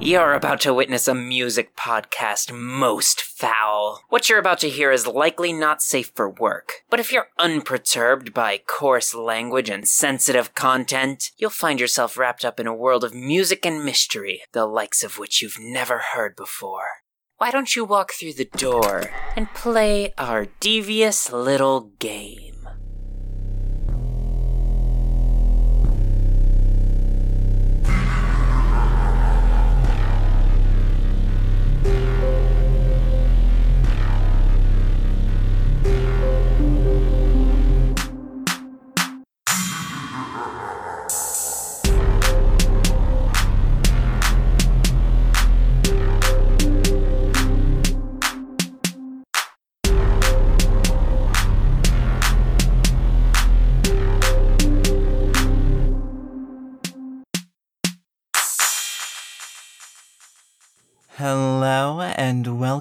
You're 0.00 0.34
about 0.34 0.60
to 0.62 0.74
witness 0.74 1.06
a 1.06 1.14
music 1.14 1.76
podcast 1.76 2.52
most 2.52 3.22
foul. 3.22 4.00
What 4.08 4.28
you're 4.28 4.40
about 4.40 4.58
to 4.60 4.68
hear 4.68 4.90
is 4.90 5.06
likely 5.06 5.52
not 5.52 5.80
safe 5.80 6.10
for 6.14 6.28
work, 6.28 6.82
but 6.90 6.98
if 6.98 7.12
you're 7.12 7.28
unperturbed 7.38 8.34
by 8.34 8.58
coarse 8.66 9.14
language 9.14 9.70
and 9.70 9.86
sensitive 9.86 10.54
content, 10.54 11.30
you'll 11.38 11.50
find 11.50 11.78
yourself 11.78 12.18
wrapped 12.18 12.44
up 12.44 12.58
in 12.58 12.66
a 12.66 12.74
world 12.74 13.04
of 13.04 13.14
music 13.14 13.64
and 13.64 13.84
mystery, 13.84 14.42
the 14.52 14.66
likes 14.66 15.04
of 15.04 15.18
which 15.18 15.40
you've 15.40 15.60
never 15.60 15.98
heard 16.14 16.34
before. 16.34 17.02
Why 17.36 17.52
don't 17.52 17.76
you 17.76 17.84
walk 17.84 18.12
through 18.12 18.34
the 18.34 18.50
door 18.56 19.10
and 19.36 19.52
play 19.54 20.14
our 20.18 20.46
devious 20.58 21.30
little 21.32 21.92
game? 22.00 22.51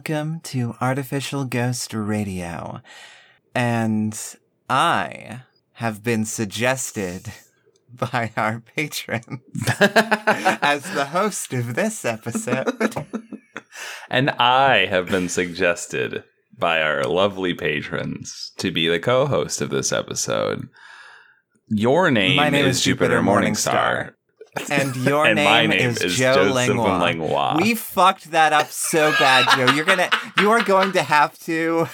Welcome 0.01 0.39
to 0.39 0.73
Artificial 0.81 1.45
Ghost 1.45 1.93
Radio. 1.93 2.81
And 3.53 4.19
I 4.67 5.41
have 5.73 6.01
been 6.01 6.25
suggested 6.25 7.31
by 7.93 8.31
our 8.35 8.61
patrons 8.61 9.41
as 9.79 10.91
the 10.95 11.09
host 11.11 11.53
of 11.53 11.75
this 11.75 12.03
episode. 12.03 13.05
And 14.09 14.31
I 14.31 14.87
have 14.87 15.07
been 15.07 15.29
suggested 15.29 16.23
by 16.57 16.81
our 16.81 17.03
lovely 17.03 17.53
patrons 17.53 18.51
to 18.57 18.71
be 18.71 18.87
the 18.87 18.99
co 18.99 19.27
host 19.27 19.61
of 19.61 19.69
this 19.69 19.91
episode. 19.91 20.67
Your 21.67 22.09
name, 22.09 22.35
My 22.37 22.49
name 22.49 22.65
is, 22.65 22.77
is 22.77 22.83
Jupiter 22.83 23.17
Jupiter 23.17 23.21
Morningstar. 23.21 24.13
And 24.69 24.95
your 24.97 25.25
And 25.25 25.35
name, 25.35 25.69
name 25.69 25.89
is, 25.89 26.01
is 26.01 26.17
Joe 26.17 26.51
Langlois. 26.53 26.99
Langlois. 26.99 27.57
We 27.57 27.75
fucked 27.75 28.31
that 28.31 28.53
up 28.53 28.71
so 28.71 29.11
bad, 29.11 29.47
Joe. 29.55 29.73
You're 29.73 29.85
gonna 29.85 30.09
you 30.39 30.51
are 30.51 30.63
going 30.63 30.91
to 30.93 31.03
have 31.03 31.37
to 31.39 31.87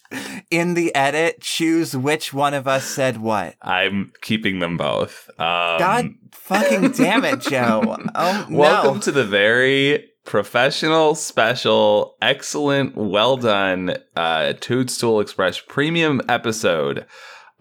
in 0.50 0.74
the 0.74 0.94
edit 0.94 1.40
choose 1.40 1.96
which 1.96 2.32
one 2.32 2.54
of 2.54 2.68
us 2.68 2.84
said 2.84 3.18
what. 3.18 3.54
I'm 3.62 4.12
keeping 4.20 4.58
them 4.58 4.76
both. 4.76 5.28
Um, 5.38 5.78
God 5.78 6.14
fucking 6.32 6.92
damn 6.92 7.24
it, 7.24 7.40
Joe. 7.40 7.96
Oh 8.14 8.46
no. 8.48 8.58
Welcome 8.58 9.00
to 9.00 9.12
the 9.12 9.24
very 9.24 10.10
professional, 10.24 11.14
special, 11.14 12.16
excellent, 12.20 12.94
well 12.96 13.36
done 13.36 13.96
uh, 14.16 14.52
Toadstool 14.60 15.20
Express 15.20 15.60
premium 15.60 16.20
episode 16.28 17.06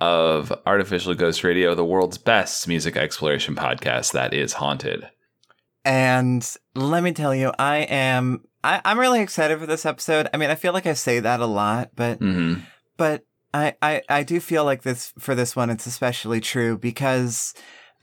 of 0.02 0.52
Artificial 0.66 1.13
Ghost 1.13 1.44
Radio, 1.44 1.75
the 1.75 1.85
world's 1.85 2.17
best 2.17 2.67
music 2.67 2.97
exploration 2.97 3.55
podcast 3.55 4.11
that 4.13 4.33
is 4.33 4.53
haunted. 4.53 5.07
And 5.85 6.45
let 6.75 7.03
me 7.03 7.11
tell 7.11 7.33
you, 7.33 7.52
I 7.57 7.77
am 7.80 8.44
I, 8.63 8.81
I'm 8.83 8.99
really 8.99 9.22
excited 9.22 9.59
for 9.59 9.66
this 9.66 9.85
episode. 9.85 10.27
I 10.33 10.38
mean, 10.38 10.49
I 10.49 10.55
feel 10.55 10.73
like 10.73 10.85
I 10.85 10.94
say 10.94 11.19
that 11.19 11.39
a 11.39 11.45
lot, 11.45 11.91
but 11.95 12.17
hmm 12.19 12.56
but 12.97 13.23
I, 13.53 13.75
I 13.81 14.01
I 14.09 14.23
do 14.23 14.39
feel 14.39 14.66
like 14.66 14.81
this 14.84 15.13
for 15.19 15.35
this 15.35 15.56
one 15.56 15.69
it's 15.69 15.85
especially 15.88 16.39
true 16.39 16.78
because 16.78 17.53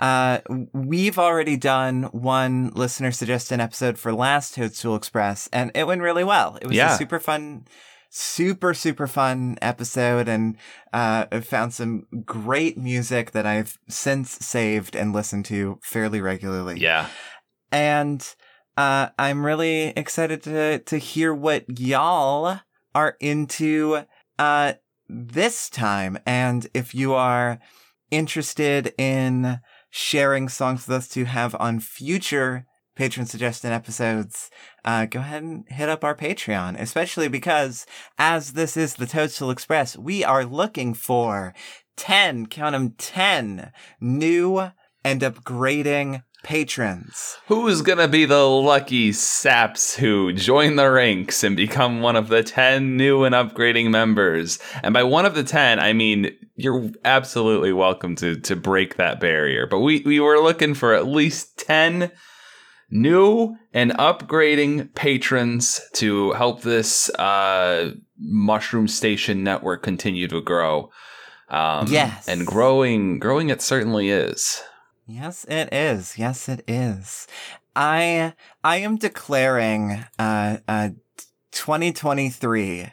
uh 0.01 0.39
we've 0.73 1.19
already 1.19 1.57
done 1.57 2.05
one 2.13 2.71
listener 2.75 3.11
suggested 3.13 3.59
episode 3.61 3.99
for 3.99 4.13
last 4.13 4.55
Toadstool 4.55 4.95
Express 4.97 5.49
and 5.53 5.71
it 5.75 5.87
went 5.87 6.03
really 6.03 6.25
well. 6.25 6.59
It 6.61 6.67
was 6.67 6.77
Yeah. 6.77 6.95
a 6.95 6.99
super 6.99 7.19
fun 7.19 7.65
super 8.11 8.73
super 8.75 9.07
fun 9.07 9.57
episode 9.61 10.29
and 10.29 10.57
uh 10.93 11.27
I 11.31 11.41
found 11.41 11.75
some 11.75 12.07
great 12.25 12.79
music 12.79 13.33
that 13.33 13.47
I've 13.47 13.79
since 13.89 14.31
saved 14.31 14.97
and 14.97 15.13
listened 15.13 15.45
to 15.47 15.79
fairly 15.83 16.21
regularly 16.21 16.79
Yeah. 16.81 17.09
and 17.71 18.27
uh, 18.77 19.09
I'm 19.19 19.45
really 19.45 19.89
excited 19.97 20.41
to 20.45 20.79
to 20.79 20.99
hear 20.99 21.35
what 21.35 21.65
y'all 21.81 22.61
are 22.95 23.17
into 23.19 24.05
uh, 24.39 24.75
this 25.09 25.69
time, 25.69 26.17
and 26.25 26.69
if 26.75 26.95
you 26.95 27.13
are 27.15 27.59
interested 28.13 28.95
in 28.97 29.59
sharing 29.91 30.49
songs 30.49 30.87
with 30.87 30.97
us 30.97 31.09
to 31.09 31.25
have 31.25 31.57
on 31.59 31.81
future 31.81 32.67
patron 32.99 33.27
suggested 33.27 33.71
episodes, 33.71 34.51
uh, 34.85 35.07
go 35.07 35.21
ahead 35.21 35.41
and 35.41 35.65
hit 35.69 35.89
up 35.89 36.03
our 36.03 36.17
Patreon, 36.17 36.79
especially 36.81 37.29
because 37.29 37.87
as 38.19 38.55
this 38.55 38.77
is 38.77 38.95
the 38.95 39.07
Toadstool 39.07 39.53
Express, 39.53 39.97
we 39.97 40.25
are 40.25 40.45
looking 40.45 40.95
for 40.95 41.55
10, 41.97 42.47
count 42.47 42.73
them 42.73 42.95
10 42.99 43.71
new 44.01 44.73
and 45.05 45.21
upgrading 45.21 46.25
patrons. 46.43 47.37
Who's 47.47 47.83
gonna 47.83 48.09
be 48.09 48.25
the 48.25 48.45
lucky 48.45 49.13
saps 49.13 49.95
who 49.95 50.33
join 50.33 50.75
the 50.75 50.91
ranks 50.91 51.45
and 51.45 51.57
become 51.57 52.01
one 52.01 52.17
of 52.17 52.27
the 52.27 52.43
10 52.43 52.97
new 52.97 53.23
and 53.23 53.33
upgrading 53.33 53.91
members? 53.91 54.59
And 54.83 54.93
by 54.93 55.05
one 55.05 55.25
of 55.25 55.37
the 55.37 55.45
10, 55.45 55.79
I 55.79 55.93
mean 55.93 56.37
you're 56.57 56.91
absolutely 57.05 57.73
welcome 57.73 58.17
to 58.17 58.41
to 58.41 58.57
break 58.57 58.97
that 58.97 59.21
barrier. 59.21 59.69
But 59.69 59.79
we, 59.79 60.01
we 60.01 60.19
were 60.19 60.41
looking 60.41 60.75
for 60.75 60.95
at 60.95 61.07
least 61.07 61.59
10 61.59 62.11
new 62.91 63.57
and 63.73 63.93
upgrading 63.93 64.95
patrons 64.95 65.81
to 65.95 66.33
help 66.33 66.63
this 66.63 67.11
uh, 67.11 67.93
Mushroom 68.19 68.89
Station 68.89 69.45
network 69.45 69.83
continue 69.83 70.29
to 70.29 70.41
grow. 70.41 70.91
Um, 71.49 71.87
Yes. 71.89 72.29
and 72.29 72.47
growing, 72.47 73.19
growing 73.19 73.49
it 73.51 73.63
certainly 73.63 74.11
is. 74.11 74.63
Yes, 75.07 75.45
it 75.49 75.73
is. 75.73 76.19
Yes, 76.19 76.49
it 76.49 76.63
is. 76.69 77.27
I 77.75 78.35
I 78.63 78.77
am 78.79 78.97
declaring 78.97 80.05
uh 80.19 80.59
uh 80.69 80.91
2023 81.53 82.87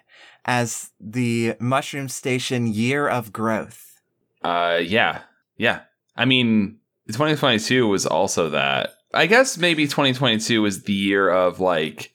as 0.46 0.92
the 1.00 1.56
Mushroom 1.60 2.08
Station 2.08 2.68
year 2.68 3.08
of 3.08 3.34
growth. 3.34 4.00
Uh, 4.44 4.80
yeah, 4.82 5.22
yeah. 5.58 5.82
I 6.16 6.26
mean, 6.26 6.78
2022 7.08 7.88
was 7.88 8.06
also 8.06 8.50
that. 8.52 8.95
I 9.16 9.26
guess 9.28 9.58
maybe 9.58 9.86
2022 9.86 10.62
was 10.62 10.84
the 10.84 10.94
year 10.94 11.30
of 11.30 11.60
like 11.60 12.12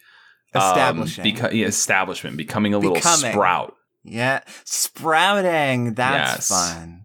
um, 0.55 0.63
beca- 1.05 1.53
yeah, 1.53 1.67
establishment, 1.67 2.37
becoming 2.37 2.75
a 2.75 2.79
little 2.79 2.95
Becoming. 2.95 3.33
sprout. 3.33 3.75
yeah, 4.05 4.41
sprouting. 4.65 5.95
That's 5.95 6.33
Yes. 6.33 6.49
fun. 6.49 7.05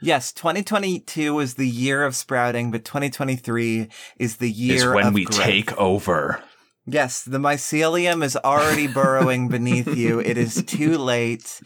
Yes, 0.00 0.32
2022 0.32 1.34
was 1.34 1.54
the 1.54 1.68
year 1.68 2.04
of 2.04 2.14
sprouting, 2.14 2.70
but 2.70 2.84
2023 2.84 3.88
is 4.18 4.36
the 4.36 4.50
year 4.50 4.90
Is 4.90 4.94
when 4.94 5.12
we 5.12 5.24
growth. 5.24 5.40
take 5.40 5.76
over. 5.78 6.42
Yes, 6.86 7.22
the 7.22 7.38
mycelium 7.38 8.22
is 8.22 8.36
already 8.36 8.86
burrowing 8.86 9.48
beneath 9.48 9.96
you. 9.96 10.20
It 10.20 10.36
is 10.36 10.62
too 10.66 10.98
late. 10.98 11.60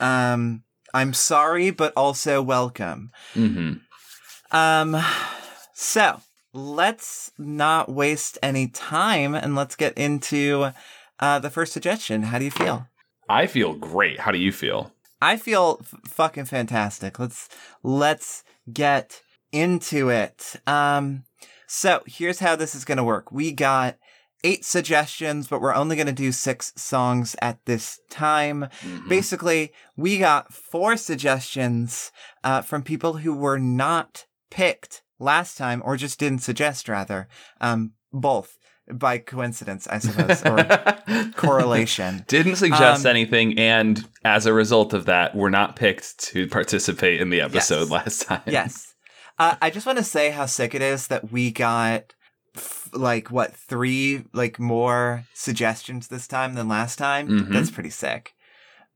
Um, 0.00 0.62
I'm 0.94 1.12
sorry, 1.12 1.70
but 1.70 1.92
also 1.96 2.40
welcome. 2.40 3.10
hmm 3.34 3.72
Um, 4.50 4.96
so 5.74 6.20
let's 6.52 7.32
not 7.38 7.90
waste 7.90 8.38
any 8.42 8.68
time 8.68 9.34
and 9.34 9.54
let's 9.54 9.76
get 9.76 9.96
into 9.96 10.72
uh, 11.18 11.38
the 11.38 11.50
first 11.50 11.72
suggestion. 11.72 12.24
How 12.24 12.38
do 12.38 12.44
you 12.44 12.50
feel? 12.50 12.88
I 13.28 13.46
feel 13.46 13.74
great. 13.74 14.20
How 14.20 14.32
do 14.32 14.38
you 14.38 14.52
feel? 14.52 14.92
I 15.20 15.36
feel 15.36 15.78
f- 15.80 15.94
fucking 16.08 16.46
fantastic. 16.46 17.18
Let's 17.18 17.48
let's 17.82 18.42
get 18.72 19.22
into 19.52 20.08
it. 20.10 20.56
Um, 20.66 21.24
so 21.66 22.02
here's 22.06 22.40
how 22.40 22.56
this 22.56 22.74
is 22.74 22.84
gonna 22.84 23.04
work. 23.04 23.30
We 23.30 23.52
got 23.52 23.96
eight 24.44 24.64
suggestions, 24.64 25.46
but 25.46 25.60
we're 25.60 25.74
only 25.74 25.94
gonna 25.94 26.12
do 26.12 26.32
six 26.32 26.72
songs 26.76 27.36
at 27.40 27.64
this 27.64 28.00
time. 28.10 28.68
Mhm. 28.80 29.08
Basically, 29.08 29.72
we 29.96 30.18
got 30.18 30.52
four 30.52 30.96
suggestions 30.96 32.10
uh, 32.42 32.60
from 32.62 32.82
people 32.82 33.18
who 33.18 33.32
were 33.32 33.58
not 33.58 34.26
picked 34.50 35.01
last 35.22 35.56
time, 35.56 35.80
or 35.84 35.96
just 35.96 36.18
didn't 36.18 36.40
suggest, 36.42 36.88
rather. 36.88 37.28
Um, 37.60 37.92
both 38.12 38.58
by 38.92 39.18
coincidence, 39.18 39.86
I 39.86 39.98
suppose, 40.00 40.44
or 40.44 41.30
correlation. 41.36 42.24
Didn't 42.28 42.56
suggest 42.56 43.06
Um, 43.06 43.10
anything, 43.10 43.58
and 43.58 44.06
as 44.24 44.44
a 44.46 44.52
result 44.52 44.92
of 44.92 45.06
that, 45.06 45.34
were 45.34 45.50
not 45.50 45.76
picked 45.76 46.18
to 46.30 46.46
participate 46.48 47.20
in 47.20 47.30
the 47.30 47.40
episode 47.40 47.82
Yes. 47.82 47.90
last 47.98 48.22
time. 48.22 48.42
Yes. 48.46 48.94
Uh, 49.38 49.54
I 49.62 49.70
just 49.70 49.86
want 49.86 49.98
to 49.98 50.04
say 50.04 50.30
how 50.30 50.46
sick 50.46 50.74
it 50.74 50.82
is 50.82 51.06
that 51.06 51.32
we 51.32 51.50
got 51.52 52.12
f- 52.54 52.90
like 52.92 53.30
what 53.30 53.54
three 53.54 54.24
like 54.34 54.58
more 54.58 55.24
suggestions 55.32 56.08
this 56.08 56.26
time 56.26 56.54
than 56.54 56.68
last 56.68 56.96
time. 56.98 57.28
Mhm. 57.28 57.48
That's 57.52 57.70
pretty 57.70 57.90
sick. 57.90 58.34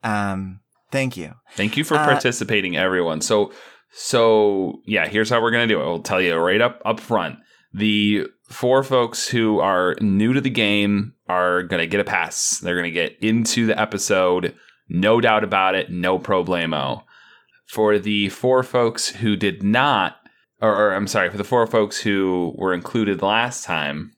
Um, 0.02 0.60
thank 0.92 1.16
you. 1.16 1.34
Thank 1.52 1.76
you 1.76 1.84
for 1.84 1.96
Uh, 1.96 2.04
participating, 2.04 2.76
everyone. 2.76 3.20
So, 3.22 3.52
so 3.92 4.80
yeah, 4.84 5.06
here's 5.06 5.30
how 5.30 5.40
we're 5.40 5.50
gonna 5.50 5.66
do 5.66 5.80
it. 5.80 5.84
I'll 5.84 6.00
tell 6.00 6.20
you 6.20 6.36
right 6.36 6.60
up 6.60 6.80
up 6.84 7.00
front. 7.00 7.38
The 7.72 8.26
four 8.48 8.82
folks 8.82 9.28
who 9.28 9.58
are 9.58 9.96
new 10.00 10.32
to 10.32 10.40
the 10.40 10.50
game 10.50 11.14
are 11.28 11.62
gonna 11.62 11.86
get 11.86 12.00
a 12.00 12.04
pass. 12.04 12.58
They're 12.58 12.76
gonna 12.76 12.90
get 12.90 13.16
into 13.20 13.66
the 13.66 13.80
episode, 13.80 14.54
no 14.88 15.20
doubt 15.20 15.44
about 15.44 15.74
it, 15.74 15.90
no 15.90 16.18
problemo. 16.18 17.02
For 17.66 17.98
the 17.98 18.28
four 18.28 18.62
folks 18.62 19.08
who 19.08 19.34
did 19.34 19.62
not, 19.62 20.16
or, 20.60 20.74
or 20.74 20.94
I'm 20.94 21.08
sorry, 21.08 21.30
for 21.30 21.36
the 21.36 21.44
four 21.44 21.66
folks 21.66 22.00
who 22.00 22.54
were 22.56 22.72
included 22.72 23.22
last 23.22 23.64
time, 23.64 24.12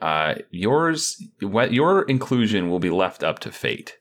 uh, 0.00 0.34
yours, 0.50 1.16
what 1.40 1.72
your 1.72 2.02
inclusion 2.02 2.70
will 2.70 2.80
be 2.80 2.90
left 2.90 3.22
up 3.22 3.38
to 3.40 3.52
fate. 3.52 3.96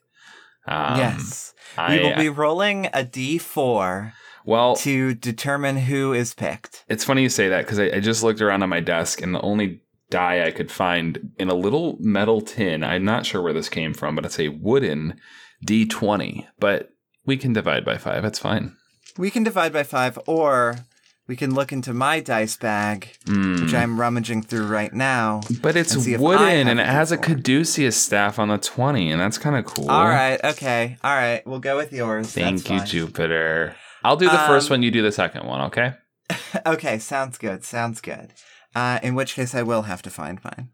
Um, 0.68 0.98
yes, 0.98 1.54
we 1.90 2.00
will 2.00 2.16
be 2.16 2.30
rolling 2.30 2.88
a 2.88 3.04
d4 3.04 4.14
well, 4.46 4.76
to 4.78 5.14
determine 5.14 5.78
who 5.78 6.14
is 6.14 6.34
picked. 6.34 6.84
It's 6.88 7.04
funny 7.04 7.22
you 7.24 7.30
say 7.30 7.50
that 7.50 7.66
because 7.66 7.80
I, 7.80 7.86
I 7.86 8.00
just 8.00 8.24
looked 8.24 8.42
around 8.42 8.64
on 8.64 8.70
my 8.70 8.80
desk 8.80 9.22
and 9.22 9.34
the 9.36 9.42
only 9.42 9.82
die 10.10 10.46
I 10.46 10.52
could 10.52 10.72
find 10.72 11.32
in 11.40 11.50
a 11.50 11.54
little 11.56 11.98
metal 12.00 12.42
tin, 12.42 12.84
I'm 12.84 13.06
not 13.06 13.26
sure 13.26 13.42
where 13.42 13.54
this 13.54 13.70
came 13.70 13.94
from, 13.94 14.14
but 14.16 14.26
it's 14.26 14.40
a 14.40 14.50
wooden 14.50 15.20
D20. 15.66 16.48
But 16.60 16.90
we 17.26 17.38
can 17.38 17.54
divide 17.54 17.86
by 17.86 17.98
five. 17.98 18.24
That's 18.24 18.40
fine. 18.40 18.76
We 19.18 19.30
can 19.32 19.44
divide 19.44 19.74
by 19.74 19.84
five, 19.84 20.18
or 20.26 20.86
we 21.28 21.36
can 21.36 21.54
look 21.54 21.72
into 21.72 21.94
my 21.94 22.20
dice 22.20 22.58
bag, 22.58 23.10
Mm. 23.26 23.62
which 23.62 23.74
I'm 23.74 24.00
rummaging 24.00 24.42
through 24.44 24.68
right 24.68 24.94
now. 24.94 25.42
But 25.62 25.76
it's 25.76 25.94
and 25.94 26.02
see 26.02 26.14
if 26.14 26.20
I 26.20 26.24
wooden 26.24 26.68
and 26.68 26.80
it 26.80 26.86
has 26.88 27.12
a 27.12 27.18
D4. 27.18 27.24
caduceus 27.24 27.96
staff 28.02 28.40
on 28.40 28.48
the 28.50 28.58
20, 28.58 29.12
and 29.12 29.22
that's 29.22 29.38
kind 29.38 29.56
of 29.56 29.66
cool. 29.66 29.90
All 29.90 30.08
right, 30.08 30.44
okay, 30.44 30.98
all 31.04 31.16
right. 31.16 31.46
We'll 31.46 31.60
go 31.60 31.78
with 31.78 31.94
yours. 31.94 32.32
Thank 32.32 32.70
you. 32.70 32.84
Jupiter. 32.84 33.76
I'll 34.04 34.18
do 34.18 34.26
the 34.30 34.38
first 34.48 34.70
Um, 34.70 34.76
one, 34.76 34.84
you 34.84 34.92
do 34.92 35.02
the 35.02 35.12
second 35.12 35.46
one, 35.46 35.62
okay? 35.62 35.94
Okay, 36.66 36.98
sounds 37.00 37.38
good. 37.38 37.64
Sounds 37.64 38.02
good. 38.02 38.34
Uh, 38.76 39.00
in 39.04 39.16
which 39.16 39.36
case, 39.36 39.54
I 39.56 39.64
will 39.64 39.84
have 39.84 40.02
to 40.04 40.10
find 40.10 40.40
mine. 40.44 40.70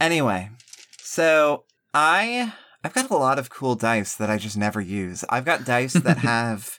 Anyway, 0.00 0.50
so 0.98 1.64
I 1.94 2.52
I've 2.84 2.94
got 2.94 3.10
a 3.10 3.16
lot 3.16 3.38
of 3.38 3.50
cool 3.50 3.74
dice 3.74 4.14
that 4.14 4.30
I 4.30 4.36
just 4.38 4.56
never 4.56 4.80
use. 4.80 5.24
I've 5.28 5.44
got 5.44 5.64
dice 5.64 5.94
that 5.94 6.18
have 6.34 6.78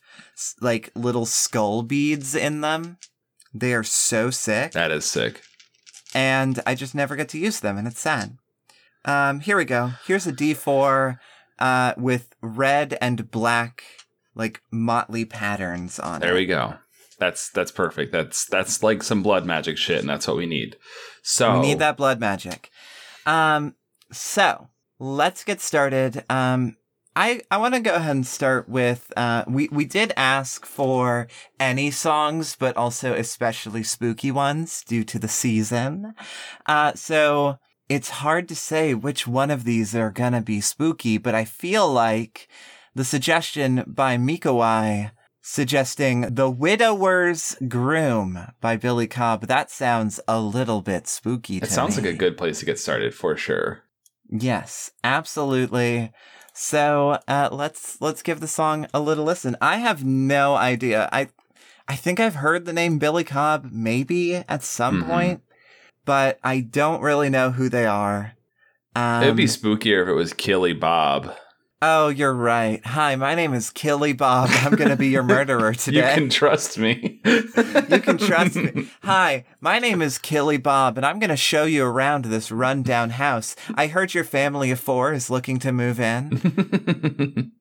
like 0.61 0.91
little 0.95 1.25
skull 1.25 1.81
beads 1.83 2.35
in 2.35 2.61
them. 2.61 2.97
They 3.53 3.73
are 3.73 3.83
so 3.83 4.29
sick, 4.29 4.71
That 4.73 4.91
is 4.91 5.05
sick. 5.05 5.41
and 6.13 6.61
I 6.67 6.75
just 6.75 6.93
never 6.93 7.15
get 7.15 7.29
to 7.29 7.39
use 7.39 7.59
them, 7.59 7.77
and 7.77 7.87
it's 7.87 7.99
sad. 7.99 8.37
Um, 9.05 9.39
here 9.39 9.57
we 9.57 9.65
go. 9.65 9.91
Here's 10.05 10.27
a 10.27 10.33
D4 10.33 11.17
uh, 11.59 11.93
with 11.97 12.35
red 12.41 12.97
and 13.01 13.31
black 13.31 13.83
like 14.37 14.61
motley 14.71 15.25
patterns 15.25 15.99
on 15.99 16.17
it. 16.17 16.25
There 16.25 16.35
we 16.35 16.45
go. 16.45 16.75
That's 17.19 17.49
that's 17.49 17.71
perfect. 17.71 18.11
That's 18.11 18.45
that's 18.45 18.83
like 18.83 19.01
some 19.03 19.23
blood 19.23 19.45
magic 19.45 19.77
shit, 19.77 19.99
and 19.99 20.09
that's 20.09 20.27
what 20.27 20.37
we 20.37 20.45
need. 20.45 20.77
So 21.23 21.59
We 21.59 21.67
need 21.67 21.79
that 21.79 21.97
blood 21.97 22.19
magic. 22.19 22.69
Um, 23.25 23.75
so 24.11 24.69
let's 24.99 25.43
get 25.43 25.59
started. 25.59 26.23
Um, 26.29 26.77
I 27.15 27.41
I 27.49 27.57
want 27.57 27.73
to 27.73 27.79
go 27.79 27.95
ahead 27.95 28.15
and 28.15 28.27
start 28.27 28.69
with 28.69 29.11
uh, 29.17 29.43
we 29.47 29.67
we 29.71 29.85
did 29.85 30.13
ask 30.15 30.67
for 30.67 31.27
any 31.59 31.89
songs, 31.89 32.55
but 32.55 32.77
also 32.77 33.13
especially 33.15 33.81
spooky 33.81 34.29
ones 34.29 34.83
due 34.87 35.03
to 35.05 35.17
the 35.17 35.27
season. 35.27 36.13
Uh, 36.67 36.93
so 36.93 37.57
it's 37.89 38.09
hard 38.09 38.47
to 38.49 38.55
say 38.55 38.93
which 38.93 39.25
one 39.25 39.49
of 39.49 39.63
these 39.63 39.95
are 39.95 40.11
gonna 40.11 40.41
be 40.41 40.61
spooky, 40.61 41.17
but 41.17 41.33
I 41.33 41.45
feel 41.45 41.91
like 41.91 42.47
the 42.97 43.05
suggestion 43.05 43.83
by 43.85 44.17
Mikawai 44.17 45.11
suggesting 45.41 46.21
The 46.33 46.49
Widower's 46.49 47.55
Groom 47.67 48.39
by 48.59 48.75
Billy 48.75 49.05
Cobb. 49.07 49.45
That 49.45 49.69
sounds 49.69 50.19
a 50.27 50.41
little 50.41 50.81
bit 50.81 51.07
spooky 51.07 51.59
to 51.59 51.65
It 51.67 51.69
sounds 51.69 51.95
me. 51.95 52.03
like 52.03 52.13
a 52.15 52.17
good 52.17 52.37
place 52.37 52.59
to 52.59 52.65
get 52.65 52.79
started 52.79 53.13
for 53.13 53.37
sure. 53.37 53.83
Yes, 54.29 54.91
absolutely. 55.03 56.11
So 56.53 57.19
uh, 57.27 57.49
let's 57.51 58.01
let's 58.01 58.23
give 58.23 58.39
the 58.39 58.47
song 58.47 58.87
a 58.93 58.99
little 58.99 59.23
listen. 59.25 59.55
I 59.61 59.77
have 59.77 60.03
no 60.03 60.55
idea. 60.55 61.07
I 61.11 61.27
I 61.87 61.95
think 61.95 62.19
I've 62.19 62.35
heard 62.35 62.65
the 62.65 62.73
name 62.73 62.97
Billy 62.97 63.23
Cobb 63.23 63.69
maybe 63.71 64.35
at 64.35 64.63
some 64.63 65.03
Mhm. 65.03 65.07
point, 65.07 65.41
but 66.03 66.39
I 66.43 66.61
don't 66.61 67.01
really 67.01 67.29
know 67.29 67.51
who 67.51 67.69
they 67.69 67.85
are. 67.85 68.33
Um, 68.95 69.21
It'd 69.23 69.35
be 69.35 69.45
spookier 69.45 70.01
if 70.01 70.07
it 70.09 70.13
was 70.13 70.33
Killy 70.33 70.73
Bob. 70.73 71.31
Oh, 71.81 72.09
you're 72.09 72.33
right. 72.33 72.83
Hi, 72.85 73.15
my 73.15 73.35
name 73.35 73.53
is 73.53 73.69
Killy 73.69 74.13
Bob. 74.13 74.49
I'm 74.51 74.75
gonna 74.75 74.95
be 74.95 75.07
your 75.07 75.23
murderer 75.23 75.73
today. 75.75 75.97
You 76.09 76.13
can 76.15 76.29
trust 76.29 76.77
me. 76.77 77.19
You 77.25 77.43
can 77.99 78.17
trust 78.17 78.55
me. 78.55 78.89
Hi, 79.03 79.45
my 79.61 79.79
name 79.79 80.01
is 80.01 80.17
Killy 80.17 80.57
Bob, 80.57 80.97
and 80.97 81.05
I'm 81.05 81.19
going 81.19 81.29
to 81.29 81.37
show 81.37 81.63
you 81.65 81.85
around 81.85 82.25
this 82.25 82.51
rundown 82.51 83.11
house. 83.11 83.55
I 83.75 83.87
heard 83.87 84.13
your 84.13 84.23
family 84.23 84.71
of 84.71 84.79
four 84.79 85.13
is 85.13 85.29
looking 85.29 85.59
to 85.59 85.71
move 85.71 85.99
in. 85.99 86.29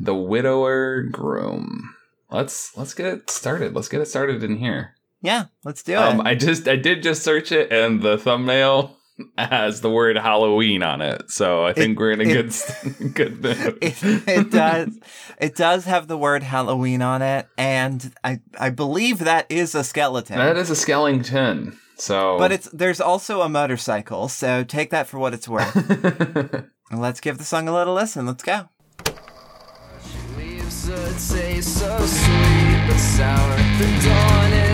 the 0.00 0.14
widower 0.14 1.02
groom. 1.02 1.94
Let's 2.30 2.76
let's 2.76 2.94
get 2.94 3.06
it 3.06 3.30
started. 3.30 3.74
Let's 3.74 3.88
get 3.88 4.00
it 4.00 4.06
started 4.06 4.42
in 4.44 4.56
here. 4.56 4.94
Yeah, 5.22 5.46
let's 5.64 5.82
do 5.82 5.96
Um, 5.96 6.20
it. 6.20 6.26
I 6.26 6.34
just 6.34 6.66
I 6.68 6.76
did 6.76 7.02
just 7.02 7.22
search 7.22 7.52
it, 7.52 7.72
and 7.72 8.02
the 8.02 8.16
thumbnail 8.18 8.96
has 9.38 9.80
the 9.80 9.90
word 9.90 10.16
Halloween 10.16 10.82
on 10.82 11.00
it. 11.00 11.30
So 11.30 11.64
I 11.64 11.72
think 11.72 11.98
we're 11.98 12.12
in 12.12 12.20
a 12.20 12.24
it- 12.24 12.32
good 12.32 12.46
s- 12.46 12.84
good 13.14 13.42
mood. 13.42 13.78
it, 13.80 13.94
it 14.28 14.50
does. 14.50 14.98
It 15.38 15.54
does 15.56 15.84
have 15.86 16.06
the 16.08 16.18
word 16.18 16.42
Halloween 16.42 17.02
on 17.02 17.22
it, 17.22 17.46
and 17.58 18.12
I 18.24 18.40
I 18.58 18.70
believe 18.70 19.20
that 19.20 19.46
is 19.50 19.74
a 19.74 19.82
skeleton. 19.84 20.38
That 20.38 20.56
is 20.56 20.70
a 20.70 20.76
skeleton. 20.76 21.78
So, 21.96 22.38
but 22.38 22.50
it's 22.50 22.68
there's 22.72 23.00
also 23.00 23.42
a 23.42 23.48
motorcycle, 23.48 24.28
so 24.28 24.64
take 24.64 24.90
that 24.90 25.06
for 25.06 25.18
what 25.18 25.34
it's 25.34 25.46
worth. 25.48 25.74
Let's 26.92 27.20
give 27.20 27.38
the 27.38 27.44
song 27.44 27.68
a 27.68 27.74
little 27.74 27.94
listen. 27.94 28.26
Let's 28.26 28.42
go. 28.42 28.68
Leaves 30.36 30.88
a 30.88 30.96
taste 31.34 31.78
so 31.78 31.98
sweet 32.06 32.84
but 32.88 32.96
sour. 32.98 33.56
The 33.78 33.86
dawn 34.04 34.52
is 34.52 34.69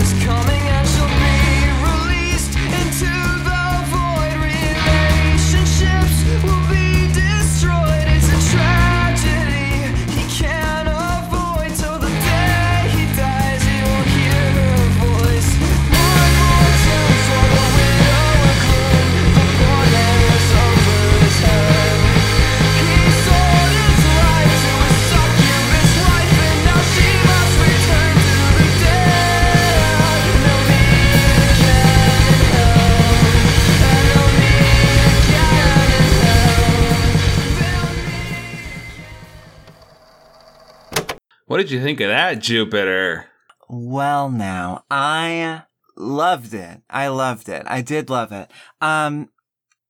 what 41.56 41.62
did 41.62 41.70
you 41.70 41.82
think 41.82 42.00
of 42.02 42.08
that, 42.08 42.40
Jupiter? 42.40 43.28
Well, 43.66 44.28
now 44.28 44.84
I 44.90 45.62
loved 45.96 46.52
it. 46.52 46.82
I 46.90 47.08
loved 47.08 47.48
it. 47.48 47.62
I 47.66 47.80
did 47.80 48.10
love 48.10 48.30
it. 48.30 48.50
Um, 48.82 49.30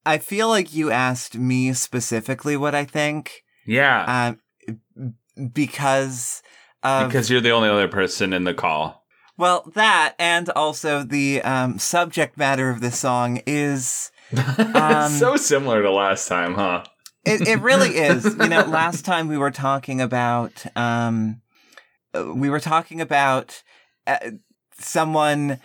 I 0.04 0.18
feel 0.18 0.48
like 0.48 0.72
you 0.72 0.92
asked 0.92 1.36
me 1.36 1.72
specifically 1.72 2.56
what 2.56 2.76
I 2.76 2.84
think. 2.84 3.42
Yeah, 3.66 4.36
Um, 4.96 5.14
because 5.52 6.40
of 6.84 7.08
because 7.08 7.28
you're 7.30 7.40
the 7.40 7.50
only 7.50 7.68
other 7.68 7.88
person 7.88 8.32
in 8.32 8.44
the 8.44 8.54
call. 8.54 9.04
well 9.36 9.68
that, 9.74 10.14
and 10.20 10.48
also 10.50 11.02
the 11.02 11.42
um 11.42 11.80
subject 11.80 12.38
matter 12.38 12.70
of 12.70 12.80
this 12.80 12.96
song 13.00 13.42
is 13.44 14.12
Um, 14.72 15.10
so 15.10 15.34
similar 15.34 15.82
to 15.82 15.90
last 15.90 16.28
time, 16.28 16.54
huh? 16.54 16.84
it, 17.24 17.40
it 17.48 17.60
really 17.60 17.96
is. 17.96 18.24
You 18.24 18.48
know, 18.48 18.62
last 18.66 19.04
time 19.04 19.26
we 19.26 19.36
were 19.36 19.50
talking 19.50 20.00
about 20.00 20.64
um 20.76 21.40
uh, 21.40 21.45
we 22.24 22.50
were 22.50 22.60
talking 22.60 23.00
about 23.00 23.62
uh, 24.06 24.18
someone 24.78 25.60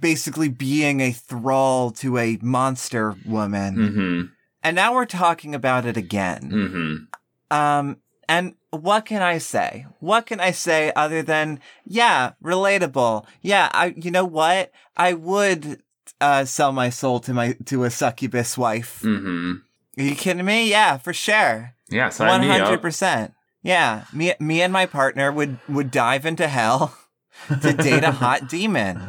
basically 0.00 0.48
being 0.48 1.00
a 1.00 1.12
thrall 1.12 1.90
to 1.90 2.18
a 2.18 2.38
monster 2.40 3.16
woman. 3.26 3.76
Mm-hmm. 3.76 4.22
And 4.62 4.76
now 4.76 4.94
we're 4.94 5.06
talking 5.06 5.54
about 5.54 5.86
it 5.86 5.96
again. 5.96 6.50
Mm-hmm. 6.50 7.56
Um 7.56 7.96
and 8.28 8.54
what 8.70 9.04
can 9.04 9.20
I 9.20 9.38
say? 9.38 9.86
What 9.98 10.26
can 10.26 10.40
I 10.40 10.52
say 10.52 10.92
other 10.94 11.22
than 11.22 11.60
yeah, 11.84 12.32
relatable. 12.42 13.26
Yeah, 13.42 13.68
I 13.72 13.94
you 13.96 14.10
know 14.10 14.24
what? 14.24 14.70
I 14.96 15.14
would 15.14 15.82
uh 16.20 16.44
sell 16.44 16.72
my 16.72 16.88
soul 16.90 17.20
to 17.20 17.34
my 17.34 17.56
to 17.66 17.84
a 17.84 17.90
succubus 17.90 18.56
wife. 18.56 19.00
Mm-hmm. 19.02 19.52
Are 19.98 20.02
you 20.02 20.14
kidding 20.14 20.44
me? 20.44 20.70
Yeah, 20.70 20.96
for 20.96 21.12
sure. 21.12 21.74
Yeah, 21.90 22.10
One 22.16 22.42
hundred 22.42 22.80
percent. 22.80 23.34
Yeah, 23.62 24.04
me 24.12 24.34
me 24.40 24.60
and 24.60 24.72
my 24.72 24.86
partner 24.86 25.30
would 25.30 25.58
would 25.68 25.90
dive 25.90 26.26
into 26.26 26.48
hell 26.48 26.96
to 27.62 27.72
date 27.72 28.04
a 28.04 28.10
hot 28.10 28.48
demon. 28.48 29.00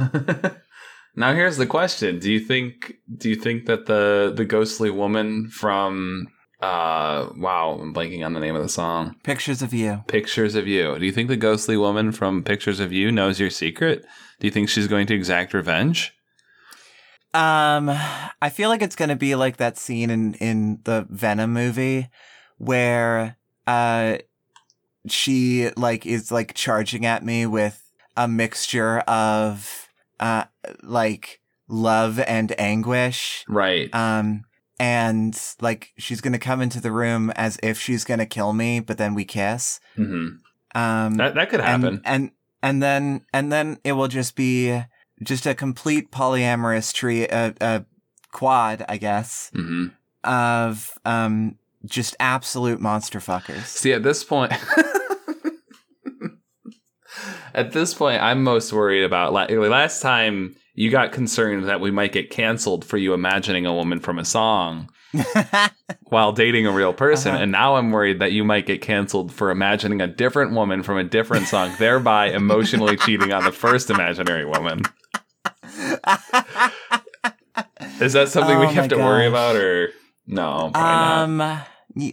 now 1.16 1.34
here's 1.34 1.58
the 1.58 1.66
question: 1.66 2.20
Do 2.20 2.32
you 2.32 2.40
think 2.40 2.94
do 3.18 3.30
you 3.30 3.36
think 3.36 3.66
that 3.66 3.88
the 3.88 4.32
the 4.36 4.46
ghostly 4.46 4.92
woman 4.92 5.50
from 5.50 6.28
uh 6.62 7.30
wow 7.36 7.78
I'm 7.82 7.94
blanking 7.94 8.26
on 8.26 8.34
the 8.34 8.40
name 8.40 8.56
of 8.56 8.62
the 8.62 8.70
song 8.70 9.16
Pictures 9.24 9.62
of 9.62 9.74
you. 9.74 10.04
Pictures 10.08 10.56
of 10.56 10.68
You? 10.68 10.98
Do 11.00 11.06
you 11.06 11.12
think 11.12 11.30
the 11.30 11.36
ghostly 11.38 11.76
woman 11.76 12.12
from 12.12 12.44
Pictures 12.44 12.80
of 12.80 12.94
You 12.94 13.12
knows 13.12 13.40
your 13.40 13.50
secret? 13.50 14.06
Do 14.40 14.48
you 14.48 14.52
think 14.52 14.70
she's 14.70 14.88
going 14.88 15.08
to 15.08 15.16
exact 15.16 15.54
revenge? 15.54 16.14
Um, 17.34 17.90
I 17.90 18.50
feel 18.52 18.70
like 18.70 18.84
it's 18.84 18.96
gonna 18.96 19.16
be 19.16 19.34
like 19.34 19.58
that 19.58 19.78
scene 19.78 20.12
in 20.12 20.36
in 20.36 20.80
the 20.84 21.08
Venom 21.10 21.52
movie 21.54 22.10
where 22.60 23.38
uh 23.66 24.18
she 25.08 25.70
like 25.76 26.06
is 26.06 26.32
like 26.32 26.54
charging 26.54 27.06
at 27.06 27.24
me 27.24 27.46
with 27.46 27.80
a 28.16 28.28
mixture 28.28 29.00
of 29.00 29.88
uh 30.20 30.46
like 30.82 31.40
love 31.68 32.20
and 32.20 32.58
anguish. 32.60 33.44
Right. 33.48 33.94
Um 33.94 34.44
and 34.80 35.40
like 35.62 35.92
she's 35.98 36.22
gonna 36.22 36.40
come 36.40 36.62
into 36.62 36.80
the 36.82 36.92
room 36.92 37.32
as 37.36 37.58
if 37.64 37.80
she's 37.80 38.04
gonna 38.04 38.26
kill 38.26 38.54
me, 38.54 38.80
but 38.80 38.98
then 38.98 39.14
we 39.14 39.26
kiss. 39.26 39.80
hmm 39.96 40.28
Um 40.76 41.16
That 41.16 41.36
that 41.36 41.50
could 41.50 41.60
and, 41.62 41.84
happen. 41.84 42.02
and 42.06 42.32
and 42.62 42.82
then 42.82 43.26
and 43.34 43.52
then 43.52 43.80
it 43.84 43.94
will 43.94 44.08
just 44.08 44.36
be 44.36 44.82
just 45.22 45.46
a 45.46 45.54
complete 45.56 46.12
polyamorous 46.12 46.94
tree, 46.94 47.24
a, 47.28 47.54
a 47.62 47.86
quad, 48.32 48.86
I 48.90 48.98
guess, 48.98 49.52
hmm 49.54 49.88
of 50.24 50.92
um 51.04 51.58
just 51.86 52.16
absolute 52.20 52.80
monster 52.80 53.20
fuckers. 53.20 53.66
See, 53.66 53.94
at 53.94 54.04
this 54.04 54.24
point, 54.24 54.54
at 57.54 57.72
this 57.72 57.94
point, 57.94 58.22
I'm 58.22 58.44
most 58.44 58.74
worried 58.74 59.04
about. 59.04 59.34
la- 59.34 59.46
Last 59.46 60.02
time 60.02 60.56
you 60.76 60.90
got 60.90 61.12
concerned 61.12 61.66
that 61.68 61.82
we 61.82 61.92
might 61.92 62.12
get 62.12 62.30
canceled 62.30 62.84
for 62.84 62.98
you 62.98 63.14
imagining 63.14 63.66
a 63.66 63.74
woman 63.74 64.00
from 64.00 64.18
a 64.18 64.26
song 64.26 64.90
while 66.06 66.32
dating 66.32 66.66
a 66.66 66.72
real 66.72 66.94
person, 66.94 67.34
Uh-huh. 67.34 67.44
and 67.44 67.52
now 67.52 67.76
I'm 67.76 67.92
worried 67.92 68.20
that 68.20 68.32
you 68.32 68.44
might 68.44 68.66
get 68.66 68.82
canceled 68.82 69.32
for 69.32 69.52
imagining 69.52 70.02
a 70.02 70.08
different 70.08 70.54
woman 70.54 70.82
from 70.82 70.98
a 70.98 71.04
different 71.04 71.48
song, 71.48 71.72
thereby 71.78 72.28
emotionally 72.32 72.98
cheating 72.98 73.32
on 73.32 73.44
the 73.44 73.52
first 73.52 73.90
imaginary 73.92 74.46
woman. 74.46 74.82
Is 78.02 78.14
that 78.14 78.30
something 78.30 78.58
we 78.60 78.66
Oh 78.66 78.70
have 78.70 78.86
my 78.86 78.88
to 78.88 78.98
worry 78.98 79.28
about, 79.28 79.56
or 79.56 79.90
no? 80.26 80.72
Probably 80.74 81.36
not. 81.36 81.68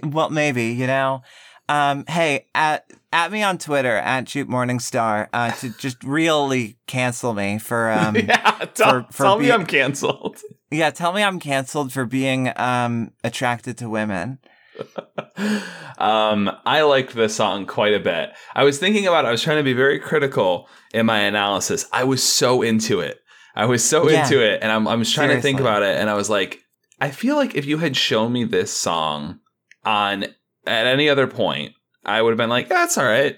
Well, 0.05 0.31
maybe 0.31 0.67
you 0.67 0.87
know. 0.87 1.23
Um, 1.69 2.05
hey, 2.09 2.47
at 2.55 2.91
at 3.13 3.31
me 3.31 3.43
on 3.45 3.59
Twitter 3.59 3.97
at 3.97 4.29
Shoot 4.29 4.49
Morningstar 4.49 5.29
uh, 5.33 5.53
to 5.53 5.71
just 5.79 6.03
really 6.03 6.79
cancel 6.87 7.33
me 7.33 7.59
for 7.59 7.91
um 7.93 8.17
yeah, 8.17 8.65
tell, 8.75 9.07
for 9.11 9.23
tell 9.25 9.39
me 9.39 9.53
I'm 9.53 9.67
canceled. 9.67 10.39
yeah 10.71 10.91
tell 10.91 11.13
me 11.13 11.23
I'm 11.23 11.39
canceled 11.39 11.93
for 11.93 12.05
being 12.05 12.53
um 12.57 13.13
attracted 13.23 13.79
to 13.79 13.89
women. 13.89 14.39
um, 15.99 16.51
I 16.65 16.83
liked 16.83 17.15
this 17.15 17.37
song 17.37 17.67
quite 17.67 17.95
a 17.95 18.01
bit. 18.01 18.31
I 18.55 18.65
was 18.65 18.79
thinking 18.79 19.07
about 19.07 19.25
it. 19.25 19.29
I 19.29 19.31
was 19.31 19.43
trying 19.43 19.59
to 19.59 19.63
be 19.63 19.73
very 19.75 19.99
critical 19.99 20.69
in 20.95 21.07
my 21.07 21.21
analysis. 21.21 21.87
I 21.93 22.05
was 22.05 22.23
so 22.23 22.63
into 22.63 23.01
it. 23.01 23.21
I 23.55 23.67
was 23.67 23.85
so 23.85 24.09
Yeah. 24.09 24.23
into 24.25 24.43
it, 24.43 24.61
and 24.63 24.73
I'm 24.73 24.89
I 24.89 24.95
was 24.95 25.13
trying 25.13 25.31
to 25.31 25.43
think 25.43 25.61
about 25.61 25.83
it, 25.83 25.99
and 25.99 26.09
I 26.09 26.15
was 26.15 26.31
like, 26.31 26.61
I 27.01 27.11
feel 27.11 27.37
like 27.37 27.55
if 27.55 27.67
you 27.67 27.79
had 27.79 27.97
shown 27.97 28.33
me 28.33 28.45
this 28.45 28.73
song 28.73 29.41
on 29.85 30.25
at 30.67 30.87
any 30.87 31.09
other 31.09 31.27
point, 31.27 31.73
I 32.05 32.23
would 32.23 32.31
have 32.31 32.39
been 32.39 32.51
like, 32.51 32.69
that's 32.69 32.99
all 32.99 33.05
right. 33.05 33.37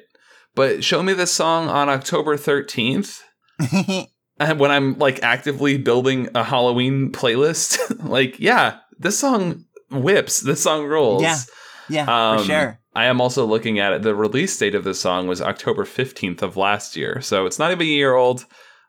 But 0.55 0.85
show 0.85 1.03
me 1.03 1.13
this 1.15 1.33
song 1.33 1.69
on 1.69 1.89
October 1.89 2.37
13th. 2.37 3.21
And 4.41 4.59
when 4.59 4.71
I'm 4.71 4.99
like 4.99 5.23
actively 5.23 5.79
building 5.79 6.29
a 6.35 6.43
Halloween 6.43 7.13
playlist, 7.13 8.05
like, 8.09 8.41
yeah, 8.41 8.79
this 8.99 9.19
song 9.19 9.67
whips. 9.91 10.41
This 10.41 10.63
song 10.63 10.85
rules. 10.87 11.23
Yeah. 11.23 11.39
yeah, 11.89 12.31
Um, 12.33 12.39
for 12.39 12.45
sure. 12.45 12.79
I 12.95 13.05
am 13.07 13.21
also 13.21 13.47
looking 13.47 13.79
at 13.79 13.93
it. 13.93 14.03
The 14.03 14.15
release 14.15 14.57
date 14.59 14.75
of 14.75 14.85
this 14.85 15.01
song 15.01 15.27
was 15.27 15.41
October 15.41 15.85
15th 15.85 16.43
of 16.43 16.57
last 16.57 16.97
year. 16.97 17.21
So 17.21 17.47
it's 17.47 17.59
not 17.59 17.71
even 17.71 17.87
a 17.87 17.91
year 17.91 18.15
old. 18.15 18.45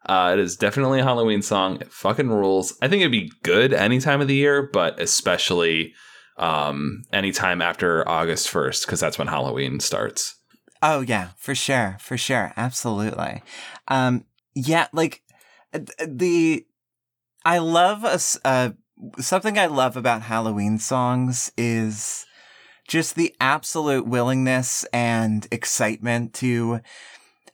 Uh, 0.06 0.32
it 0.34 0.40
is 0.40 0.58
definitely 0.58 1.00
a 1.00 1.04
Halloween 1.04 1.42
song. 1.42 1.80
It 1.80 1.92
fucking 1.92 2.30
rules. 2.30 2.76
I 2.82 2.88
think 2.88 3.02
it'd 3.02 3.12
be 3.12 3.32
good 3.44 3.74
any 3.74 4.00
time 4.00 4.22
of 4.22 4.28
the 4.28 4.36
year, 4.36 4.70
but 4.74 5.00
especially 5.00 5.94
um, 6.38 7.04
anytime 7.12 7.62
after 7.62 8.08
August 8.08 8.48
1st, 8.48 8.86
because 8.86 9.00
that's 9.00 9.18
when 9.18 9.28
Halloween 9.28 9.80
starts. 9.80 10.36
Oh 10.82 11.00
yeah, 11.00 11.30
for 11.38 11.56
sure, 11.56 11.98
for 12.00 12.18
sure, 12.18 12.52
absolutely. 12.58 13.42
Um, 13.88 14.26
yeah, 14.54 14.88
like 14.92 15.22
uh, 15.74 15.80
the 16.06 16.66
I 17.46 17.60
love 17.60 18.04
a, 18.04 18.20
uh, 18.46 18.72
something 19.18 19.58
I 19.58 19.68
love 19.68 19.96
about 19.96 20.24
Halloween 20.24 20.78
songs 20.78 21.52
is 21.58 22.26
just 22.88 23.16
the 23.16 23.34
absolute 23.40 24.06
willingness 24.06 24.84
and 24.92 25.48
excitement 25.52 26.34
to 26.36 26.82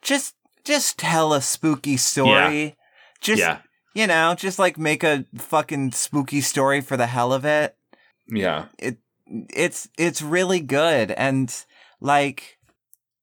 just 0.01 0.35
just 0.63 0.97
tell 0.97 1.33
a 1.33 1.41
spooky 1.41 1.97
story. 1.97 2.77
Just 3.21 3.41
yeah. 3.41 3.59
you 3.93 4.07
know, 4.07 4.33
just 4.33 4.57
like 4.57 4.79
make 4.79 5.03
a 5.03 5.25
fucking 5.35 5.91
spooky 5.91 6.41
story 6.41 6.81
for 6.81 6.97
the 6.97 7.07
hell 7.07 7.31
of 7.31 7.45
it 7.45 7.75
Yeah. 8.29 8.65
It 8.77 8.97
it's 9.49 9.89
it's 9.97 10.21
really 10.21 10.59
good 10.59 11.11
and 11.11 11.53
like 12.01 12.57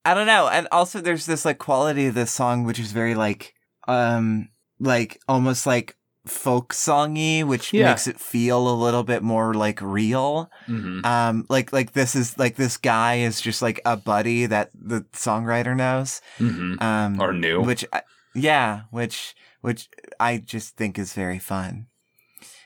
I 0.04 0.14
don't 0.14 0.26
know 0.28 0.48
and 0.48 0.68
also 0.70 1.00
there's 1.00 1.26
this 1.26 1.44
like 1.44 1.58
quality 1.58 2.06
of 2.06 2.14
this 2.14 2.30
song 2.30 2.64
which 2.64 2.78
is 2.78 2.92
very 2.92 3.14
like 3.14 3.54
um 3.88 4.48
like 4.78 5.20
almost 5.28 5.66
like 5.66 5.96
folk 6.26 6.72
songy 6.72 7.44
which 7.44 7.72
Yeah. 7.72 7.88
makes 7.90 8.06
it 8.06 8.20
feel 8.20 8.68
a 8.68 8.74
little 8.74 9.02
bit 9.04 9.22
more 9.22 9.54
like 9.54 9.80
real 9.80 10.50
hmm 10.66 11.00
um 11.04 11.46
like 11.48 11.72
like 11.72 11.92
this 11.92 12.14
is 12.16 12.38
like 12.38 12.56
this 12.56 12.76
guy 12.76 13.16
is 13.18 13.40
just 13.40 13.62
like 13.62 13.80
a 13.84 13.96
buddy 13.96 14.46
that 14.46 14.70
the 14.74 15.02
songwriter 15.12 15.76
knows 15.76 16.20
hmm 16.38 16.74
um 16.80 17.20
Or 17.20 17.32
new. 17.32 17.62
which 17.62 17.84
I- 17.92 18.02
yeah 18.34 18.82
which 18.90 19.34
which 19.60 19.88
I 20.20 20.38
just 20.38 20.76
think 20.76 20.98
is 20.98 21.14
very 21.14 21.38
fun 21.38 21.86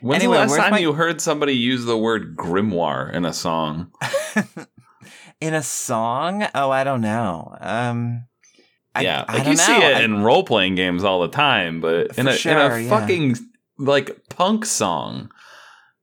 When's 0.00 0.22
Anyway, 0.22 0.36
the 0.38 0.46
last 0.46 0.56
time 0.56 0.70
my- 0.72 0.78
you 0.78 0.92
heard 0.94 1.20
somebody 1.20 1.54
use 1.54 1.84
the 1.84 1.96
word 1.98 2.36
grimoire 2.36 3.12
in 3.12 3.24
a 3.24 3.32
song? 3.32 3.90
in 5.40 5.54
a 5.54 5.62
song 5.62 6.46
oh 6.54 6.70
I 6.70 6.84
don't 6.84 7.00
know 7.00 7.56
um 7.60 8.24
I, 8.94 9.02
yeah, 9.02 9.24
I 9.28 9.38
like 9.38 9.46
you 9.46 9.56
see 9.56 9.72
it 9.76 9.96
I- 9.96 10.00
in 10.02 10.22
role 10.22 10.42
playing 10.42 10.74
games 10.74 11.04
all 11.04 11.20
the 11.22 11.28
time, 11.28 11.80
but 11.80 12.18
in 12.18 12.26
a 12.26 12.32
in 12.32 12.36
sure, 12.36 12.58
a 12.72 12.82
yeah. 12.82 12.88
fucking 12.90 13.36
like 13.78 14.28
punk 14.28 14.66
song, 14.66 15.30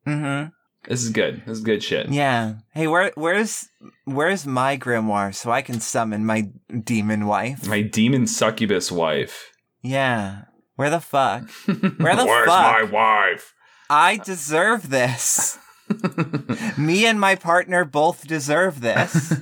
Mhm. 0.07 0.51
this 0.87 1.03
is 1.03 1.09
good. 1.09 1.43
This 1.45 1.57
is 1.57 1.63
good 1.63 1.83
shit. 1.83 2.07
Yeah. 2.09 2.55
Hey, 2.73 2.87
where 2.87 3.11
where's 3.15 3.67
where's 4.05 4.47
my 4.47 4.77
grimoire 4.77 5.35
so 5.35 5.51
I 5.51 5.61
can 5.61 5.81
summon 5.81 6.25
my 6.25 6.49
demon 6.83 7.25
wife? 7.27 7.67
My 7.67 7.81
demon 7.81 8.25
succubus 8.25 8.89
wife. 8.91 9.51
Yeah. 9.83 10.43
Where 10.77 10.89
the 10.89 11.01
fuck? 11.01 11.49
Where 11.65 12.15
the 12.15 12.25
Where's 12.25 12.47
fuck? 12.47 12.73
Where's 12.73 12.91
my 12.91 13.31
wife? 13.31 13.53
I 13.89 14.17
deserve 14.17 14.89
this. 14.89 15.57
Me 16.77 17.05
and 17.05 17.19
my 17.19 17.35
partner 17.35 17.85
both 17.85 18.27
deserve 18.27 18.81
this. 18.81 19.33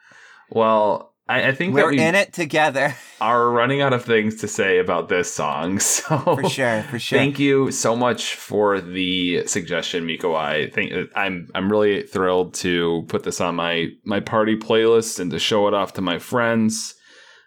well, 0.50 1.14
I, 1.28 1.48
I 1.48 1.52
think 1.52 1.74
We're 1.74 1.90
we 1.90 2.00
in 2.00 2.14
it 2.14 2.32
together. 2.32 2.96
are 3.20 3.50
running 3.50 3.82
out 3.82 3.92
of 3.92 4.04
things 4.04 4.36
to 4.40 4.48
say 4.48 4.78
about 4.78 5.08
this 5.08 5.32
song. 5.32 5.78
So 5.78 6.18
For 6.18 6.48
sure, 6.48 6.82
for 6.84 6.98
sure. 6.98 7.18
Thank 7.18 7.38
you 7.38 7.70
so 7.70 7.94
much 7.94 8.34
for 8.34 8.80
the 8.80 9.46
suggestion, 9.46 10.06
Miko. 10.06 10.34
I 10.34 10.70
think 10.70 10.92
I'm 11.14 11.48
I'm 11.54 11.70
really 11.70 12.02
thrilled 12.02 12.54
to 12.54 13.04
put 13.08 13.22
this 13.22 13.40
on 13.40 13.54
my 13.54 13.88
my 14.04 14.20
party 14.20 14.56
playlist 14.56 15.20
and 15.20 15.30
to 15.30 15.38
show 15.38 15.68
it 15.68 15.74
off 15.74 15.92
to 15.94 16.00
my 16.00 16.18
friends. 16.18 16.94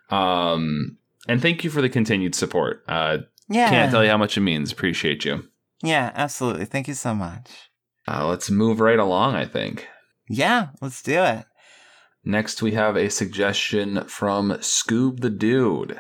Um, 0.10 0.98
and 1.28 1.42
thank 1.42 1.64
you 1.64 1.70
for 1.70 1.82
the 1.82 1.90
continued 1.90 2.36
support. 2.36 2.84
Uh, 2.88 3.20
yeah. 3.50 3.70
can't 3.70 3.92
tell 3.92 4.04
you 4.04 4.10
how 4.10 4.18
much 4.18 4.38
it 4.38 4.42
means. 4.42 4.72
Appreciate 4.72 5.26
you. 5.26 5.44
Yeah, 5.84 6.12
absolutely. 6.16 6.66
Thank 6.66 6.88
you 6.88 6.94
so 6.94 7.14
much. 7.14 7.50
Uh, 8.08 8.26
let's 8.28 8.50
move 8.50 8.80
right 8.80 9.00
along. 9.00 9.36
I 9.36 9.46
think 9.46 9.88
Yeah, 10.30 10.70
let's 10.82 11.02
do 11.04 11.22
it. 11.24 11.46
next 12.24 12.62
we 12.62 12.72
have 12.72 12.96
a 12.96 13.10
suggestion 13.10 14.06
from 14.08 14.52
Scoob 14.62 15.20
the 15.20 15.30
Dude, 15.30 16.00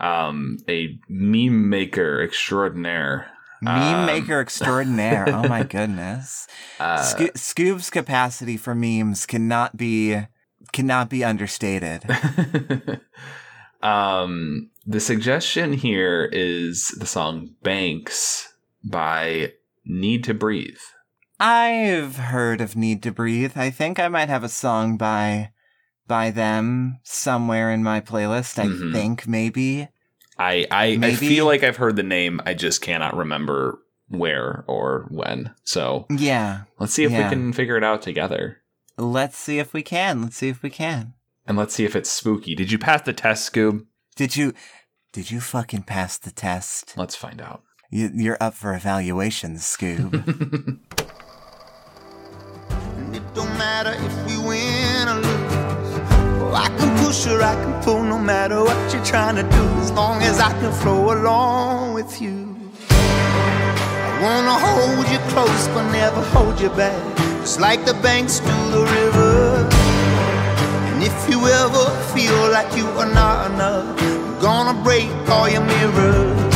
um, 0.00 0.56
a 0.68 0.98
meme 1.08 1.68
maker 1.68 2.20
extraordinaire. 2.22 3.28
Meme 3.60 4.00
Um, 4.00 4.06
maker 4.06 4.40
extraordinaire. 4.40 5.26
oh 5.28 5.46
my 5.48 5.62
goodness. 5.76 6.46
Uh, 6.80 7.02
Sco- 7.02 7.28
Scoob's 7.36 7.90
capacity 7.90 8.56
for 8.56 8.74
memes 8.74 9.24
cannot 9.26 9.76
be 9.76 10.18
cannot 10.72 11.08
be 11.10 11.22
understated. 11.24 12.02
um, 13.82 14.70
the 14.86 15.00
suggestion 15.00 15.72
here 15.72 16.28
is 16.32 16.88
the 16.98 17.06
song 17.06 17.54
Banks 17.62 18.48
by 18.84 19.52
Need 19.84 20.24
to 20.24 20.34
Breathe. 20.34 20.78
I've 21.40 22.16
heard 22.16 22.60
of 22.60 22.76
Need 22.76 23.02
to 23.02 23.12
Breathe. 23.12 23.52
I 23.56 23.70
think 23.70 23.98
I 23.98 24.08
might 24.08 24.28
have 24.28 24.44
a 24.44 24.48
song 24.48 24.96
by 24.96 25.50
by 26.06 26.30
them 26.30 26.98
somewhere 27.04 27.70
in 27.70 27.82
my 27.82 28.00
playlist. 28.00 28.58
I 28.58 28.66
Mhm. 28.66 28.92
think 28.92 29.26
maybe. 29.26 29.88
I, 30.38 30.66
I, 30.70 30.98
I 31.00 31.14
feel 31.14 31.46
like 31.46 31.62
I've 31.62 31.76
heard 31.76 31.96
the 31.96 32.02
name. 32.02 32.40
I 32.44 32.54
just 32.54 32.80
cannot 32.82 33.16
remember 33.16 33.78
where 34.08 34.64
or 34.66 35.06
when. 35.10 35.54
So 35.62 36.06
Yeah. 36.10 36.62
let's 36.78 36.92
see 36.92 37.04
if 37.04 37.12
Yeah. 37.12 37.24
we 37.24 37.28
can 37.30 37.52
figure 37.52 37.76
it 37.76 37.84
out 37.84 38.02
together. 38.02 38.58
Let's 38.98 39.38
see 39.38 39.58
if 39.58 39.72
we 39.72 39.82
can. 39.82 40.20
Let's 40.22 40.36
see 40.36 40.48
if 40.48 40.62
we 40.62 40.70
can. 40.70 41.14
And 41.46 41.56
let's 41.56 41.74
see 41.74 41.84
if 41.84 41.96
it's 41.96 42.10
spooky. 42.10 42.54
Did 42.54 42.70
you 42.70 42.78
pass 42.78 43.02
the 43.02 43.12
test, 43.12 43.50
Scoob? 43.50 43.86
Did 44.16 44.36
you 44.36 44.52
did 45.12 45.30
you 45.30 45.40
fucking 45.40 45.82
pass 45.82 46.18
the 46.18 46.30
test? 46.30 46.94
Let's 46.96 47.16
find 47.16 47.40
out. 47.40 47.62
You, 47.94 48.10
you're 48.14 48.38
up 48.40 48.54
for 48.54 48.74
evaluation, 48.74 49.56
Scoob. 49.56 50.08
And 52.96 53.16
it 53.16 53.34
don't 53.34 53.52
matter 53.58 53.92
if 53.92 54.14
we 54.26 54.38
win 54.38 55.08
or 55.08 55.16
lose. 55.16 55.92
Oh, 56.40 56.52
I 56.54 56.68
can 56.78 57.04
push 57.04 57.26
or 57.26 57.42
I 57.42 57.54
can 57.54 57.82
pull 57.82 58.02
no 58.02 58.18
matter 58.18 58.64
what 58.64 58.94
you're 58.94 59.04
trying 59.04 59.36
to 59.36 59.42
do. 59.42 59.64
As 59.84 59.92
long 59.92 60.22
as 60.22 60.40
I 60.40 60.50
can 60.60 60.72
flow 60.72 61.12
along 61.12 61.92
with 61.92 62.22
you. 62.22 62.56
I 62.88 64.18
wanna 64.22 64.56
hold 64.66 65.06
you 65.12 65.18
close 65.34 65.68
but 65.74 65.92
never 65.92 66.22
hold 66.32 66.58
you 66.58 66.70
back. 66.70 67.02
Just 67.42 67.60
like 67.60 67.84
the 67.84 67.94
banks 68.00 68.40
do 68.40 68.56
the 68.70 68.84
river. 68.98 69.68
And 70.88 71.02
if 71.02 71.28
you 71.28 71.46
ever 71.46 71.84
feel 72.14 72.40
like 72.50 72.74
you 72.74 72.86
are 73.00 73.12
not 73.12 73.50
enough, 73.50 74.00
I'm 74.00 74.40
gonna 74.40 74.82
break 74.82 75.10
all 75.28 75.46
your 75.46 75.60
mirrors. 75.60 76.51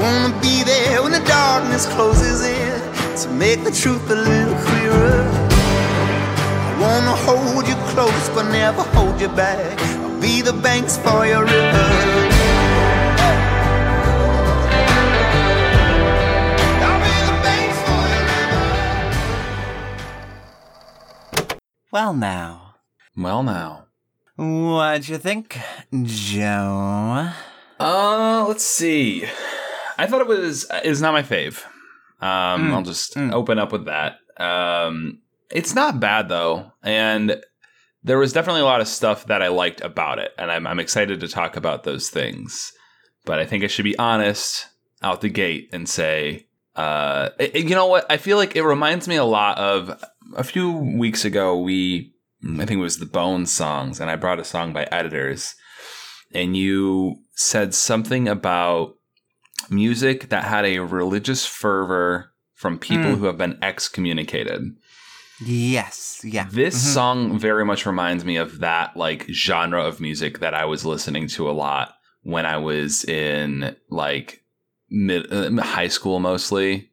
I 0.00 0.02
wanna 0.02 0.40
be 0.40 0.62
there 0.64 1.02
when 1.02 1.12
the 1.12 1.20
darkness 1.28 1.84
closes 1.84 2.42
in 2.42 2.80
to 3.20 3.28
make 3.28 3.62
the 3.64 3.70
truth 3.70 4.08
a 4.08 4.14
little 4.14 4.54
clearer. 4.64 5.28
I 6.68 6.72
wanna 6.80 7.14
hold 7.26 7.68
you 7.68 7.74
close 7.92 8.28
but 8.30 8.50
never 8.50 8.80
hold 8.96 9.20
you 9.20 9.28
back. 9.28 9.78
I'll 10.00 10.18
be 10.18 10.40
the 10.40 10.54
banks 10.54 10.96
for 10.96 11.26
your 11.26 11.44
river. 11.44 11.86
I'll 16.86 17.00
be 17.04 17.16
the 17.28 17.36
banks 17.44 17.78
for 17.86 18.02
your 18.14 18.24
river. 21.44 21.60
well 21.92 22.14
now. 22.14 22.76
well, 23.14 23.42
now. 23.42 23.84
What'd 24.36 25.10
you 25.10 25.18
think, 25.18 25.58
Joe? 25.92 27.32
Uh, 27.78 28.46
let's 28.48 28.64
see. 28.64 29.26
I 30.00 30.06
thought 30.06 30.20
it 30.20 30.26
was 30.26 30.66
is 30.84 31.00
not 31.02 31.12
my 31.12 31.22
fave. 31.22 31.64
Um, 32.20 32.68
Mm, 32.68 32.72
I'll 32.72 32.82
just 32.82 33.14
mm. 33.14 33.32
open 33.32 33.58
up 33.58 33.72
with 33.72 33.86
that. 33.86 34.16
Um, 34.38 35.20
it's 35.50 35.74
not 35.74 36.00
bad 36.00 36.28
though, 36.28 36.72
and 36.82 37.40
there 38.02 38.18
was 38.18 38.32
definitely 38.32 38.62
a 38.62 38.66
lot 38.66 38.80
of 38.80 38.88
stuff 38.88 39.26
that 39.26 39.42
I 39.42 39.48
liked 39.48 39.80
about 39.80 40.18
it, 40.18 40.32
and 40.38 40.50
I'm 40.50 40.66
I'm 40.66 40.80
excited 40.80 41.20
to 41.20 41.28
talk 41.28 41.56
about 41.56 41.84
those 41.84 42.08
things. 42.10 42.72
But 43.24 43.38
I 43.38 43.46
think 43.46 43.64
I 43.64 43.66
should 43.68 43.84
be 43.84 43.98
honest 43.98 44.66
out 45.02 45.20
the 45.20 45.28
gate 45.28 45.68
and 45.72 45.88
say, 45.88 46.46
uh, 46.76 47.30
it- 47.38 47.54
it- 47.56 47.64
you 47.68 47.74
know 47.74 47.86
what? 47.86 48.06
I 48.10 48.16
feel 48.16 48.36
like 48.38 48.54
it 48.56 48.62
reminds 48.64 49.06
me 49.08 49.16
a 49.16 49.24
lot 49.24 49.58
of 49.58 50.02
a 50.36 50.44
few 50.44 50.72
weeks 50.72 51.24
ago. 51.24 51.58
We, 51.58 52.14
I 52.44 52.64
think 52.64 52.72
it 52.72 52.76
was 52.76 52.98
the 52.98 53.06
Bone 53.06 53.46
songs, 53.46 54.00
and 54.00 54.10
I 54.10 54.16
brought 54.16 54.40
a 54.40 54.44
song 54.44 54.72
by 54.72 54.84
Editors, 54.92 55.54
and 56.34 56.56
you 56.56 57.16
said 57.34 57.74
something 57.74 58.28
about 58.28 58.94
music 59.70 60.28
that 60.28 60.44
had 60.44 60.64
a 60.64 60.80
religious 60.80 61.46
fervor 61.46 62.32
from 62.54 62.78
people 62.78 63.12
Mm. 63.12 63.18
who 63.18 63.24
have 63.26 63.38
been 63.38 63.58
excommunicated. 63.62 64.76
Yes, 65.44 66.20
yeah. 66.22 66.46
This 66.50 66.74
Mhm. 66.74 66.92
song 66.94 67.38
very 67.38 67.64
much 67.64 67.86
reminds 67.86 68.24
me 68.24 68.36
of 68.36 68.58
that 68.58 68.96
like 68.96 69.26
genre 69.30 69.82
of 69.82 70.00
music 70.00 70.40
that 70.40 70.52
I 70.54 70.66
was 70.66 70.84
listening 70.84 71.28
to 71.28 71.48
a 71.48 71.52
lot 71.52 71.94
when 72.22 72.44
I 72.44 72.58
was 72.58 73.04
in 73.04 73.74
like 73.88 74.42
mid 74.90 75.32
uh, 75.32 75.50
high 75.62 75.88
school 75.88 76.20
mostly. 76.20 76.89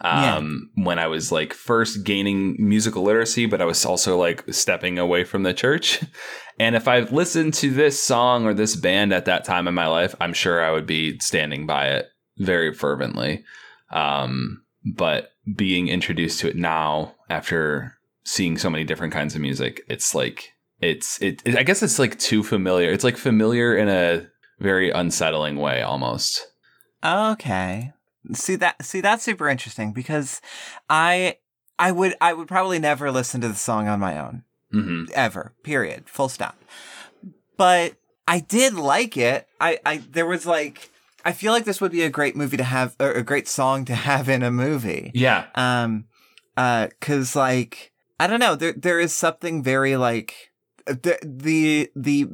Um 0.00 0.70
when 0.74 0.98
I 0.98 1.06
was 1.06 1.32
like 1.32 1.52
first 1.52 2.04
gaining 2.04 2.56
musical 2.58 3.02
literacy 3.02 3.46
but 3.46 3.62
I 3.62 3.64
was 3.64 3.84
also 3.84 4.18
like 4.18 4.44
stepping 4.52 4.98
away 4.98 5.24
from 5.24 5.42
the 5.42 5.54
church. 5.54 6.02
And 6.58 6.74
if 6.74 6.88
I 6.88 7.00
listened 7.00 7.52
to 7.54 7.70
this 7.70 8.02
song 8.02 8.46
or 8.46 8.54
this 8.54 8.76
band 8.76 9.12
at 9.12 9.26
that 9.26 9.44
time 9.44 9.68
in 9.68 9.74
my 9.74 9.88
life, 9.88 10.14
I'm 10.22 10.32
sure 10.32 10.64
I 10.64 10.70
would 10.70 10.86
be 10.86 11.18
standing 11.18 11.66
by 11.66 11.88
it 11.88 12.06
very 12.38 12.72
fervently. 12.72 13.44
Um 13.90 14.62
but 14.84 15.32
being 15.54 15.88
introduced 15.88 16.40
to 16.40 16.48
it 16.48 16.56
now 16.56 17.14
after 17.28 17.96
seeing 18.24 18.56
so 18.56 18.70
many 18.70 18.84
different 18.84 19.12
kinds 19.12 19.34
of 19.34 19.40
music, 19.40 19.82
it's 19.88 20.14
like 20.14 20.50
it's 20.80 21.20
it, 21.22 21.42
it 21.44 21.56
I 21.56 21.62
guess 21.62 21.82
it's 21.82 21.98
like 21.98 22.18
too 22.18 22.42
familiar. 22.42 22.90
It's 22.90 23.04
like 23.04 23.16
familiar 23.16 23.76
in 23.76 23.88
a 23.88 24.26
very 24.58 24.90
unsettling 24.90 25.56
way 25.56 25.82
almost. 25.82 26.46
Okay. 27.04 27.92
See 28.34 28.56
that 28.56 28.84
see 28.84 29.00
that's 29.00 29.22
super 29.22 29.48
interesting 29.48 29.92
because 29.92 30.40
I 30.90 31.36
I 31.78 31.92
would 31.92 32.14
I 32.20 32.32
would 32.32 32.48
probably 32.48 32.78
never 32.78 33.10
listen 33.10 33.40
to 33.42 33.48
the 33.48 33.54
song 33.54 33.88
on 33.88 34.00
my 34.00 34.18
own. 34.18 34.44
hmm 34.72 35.04
Ever. 35.14 35.52
Period. 35.62 36.08
Full 36.08 36.28
stop. 36.28 36.56
But 37.56 37.94
I 38.28 38.40
did 38.40 38.74
like 38.74 39.16
it. 39.16 39.46
I, 39.60 39.78
I 39.86 39.96
there 40.10 40.26
was 40.26 40.46
like 40.46 40.90
I 41.24 41.32
feel 41.32 41.52
like 41.52 41.64
this 41.64 41.80
would 41.80 41.92
be 41.92 42.02
a 42.02 42.10
great 42.10 42.36
movie 42.36 42.56
to 42.56 42.64
have 42.64 42.96
or 43.00 43.12
a 43.12 43.22
great 43.22 43.48
song 43.48 43.84
to 43.86 43.94
have 44.08 44.28
in 44.28 44.42
a 44.42 44.50
movie. 44.50 45.10
Yeah. 45.14 45.46
Um 45.54 46.06
uh 46.56 46.88
cuz 47.00 47.36
like 47.36 47.92
I 48.18 48.26
don't 48.26 48.40
know, 48.40 48.54
there 48.56 48.72
there 48.72 49.00
is 49.00 49.12
something 49.12 49.62
very 49.62 49.96
like 49.96 50.50
the 50.86 51.18
the 51.22 51.90
the 51.94 52.28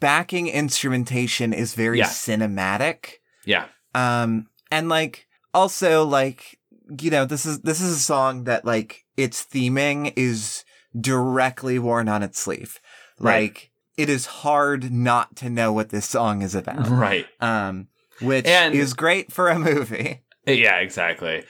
backing 0.00 0.48
instrumentation 0.48 1.52
is 1.52 1.74
very 1.74 1.98
Yeah. 1.98 2.06
cinematic. 2.06 3.14
Yeah. 3.44 3.66
Um, 3.94 4.48
and 4.70 4.88
like 4.88 5.26
also 5.54 6.04
like 6.04 6.58
you 7.00 7.10
know 7.10 7.24
this 7.24 7.44
is 7.46 7.60
this 7.60 7.80
is 7.80 7.92
a 7.96 8.00
song 8.00 8.44
that 8.44 8.64
like 8.64 9.04
its 9.16 9.44
theming 9.44 10.12
is 10.16 10.64
directly 10.98 11.78
worn 11.78 12.08
on 12.08 12.22
its 12.22 12.38
sleeve. 12.38 12.80
Right. 13.18 13.42
Like 13.42 13.70
it 13.96 14.08
is 14.08 14.26
hard 14.26 14.92
not 14.92 15.36
to 15.36 15.50
know 15.50 15.72
what 15.72 15.88
this 15.90 16.06
song 16.08 16.42
is 16.42 16.54
about. 16.54 16.88
Right. 16.90 17.26
Um, 17.40 17.88
which 18.20 18.46
And- 18.46 18.74
is 18.74 18.94
great 18.94 19.32
for 19.32 19.48
a 19.48 19.58
movie. 19.58 20.22
Yeah, 20.46 20.76
exactly. 20.78 21.44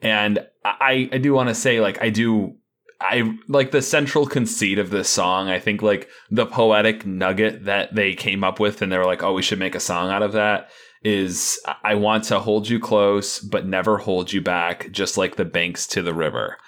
And 0.00 0.46
I 0.64 1.08
I 1.12 1.18
do 1.18 1.32
want 1.32 1.48
to 1.48 1.54
say 1.54 1.80
like 1.80 2.02
I 2.02 2.10
do 2.10 2.56
I 3.00 3.36
like 3.48 3.70
the 3.72 3.82
central 3.82 4.26
conceit 4.26 4.78
of 4.78 4.90
this 4.90 5.08
song. 5.08 5.48
I 5.48 5.58
think 5.58 5.80
like 5.82 6.08
the 6.30 6.46
poetic 6.46 7.04
nugget 7.06 7.64
that 7.64 7.94
they 7.94 8.14
came 8.14 8.44
up 8.44 8.60
with 8.60 8.80
and 8.82 8.92
they 8.92 8.98
were 8.98 9.06
like, 9.06 9.22
"Oh, 9.24 9.32
we 9.32 9.42
should 9.42 9.58
make 9.58 9.74
a 9.74 9.80
song 9.80 10.10
out 10.10 10.22
of 10.22 10.32
that." 10.32 10.68
Is 11.04 11.58
I 11.82 11.94
want 11.96 12.24
to 12.24 12.38
hold 12.38 12.68
you 12.68 12.78
close 12.78 13.40
but 13.40 13.66
never 13.66 13.98
hold 13.98 14.32
you 14.32 14.40
back, 14.40 14.90
just 14.92 15.18
like 15.18 15.36
the 15.36 15.44
banks 15.44 15.86
to 15.88 16.02
the 16.02 16.14
river. 16.14 16.58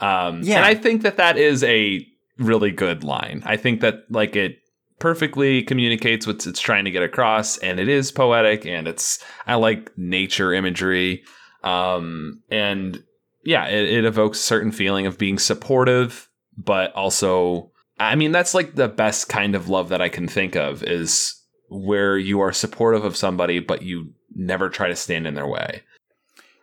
Um, 0.00 0.42
Yeah. 0.42 0.56
and 0.56 0.64
I 0.64 0.74
think 0.74 1.02
that 1.02 1.16
that 1.16 1.36
is 1.38 1.64
a 1.64 2.06
really 2.38 2.70
good 2.70 3.04
line. 3.04 3.42
I 3.46 3.56
think 3.56 3.80
that 3.80 4.04
like 4.10 4.36
it 4.36 4.58
perfectly 4.98 5.62
communicates 5.62 6.26
what 6.26 6.46
it's 6.46 6.60
trying 6.60 6.84
to 6.84 6.90
get 6.90 7.02
across, 7.02 7.56
and 7.58 7.80
it 7.80 7.88
is 7.88 8.12
poetic, 8.12 8.66
and 8.66 8.86
it's 8.86 9.18
I 9.46 9.54
like 9.54 9.90
nature 9.96 10.52
imagery, 10.52 11.22
um, 11.64 12.42
and 12.50 13.02
yeah, 13.44 13.66
it, 13.66 13.88
it 13.90 14.04
evokes 14.04 14.38
a 14.38 14.42
certain 14.42 14.72
feeling 14.72 15.06
of 15.06 15.16
being 15.16 15.38
supportive, 15.38 16.28
but 16.58 16.92
also, 16.92 17.72
I 17.98 18.14
mean, 18.14 18.32
that's 18.32 18.52
like 18.52 18.74
the 18.74 18.88
best 18.88 19.30
kind 19.30 19.54
of 19.54 19.70
love 19.70 19.88
that 19.88 20.02
I 20.02 20.10
can 20.10 20.28
think 20.28 20.54
of 20.56 20.82
is 20.82 21.34
where 21.70 22.18
you 22.18 22.40
are 22.40 22.52
supportive 22.52 23.04
of 23.04 23.16
somebody, 23.16 23.60
but 23.60 23.82
you 23.82 24.12
never 24.34 24.68
try 24.68 24.88
to 24.88 24.96
stand 24.96 25.26
in 25.26 25.34
their 25.34 25.46
way. 25.46 25.82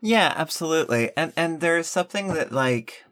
Yeah, 0.01 0.33
absolutely. 0.35 1.11
And 1.17 1.33
and 1.35 1.59
there's 1.59 1.87
something 1.87 2.33
that 2.33 2.51
like 2.51 3.03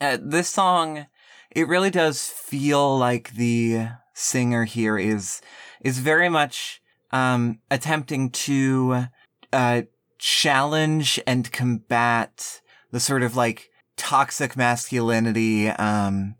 uh, 0.00 0.18
this 0.20 0.48
song 0.48 1.06
it 1.50 1.68
really 1.68 1.90
does 1.90 2.26
feel 2.26 2.96
like 2.98 3.32
the 3.34 3.88
singer 4.14 4.64
here 4.64 4.98
is 4.98 5.40
is 5.80 5.98
very 5.98 6.28
much 6.28 6.82
um 7.12 7.60
attempting 7.70 8.30
to 8.30 9.06
uh 9.52 9.82
challenge 10.18 11.18
and 11.26 11.50
combat 11.52 12.60
the 12.90 13.00
sort 13.00 13.22
of 13.22 13.36
like 13.36 13.70
toxic 13.96 14.56
masculinity 14.56 15.68
um 15.68 16.34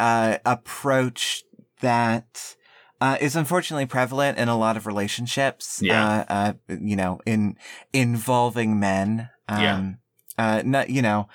uh 0.00 0.38
approach 0.44 1.44
that 1.80 2.56
uh, 3.00 3.16
is 3.20 3.36
unfortunately 3.36 3.86
prevalent 3.86 4.38
in 4.38 4.48
a 4.48 4.56
lot 4.56 4.76
of 4.76 4.86
relationships. 4.86 5.80
Yeah. 5.82 6.24
Uh, 6.28 6.32
uh, 6.32 6.76
you 6.80 6.96
know, 6.96 7.20
in 7.24 7.56
involving 7.92 8.78
men. 8.80 9.30
Um, 9.48 9.62
Yeah. 9.62 9.92
Uh, 10.38 10.62
not, 10.64 10.88
you 10.88 11.02
know, 11.02 11.28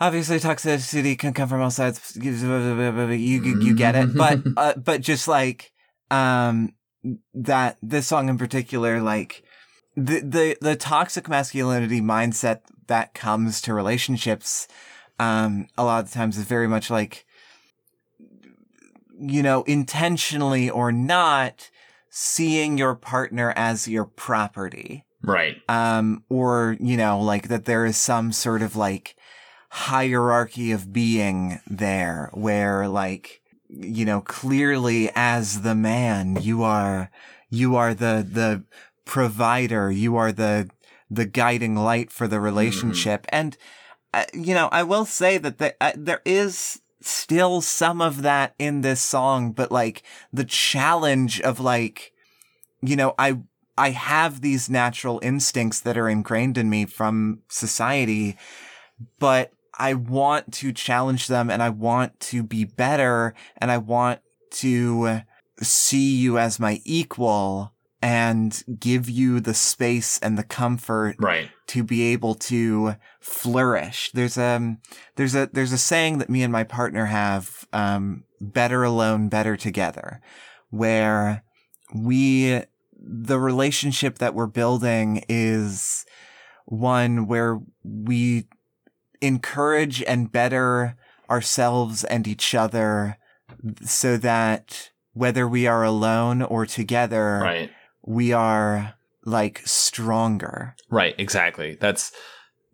obviously 0.00 0.38
toxicity 0.38 1.18
can 1.18 1.32
come 1.32 1.48
from 1.48 1.60
all 1.60 1.70
sides. 1.70 2.16
You 2.20 2.32
you, 3.18 3.60
you 3.60 3.74
get 3.74 3.94
it, 3.96 4.14
but 4.14 4.40
uh, 4.56 4.74
but 4.76 5.00
just 5.00 5.26
like 5.28 5.72
um 6.10 6.74
that 7.34 7.76
this 7.82 8.06
song 8.06 8.28
in 8.28 8.38
particular, 8.38 9.00
like 9.00 9.42
the 9.96 10.20
the 10.20 10.56
the 10.60 10.76
toxic 10.76 11.28
masculinity 11.28 12.00
mindset 12.00 12.60
that 12.86 13.14
comes 13.14 13.60
to 13.62 13.74
relationships, 13.74 14.68
um, 15.18 15.66
a 15.76 15.84
lot 15.84 16.04
of 16.04 16.10
the 16.10 16.14
times 16.14 16.36
is 16.38 16.44
very 16.44 16.68
much 16.68 16.90
like 16.90 17.23
you 19.18 19.42
know 19.42 19.62
intentionally 19.64 20.68
or 20.70 20.92
not 20.92 21.70
seeing 22.10 22.78
your 22.78 22.94
partner 22.94 23.52
as 23.56 23.88
your 23.88 24.04
property. 24.04 25.04
Right. 25.26 25.56
um, 25.70 26.22
or 26.28 26.76
you 26.80 26.96
know, 26.96 27.20
like 27.20 27.48
that 27.48 27.64
there 27.64 27.86
is 27.86 27.96
some 27.96 28.30
sort 28.32 28.60
of 28.62 28.76
like 28.76 29.16
hierarchy 29.70 30.70
of 30.70 30.92
being 30.92 31.60
there 31.66 32.30
where 32.34 32.86
like 32.86 33.40
you 33.68 34.04
know 34.04 34.20
clearly 34.20 35.10
as 35.16 35.62
the 35.62 35.74
man 35.74 36.36
you 36.40 36.62
are 36.62 37.10
you 37.50 37.74
are 37.74 37.92
the 37.94 38.24
the 38.30 38.62
provider 39.04 39.90
you 39.90 40.14
are 40.14 40.30
the 40.30 40.70
the 41.10 41.24
guiding 41.24 41.74
light 41.74 42.12
for 42.12 42.28
the 42.28 42.38
relationship. 42.38 43.26
And 43.30 43.56
uh, 44.12 44.24
you 44.32 44.54
know 44.54 44.68
i 44.70 44.82
will 44.84 45.04
say 45.04 45.38
that 45.38 45.58
the, 45.58 45.74
uh, 45.80 45.90
there 45.96 46.22
is 46.24 46.80
still 47.06 47.60
some 47.60 48.00
of 48.00 48.22
that 48.22 48.54
in 48.58 48.80
this 48.80 49.00
song 49.00 49.52
but 49.52 49.70
like 49.70 50.02
the 50.32 50.44
challenge 50.44 51.40
of 51.42 51.60
like 51.60 52.12
you 52.82 52.96
know 52.96 53.14
i 53.18 53.36
I 53.76 53.90
have 53.90 54.40
these 54.40 54.70
natural 54.70 55.18
instincts 55.22 55.80
that 55.80 55.98
are 55.98 56.08
ingrained 56.08 56.56
in 56.56 56.70
me 56.70 56.86
from 56.86 57.40
society, 57.48 58.36
but 59.18 59.50
I 59.76 59.94
want 59.94 60.52
to 60.54 60.72
challenge 60.72 61.26
them 61.26 61.50
and 61.50 61.62
I 61.62 61.70
want 61.70 62.18
to 62.20 62.44
be 62.44 62.64
better 62.64 63.34
and 63.58 63.72
I 63.72 63.78
want 63.78 64.20
to 64.52 65.22
see 65.60 66.16
you 66.16 66.38
as 66.38 66.60
my 66.60 66.80
equal 66.84 67.72
and 68.04 68.62
give 68.78 69.08
you 69.08 69.40
the 69.40 69.54
space 69.54 70.18
and 70.18 70.36
the 70.36 70.42
comfort 70.42 71.16
Right. 71.18 71.48
to 71.68 71.82
be 71.82 72.02
able 72.12 72.34
to 72.34 72.96
flourish. 73.18 74.10
There's 74.12 74.36
um 74.36 74.78
there's 75.16 75.34
a 75.34 75.48
there's 75.50 75.72
a 75.72 75.78
saying 75.78 76.18
that 76.18 76.28
me 76.28 76.42
and 76.42 76.52
my 76.52 76.64
partner 76.64 77.06
have 77.06 77.64
um 77.72 78.24
better 78.42 78.84
alone 78.84 79.30
better 79.30 79.56
together 79.56 80.20
where 80.68 81.42
we 81.94 82.60
the 82.94 83.38
relationship 83.38 84.18
that 84.18 84.34
we're 84.34 84.46
building 84.46 85.24
is 85.30 86.04
one 86.66 87.26
where 87.26 87.58
we 87.82 88.44
encourage 89.22 90.02
and 90.02 90.30
better 90.30 90.94
ourselves 91.30 92.04
and 92.04 92.28
each 92.28 92.54
other 92.54 93.16
so 93.82 94.18
that 94.18 94.90
whether 95.14 95.48
we 95.48 95.66
are 95.66 95.84
alone 95.84 96.42
or 96.42 96.66
together 96.66 97.38
Right. 97.40 97.70
We 98.06 98.32
are 98.32 98.94
like 99.24 99.62
stronger 99.64 100.74
Right. 100.90 101.14
Exactly. 101.18 101.76
That's 101.80 102.12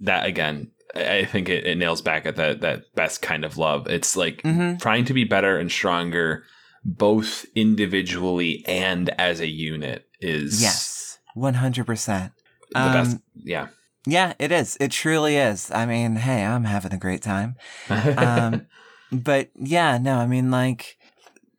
that 0.01 0.27
again. 0.27 0.73
I 0.95 1.25
think 1.25 1.49
it, 1.49 1.65
it 1.67 1.79
nails 1.79 2.03
back 2.03 2.27
at 2.27 2.37
that 2.37 2.61
that 2.61 2.95
best 2.95 3.23
kind 3.23 3.45
of 3.45 3.57
love. 3.57 3.87
It's 3.87 4.17
like 4.17 4.43
mm-hmm. 4.43 4.77
trying 4.77 5.05
to 5.07 5.15
be 5.15 5.25
better 5.25 5.57
and 5.57 5.71
stronger, 5.71 6.45
both 6.85 7.47
individually 7.55 8.65
and 8.67 9.09
as 9.19 9.41
a 9.41 9.47
unit. 9.47 10.07
Is 10.21 10.61
Yes, 10.61 11.19
one 11.35 11.55
hundred 11.55 11.87
percent. 11.87 12.33
the 12.73 12.81
Um, 12.81 12.93
best. 12.93 13.19
Yeah. 13.37 13.69
Yeah, 14.07 14.33
it 14.39 14.51
is. 14.51 14.77
It 14.81 14.91
truly 14.91 15.37
is. 15.37 15.71
I 15.71 15.87
mean, 15.87 16.17
hey, 16.17 16.45
I'm 16.45 16.65
having 16.65 16.93
a 16.93 16.99
great 16.99 17.23
time. 17.23 17.57
Um, 17.89 18.67
but 19.13 19.51
yeah, 19.55 19.99
no, 19.99 20.19
I 20.19 20.27
mean, 20.27 20.51
like, 20.51 20.97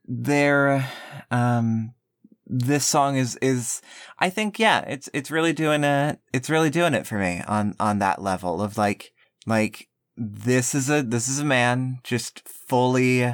there, 0.06 0.88
um, 1.30 1.94
this 2.54 2.86
song 2.86 3.16
is 3.16 3.38
is 3.42 3.82
I 4.20 4.30
think 4.30 4.60
yeah, 4.60 4.82
it's 4.82 5.10
it's 5.14 5.32
really 5.32 5.54
doing 5.54 5.84
it. 5.86 6.20
It's 6.34 6.50
really 6.50 6.70
doing 6.70 6.94
it 6.94 7.08
for 7.08 7.18
me 7.18 7.42
on 7.48 7.76
on 7.80 8.00
that 8.00 8.22
level 8.22 8.62
of 8.62 8.78
like 8.78 9.12
like 9.48 9.88
this 10.18 10.76
is 10.76 10.90
a 10.90 11.02
this 11.02 11.30
is 11.30 11.40
a 11.40 11.46
man 11.46 12.00
just 12.04 12.48
fully 12.48 13.34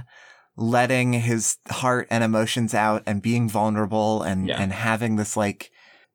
letting 0.56 1.14
his 1.14 1.58
heart 1.70 2.08
and 2.12 2.24
emotions 2.24 2.74
out 2.74 3.02
and 3.08 3.22
being 3.22 3.50
vulnerable 3.50 4.22
and 4.22 4.48
Yeah. 4.48 4.62
and 4.62 4.72
having 4.72 5.16
this 5.16 5.36
like 5.36 5.72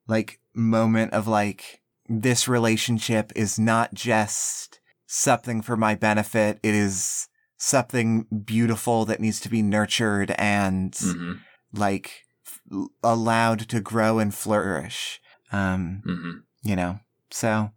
like 0.07 0.39
moment 0.55 1.13
of 1.13 1.27
like 1.27 1.81
this 2.07 2.47
relationship 2.47 3.31
is 3.35 3.59
not 3.59 3.93
just 3.93 4.79
something 5.07 5.61
for 5.61 5.75
my 5.77 5.95
benefit 5.95 6.59
it 6.63 6.73
is 6.75 7.27
something 7.57 8.25
beautiful 8.45 9.05
that 9.05 9.19
needs 9.21 9.39
to 9.41 9.49
be 9.49 9.61
nurtured 9.61 10.31
and 10.31 10.91
Mhm, 10.93 11.39
like 11.73 12.23
allowed 13.03 13.59
to 13.69 13.79
grow 13.79 14.19
and 14.19 14.33
flourish 14.33 15.19
um 15.51 16.01
mhm. 16.05 16.41
you 16.63 16.75
know 16.75 16.99
so 17.29 17.71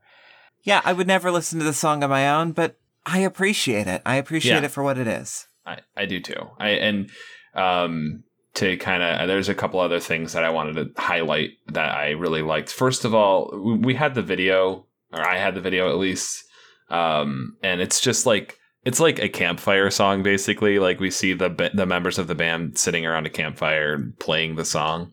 yeah 0.62 0.80
i 0.84 0.92
would 0.92 1.06
never 1.06 1.30
listen 1.30 1.58
to 1.58 1.64
the 1.64 1.72
song 1.74 2.02
on 2.02 2.10
my 2.10 2.28
own 2.28 2.52
but 2.52 2.78
i 3.04 3.18
appreciate 3.18 3.86
it 3.86 4.00
i 4.06 4.16
appreciate 4.16 4.60
Yeah. 4.60 4.64
it 4.64 4.70
for 4.70 4.82
what 4.82 4.98
it 4.98 5.06
is 5.06 5.46
I, 5.66 5.80
I 5.96 6.06
do 6.06 6.20
too. 6.20 6.48
I 6.60 6.68
and 6.70 7.10
um 7.54 8.22
to 8.54 8.76
kind 8.76 9.02
of 9.02 9.26
there's 9.26 9.48
a 9.48 9.54
couple 9.54 9.80
other 9.80 9.98
things 10.00 10.32
that 10.32 10.44
I 10.44 10.50
wanted 10.50 10.74
to 10.94 11.02
highlight 11.02 11.50
that 11.72 11.92
I 11.94 12.10
really 12.10 12.40
liked. 12.40 12.70
First 12.72 13.04
of 13.04 13.14
all, 13.14 13.50
we- 13.52 13.78
we 13.78 13.94
had 13.94 14.14
the 14.14 14.22
video, 14.22 14.86
or 15.12 15.20
I 15.28 15.36
had 15.38 15.54
the 15.56 15.60
video 15.60 15.90
at 15.90 15.98
least, 15.98 16.44
um, 16.88 17.56
and 17.62 17.80
it's 17.82 18.00
just 18.00 18.24
like 18.24 18.58
it's 18.86 19.00
like 19.00 19.18
a 19.18 19.28
campfire 19.28 19.90
song 19.90 20.22
basically. 20.22 20.78
Like 20.78 21.00
we 21.00 21.10
see 21.10 21.34
the 21.34 21.70
the 21.74 21.84
members 21.84 22.18
of 22.18 22.28
the 22.28 22.36
band 22.36 22.78
sitting 22.78 23.04
around 23.04 23.26
a 23.26 23.30
campfire 23.30 23.98
playing 24.20 24.54
the 24.54 24.64
song, 24.64 25.12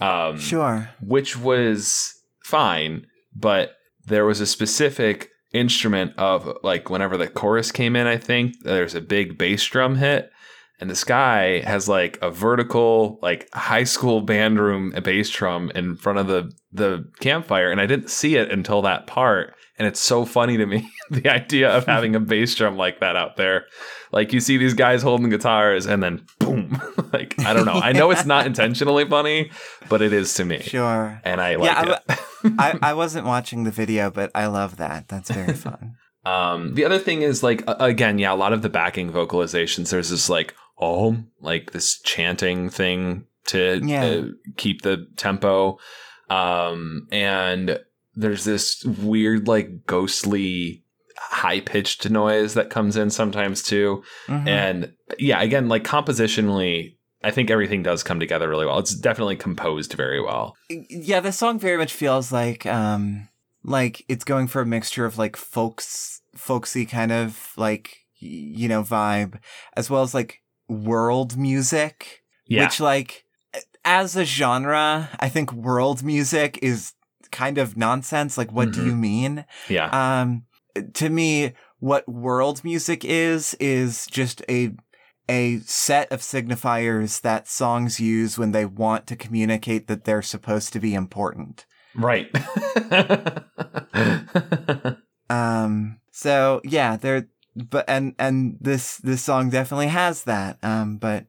um, 0.00 0.38
sure 0.38 0.88
which 1.00 1.36
was 1.36 2.14
fine, 2.44 3.06
but 3.34 3.72
there 4.06 4.24
was 4.24 4.40
a 4.40 4.46
specific 4.46 5.30
instrument 5.52 6.12
of 6.16 6.48
like 6.62 6.88
whenever 6.90 7.16
the 7.16 7.26
chorus 7.26 7.72
came 7.72 7.96
in, 7.96 8.06
I 8.06 8.16
think 8.16 8.54
there's 8.62 8.94
a 8.94 9.00
big 9.00 9.36
bass 9.36 9.64
drum 9.64 9.96
hit. 9.96 10.30
And 10.80 10.90
this 10.90 11.04
guy 11.04 11.60
has 11.60 11.88
like 11.88 12.18
a 12.22 12.30
vertical, 12.30 13.18
like 13.20 13.48
high 13.52 13.84
school 13.84 14.20
band 14.20 14.58
room 14.58 14.92
bass 15.02 15.28
drum 15.28 15.72
in 15.74 15.96
front 15.96 16.20
of 16.20 16.28
the 16.28 16.52
the 16.72 17.04
campfire, 17.20 17.70
and 17.70 17.80
I 17.80 17.86
didn't 17.86 18.10
see 18.10 18.36
it 18.36 18.50
until 18.50 18.82
that 18.82 19.08
part. 19.08 19.54
And 19.78 19.88
it's 19.88 20.00
so 20.00 20.24
funny 20.24 20.56
to 20.58 20.66
me 20.66 20.88
the 21.10 21.28
idea 21.28 21.70
of 21.70 21.86
having 21.86 22.14
a 22.14 22.20
bass 22.20 22.54
drum 22.54 22.76
like 22.76 23.00
that 23.00 23.16
out 23.16 23.36
there. 23.36 23.64
Like 24.12 24.32
you 24.32 24.40
see 24.40 24.58
these 24.58 24.74
guys 24.74 25.02
holding 25.02 25.30
guitars, 25.30 25.86
and 25.86 26.02
then 26.02 26.26
boom, 26.38 26.80
like 27.12 27.34
I 27.40 27.52
don't 27.54 27.64
know. 27.64 27.72
I 27.82 27.92
know 27.92 28.10
it's 28.10 28.26
not 28.26 28.46
intentionally 28.46 29.06
funny, 29.06 29.50
but 29.88 30.02
it 30.02 30.12
is 30.12 30.34
to 30.34 30.44
me 30.44 30.60
sure 30.60 31.20
and 31.24 31.40
I 31.40 31.56
like 31.56 31.64
Yeah, 31.64 31.98
it. 32.08 32.18
I, 32.58 32.78
I 32.82 32.94
wasn't 32.94 33.26
watching 33.26 33.62
the 33.64 33.70
video 33.70 34.10
but 34.10 34.30
i 34.34 34.46
love 34.46 34.76
that 34.78 35.06
that's 35.06 35.30
very 35.30 35.52
fun 35.54 35.94
um, 36.24 36.74
the 36.74 36.84
other 36.84 36.98
thing 37.00 37.22
is 37.22 37.42
like 37.42 37.64
again, 37.66 38.18
yeah, 38.18 38.32
a 38.32 38.36
lot 38.36 38.52
of 38.52 38.62
the 38.62 38.68
backing 38.68 39.10
vocalizations. 39.10 39.90
There's 39.90 40.10
this 40.10 40.28
like 40.28 40.54
oh, 40.78 41.16
like 41.40 41.72
this 41.72 42.00
chanting 42.00 42.70
thing 42.70 43.26
to 43.46 43.80
Yeah. 43.82 44.04
uh, 44.04 44.22
keep 44.56 44.82
the 44.82 45.06
tempo, 45.16 45.78
um, 46.30 47.08
and 47.10 47.80
there's 48.14 48.44
this 48.44 48.84
weird 48.84 49.48
like 49.48 49.86
ghostly 49.86 50.84
high 51.18 51.60
pitched 51.60 52.08
noise 52.10 52.54
that 52.54 52.70
comes 52.70 52.96
in 52.96 53.10
sometimes 53.10 53.62
too. 53.62 54.02
Mhm. 54.26 54.46
And 54.48 54.92
yeah, 55.18 55.40
again, 55.40 55.68
like 55.68 55.84
compositionally. 55.84 56.96
I 57.24 57.30
think 57.30 57.50
everything 57.52 57.84
does 57.84 58.02
come 58.02 58.18
together 58.18 58.48
really 58.48 58.66
well. 58.66 58.80
It's 58.80 58.94
definitely 58.96 59.36
composed 59.36 59.92
very 59.92 60.20
well. 60.20 60.56
yeah 60.68 61.20
the 61.20 61.30
song 61.30 61.58
very 61.60 61.76
much 61.78 61.92
feels 61.92 62.32
like 62.32 62.66
um 62.66 63.28
like 63.62 64.04
it's 64.08 64.24
going 64.24 64.48
for 64.48 64.60
a 64.62 64.66
mixture 64.66 65.04
of 65.06 65.18
like 65.18 65.36
folks 65.36 66.20
folksy 66.34 66.84
kind 66.84 67.12
of 67.12 67.52
like 67.56 67.98
you 68.18 68.66
know 68.68 68.82
vibe 68.82 69.38
as 69.76 69.88
well 69.88 70.02
as 70.02 70.14
like 70.14 70.42
world 70.68 71.36
music 71.36 72.22
Yeah. 72.48 72.64
which 72.64 72.80
like 72.80 73.24
as 73.84 74.16
a 74.16 74.24
genre 74.24 75.08
i 75.20 75.28
think 75.28 75.52
world 75.52 76.02
music 76.02 76.58
is 76.62 76.92
kind 77.32 77.58
of 77.58 77.76
nonsense 77.76 78.38
like 78.38 78.52
what 78.52 78.70
do 78.72 78.80
Mhm. 78.80 78.86
you 78.86 78.96
mean 78.96 79.44
yeah. 79.68 80.20
um 80.20 80.44
to 80.94 81.08
me 81.08 81.52
what 81.80 82.08
world 82.08 82.62
music 82.62 83.04
is 83.04 83.54
is 83.58 84.06
just 84.06 84.42
a 84.48 84.70
a 85.28 85.58
set 85.60 86.10
of 86.12 86.20
signifiers 86.20 87.20
that 87.22 87.48
songs 87.48 87.98
use 88.00 88.38
when 88.38 88.52
they 88.52 88.64
want 88.66 89.06
to 89.06 89.16
communicate 89.16 89.86
that 89.88 90.04
they're 90.04 90.22
supposed 90.22 90.72
to 90.72 90.80
be 90.80 90.94
important 90.94 91.66
Right. 91.94 92.30
um 95.30 95.98
so 96.10 96.60
yeah 96.64 96.96
there 96.96 97.28
but 97.54 97.84
and 97.88 98.14
and 98.18 98.56
this 98.60 98.96
this 98.98 99.22
song 99.22 99.50
definitely 99.50 99.88
has 99.88 100.24
that 100.24 100.58
um 100.62 100.96
but 100.96 101.26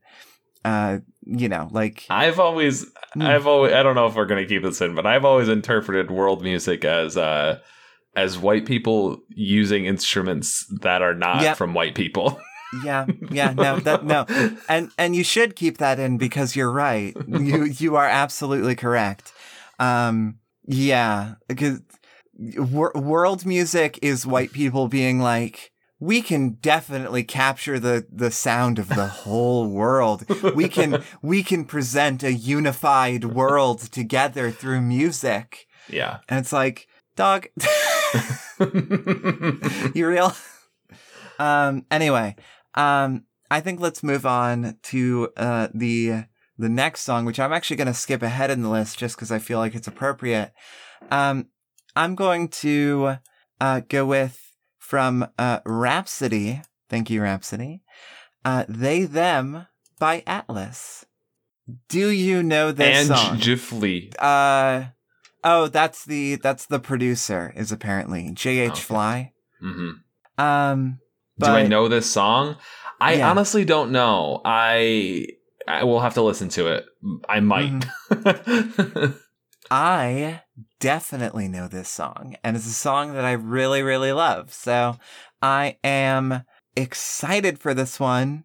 uh 0.65 0.99
you 1.25 1.49
know 1.49 1.69
like 1.71 2.05
I've 2.09 2.39
always, 2.39 2.85
Hmm. 3.13 3.21
I've 3.21 3.45
always, 3.45 3.73
I 3.73 3.83
don't 3.83 3.93
know 3.95 4.07
if 4.07 4.15
we're 4.15 4.25
going 4.25 4.41
to 4.41 4.47
keep 4.47 4.63
this 4.63 4.81
in, 4.81 4.95
but 4.95 5.05
I've 5.05 5.23
always 5.23 5.47
interpreted 5.47 6.09
world 6.09 6.41
music 6.41 6.83
as, 6.83 7.15
uh, 7.15 7.59
as 8.15 8.39
white 8.39 8.65
people 8.65 9.19
using 9.29 9.85
instruments 9.85 10.65
that 10.81 11.01
are 11.03 11.13
not 11.13 11.41
Yep. 11.43 11.57
from 11.57 11.73
white 11.75 11.93
people. 11.95 12.39
Yeah, 12.83 13.05
yeah, 13.29 13.53
no, 13.53 13.77
that 13.81 14.03
no, 14.03 14.25
and 14.67 14.89
and 14.97 15.15
you 15.15 15.23
should 15.23 15.55
keep 15.55 15.77
that 15.77 15.99
in 15.99 16.17
because 16.17 16.55
you're 16.55 16.71
right. 16.71 17.15
You 17.27 17.65
you 17.65 17.95
are 17.97 18.07
absolutely 18.07 18.73
correct. 18.73 19.31
Um, 19.77 20.39
yeah, 20.65 21.35
because 21.47 21.81
wor- 22.57 22.93
world 22.95 23.45
music 23.45 23.99
is 24.01 24.25
white 24.25 24.51
people 24.53 24.87
being 24.87 25.19
like, 25.19 25.71
we 26.03 26.21
can 26.21 26.57
definitely 26.61 27.23
capture 27.23 27.79
the 27.79 28.05
the 28.11 28.29
sound 28.29 28.77
of 28.77 28.89
the 28.89 29.07
whole 29.07 29.67
world. 29.81 30.25
We 30.53 30.67
can 30.67 31.01
we 31.21 31.43
can 31.43 31.63
present 31.63 32.23
a 32.23 32.33
unified 32.33 33.23
world 33.23 33.79
together 33.79 34.51
through 34.51 34.81
music, 34.81 35.65
yeah. 35.89 36.17
and 36.27 36.39
it's 36.39 36.51
like, 36.51 36.87
dog, 37.15 37.47
you 39.95 40.07
real? 40.07 40.35
Um. 41.39 41.85
Anyway, 41.89 42.35
um. 42.75 43.23
I 43.49 43.61
think 43.61 43.79
let's 43.79 44.03
move 44.03 44.25
on 44.25 44.79
to 44.83 45.29
uh 45.37 45.69
the 45.73 46.25
the 46.57 46.69
next 46.69 47.01
song, 47.01 47.23
which 47.23 47.39
I'm 47.39 47.53
actually 47.53 47.77
going 47.77 47.87
to 47.87 47.93
skip 47.93 48.21
ahead 48.23 48.51
in 48.51 48.61
the 48.61 48.69
list 48.69 48.97
just 48.97 49.15
because 49.15 49.31
I 49.31 49.39
feel 49.39 49.59
like 49.59 49.73
it's 49.73 49.87
appropriate. 49.87 50.51
Um. 51.11 51.47
I'm 51.95 52.15
going 52.15 52.49
to 52.49 53.17
uh 53.61 53.81
go 53.87 54.05
with 54.05 54.42
from 54.93 55.25
uh 55.39 55.57
Rhapsody. 55.65 56.61
Thank 56.87 57.09
you, 57.09 57.23
Rhapsody. 57.23 57.81
Uh, 58.45 58.63
they 58.69 59.05
them 59.05 59.65
by 59.97 60.21
Atlas. 60.27 61.03
Do 61.89 62.09
you 62.09 62.43
know 62.43 62.71
this 62.71 63.07
song? 63.07 63.17
and 63.17 63.17
song? 63.17 63.37
Jifly. 63.39 64.13
Uh 64.19 64.89
oh, 65.43 65.67
that's 65.67 66.05
the 66.05 66.35
that's 66.35 66.67
the 66.67 66.77
producer 66.77 67.51
is 67.55 67.71
apparently 67.71 68.29
J.H. 68.33 68.69
Okay. 68.73 68.79
Fly. 68.81 69.33
hmm 69.59 69.89
Um 70.37 70.99
Do 71.39 71.47
I 71.47 71.65
know 71.65 71.87
this 71.87 72.07
song? 72.11 72.57
I 73.01 73.15
Yeah. 73.15 73.31
honestly 73.31 73.65
don't 73.65 73.91
know. 73.91 74.41
I 74.45 75.25
I 75.67 75.85
will 75.85 76.01
have 76.01 76.13
to 76.13 76.21
listen 76.21 76.49
to 76.49 76.67
it. 76.67 76.85
I 77.27 77.39
might. 77.39 77.71
Mm-hmm. 78.11 79.11
I 79.71 80.41
definitely 80.83 81.47
know 81.47 81.69
this 81.69 81.87
song 81.87 82.35
and 82.43 82.57
it's 82.57 82.67
a 82.67 82.71
song 82.71 83.13
that 83.13 83.23
I 83.23 83.31
really 83.31 83.81
really 83.81 84.11
love. 84.11 84.51
So 84.51 84.97
I 85.41 85.77
am 85.81 86.43
excited 86.75 87.57
for 87.57 87.73
this 87.73 88.01
one 88.01 88.43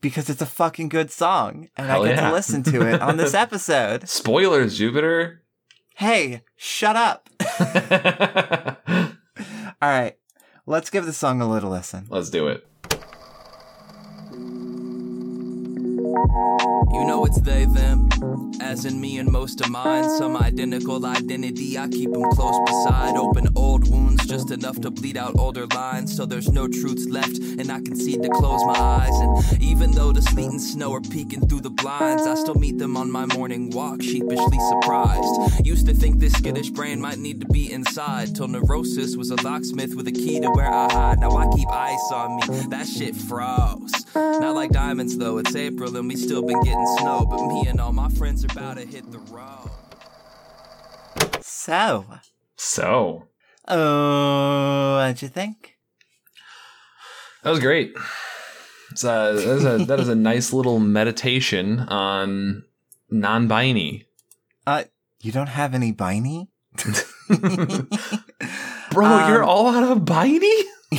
because 0.00 0.28
it's 0.28 0.42
a 0.42 0.46
fucking 0.46 0.88
good 0.88 1.12
song 1.12 1.68
and 1.76 1.86
Hell 1.86 2.02
I 2.02 2.08
get 2.08 2.16
yeah. 2.16 2.28
to 2.30 2.34
listen 2.34 2.64
to 2.64 2.82
it 2.82 3.00
on 3.00 3.16
this 3.16 3.32
episode. 3.46 4.08
Spoilers, 4.08 4.76
Jupiter. 4.76 5.44
Hey, 5.94 6.42
shut 6.56 6.96
up. 6.96 7.28
All 9.80 9.88
right. 9.88 10.16
Let's 10.66 10.90
give 10.90 11.06
the 11.06 11.12
song 11.12 11.40
a 11.40 11.48
little 11.48 11.70
listen. 11.70 12.06
Let's 12.08 12.30
do 12.30 12.48
it. 12.48 12.66
You 16.14 17.04
know 17.06 17.24
it's 17.24 17.40
they, 17.40 17.64
them, 17.64 18.10
as 18.60 18.84
in 18.84 19.00
me 19.00 19.18
and 19.18 19.30
most 19.30 19.62
of 19.62 19.70
mine. 19.70 20.04
Some 20.18 20.36
identical 20.36 21.06
identity, 21.06 21.78
I 21.78 21.88
keep 21.88 22.12
them 22.12 22.24
close 22.32 22.58
beside. 22.66 23.16
Open 23.16 23.48
old 23.56 23.90
wounds, 23.90 24.26
just 24.26 24.50
enough 24.50 24.78
to 24.82 24.90
bleed 24.90 25.16
out 25.16 25.38
older 25.38 25.66
lines. 25.68 26.14
So 26.14 26.26
there's 26.26 26.50
no 26.50 26.68
truths 26.68 27.06
left, 27.06 27.38
and 27.38 27.72
I 27.72 27.80
concede 27.80 28.22
to 28.24 28.28
close 28.28 28.62
my 28.64 28.78
eyes. 28.78 29.14
And 29.20 29.62
even 29.62 29.92
though 29.92 30.12
the 30.12 30.20
sleet 30.20 30.50
and 30.50 30.60
snow 30.60 30.92
are 30.92 31.00
peeking 31.00 31.48
through 31.48 31.62
the 31.62 31.70
blinds, 31.70 32.26
I 32.26 32.34
still 32.34 32.56
meet 32.56 32.78
them 32.78 32.96
on 32.96 33.10
my 33.10 33.24
morning 33.34 33.70
walk, 33.70 34.02
sheepishly 34.02 34.58
surprised. 34.58 35.66
Used 35.66 35.86
to 35.86 35.94
think 35.94 36.20
this 36.20 36.34
skittish 36.34 36.68
brain 36.70 37.00
might 37.00 37.18
need 37.18 37.40
to 37.40 37.46
be 37.46 37.72
inside, 37.72 38.36
till 38.36 38.48
neurosis 38.48 39.16
was 39.16 39.30
a 39.30 39.36
locksmith 39.42 39.94
with 39.94 40.06
a 40.08 40.12
key 40.12 40.40
to 40.40 40.50
where 40.50 40.70
I 40.70 40.92
hide. 40.92 41.20
Now 41.20 41.36
I 41.36 41.46
keep 41.56 41.68
ice 41.70 42.12
on 42.12 42.36
me, 42.36 42.66
that 42.68 42.86
shit 42.86 43.16
froze. 43.16 43.92
Not 44.14 44.54
like 44.54 44.72
diamonds 44.72 45.16
though, 45.16 45.38
it's 45.38 45.56
April 45.56 45.96
and 46.02 46.08
we 46.08 46.16
still 46.16 46.42
been 46.42 46.60
getting 46.62 46.84
snow. 46.98 47.24
But 47.24 47.46
me 47.46 47.64
and 47.68 47.80
all 47.80 47.92
my 47.92 48.08
friends 48.08 48.44
are 48.44 48.48
about 48.50 48.76
to 48.76 48.84
hit 48.84 49.08
the 49.12 49.20
road. 49.20 49.70
So, 51.40 52.04
So 52.56 53.28
oh, 53.68 54.96
what'd 54.96 55.22
you 55.22 55.28
think? 55.28 55.76
that 57.44 57.50
was 57.50 57.60
great. 57.60 57.94
It's 58.90 59.04
a, 59.04 59.06
that, 59.36 59.56
is 59.56 59.64
a, 59.64 59.78
that 59.84 60.00
is 60.00 60.08
a 60.08 60.16
nice 60.16 60.52
little 60.52 60.80
meditation 60.80 61.78
on 61.80 62.64
non-binary. 63.08 64.08
Uh, 64.66 64.84
you 65.20 65.30
don't 65.30 65.48
have 65.48 65.72
any 65.72 65.92
Biney? 65.92 66.48
Bro, 68.90 69.06
Um, 69.06 69.30
you're 69.30 69.44
all 69.44 69.68
out 69.68 69.84
of 69.84 70.04
binary? 70.04 70.64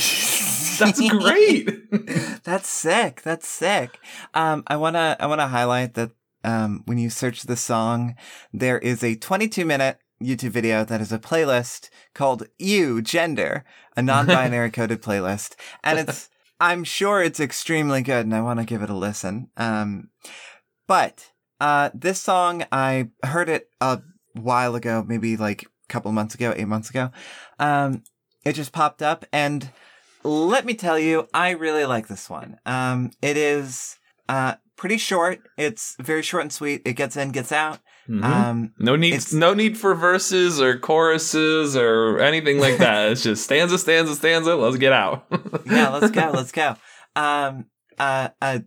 That's 0.79 1.09
great. 1.09 1.91
That's 2.43 2.69
sick. 2.69 3.21
That's 3.21 3.47
sick. 3.47 3.99
Um, 4.33 4.63
I 4.67 4.75
wanna 4.75 5.15
I 5.19 5.27
wanna 5.27 5.47
highlight 5.47 5.93
that 5.95 6.11
um, 6.43 6.83
when 6.85 6.97
you 6.97 7.09
search 7.09 7.43
the 7.43 7.55
song, 7.55 8.15
there 8.51 8.79
is 8.79 9.03
a 9.03 9.15
22 9.15 9.65
minute 9.65 9.99
YouTube 10.21 10.49
video 10.49 10.83
that 10.83 11.01
is 11.01 11.11
a 11.11 11.19
playlist 11.19 11.89
called 12.13 12.47
"You 12.57 13.01
Gender," 13.01 13.65
a 13.95 14.01
non-binary 14.01 14.71
coded 14.77 15.01
playlist, 15.01 15.55
and 15.83 15.99
it's 15.99 16.29
I'm 16.59 16.83
sure 16.83 17.21
it's 17.21 17.39
extremely 17.39 18.01
good, 18.01 18.25
and 18.25 18.35
I 18.35 18.41
want 18.41 18.59
to 18.59 18.65
give 18.65 18.81
it 18.81 18.89
a 18.89 18.95
listen. 18.95 19.49
Um, 19.57 20.09
but 20.87 21.31
uh, 21.59 21.89
this 21.93 22.21
song 22.21 22.65
I 22.71 23.09
heard 23.23 23.49
it 23.49 23.69
a 23.81 24.01
while 24.33 24.75
ago, 24.75 25.03
maybe 25.05 25.37
like 25.37 25.63
a 25.63 25.67
couple 25.89 26.11
months 26.11 26.35
ago, 26.35 26.53
eight 26.55 26.67
months 26.67 26.89
ago. 26.89 27.11
Um, 27.59 28.03
it 28.45 28.53
just 28.53 28.71
popped 28.71 29.01
up, 29.01 29.25
and 29.31 29.71
let 30.23 30.65
me 30.65 30.73
tell 30.73 30.97
you, 30.99 31.27
I 31.33 31.51
really 31.51 31.85
like 31.85 32.07
this 32.07 32.29
one. 32.29 32.57
Um, 32.65 33.11
it 33.21 33.37
is 33.37 33.97
uh 34.29 34.55
pretty 34.75 34.97
short. 34.97 35.39
It's 35.57 35.95
very 35.99 36.21
short 36.21 36.43
and 36.43 36.51
sweet. 36.51 36.81
It 36.85 36.93
gets 36.93 37.15
in, 37.15 37.31
gets 37.31 37.51
out. 37.51 37.79
Mhm. 38.09 38.23
Um, 38.23 38.73
no 38.79 38.95
need, 38.97 39.21
no 39.31 39.53
need 39.53 39.77
for 39.77 39.95
verses 39.95 40.59
or 40.59 40.77
choruses 40.77 41.75
or 41.77 42.19
anything 42.19 42.59
like 42.59 42.77
that. 42.79 43.09
it's 43.11 43.23
just 43.23 43.43
stanza, 43.45 43.77
stanza, 43.77 44.15
stanza. 44.15 44.55
Let's 44.55 44.77
get 44.77 44.91
out. 44.91 45.25
yeah, 45.65 45.89
let's 45.89 46.11
go, 46.11 46.31
let's 46.33 46.51
go. 46.51 46.75
Um, 47.15 47.67
uh, 47.97 48.29
uh, 48.41 48.59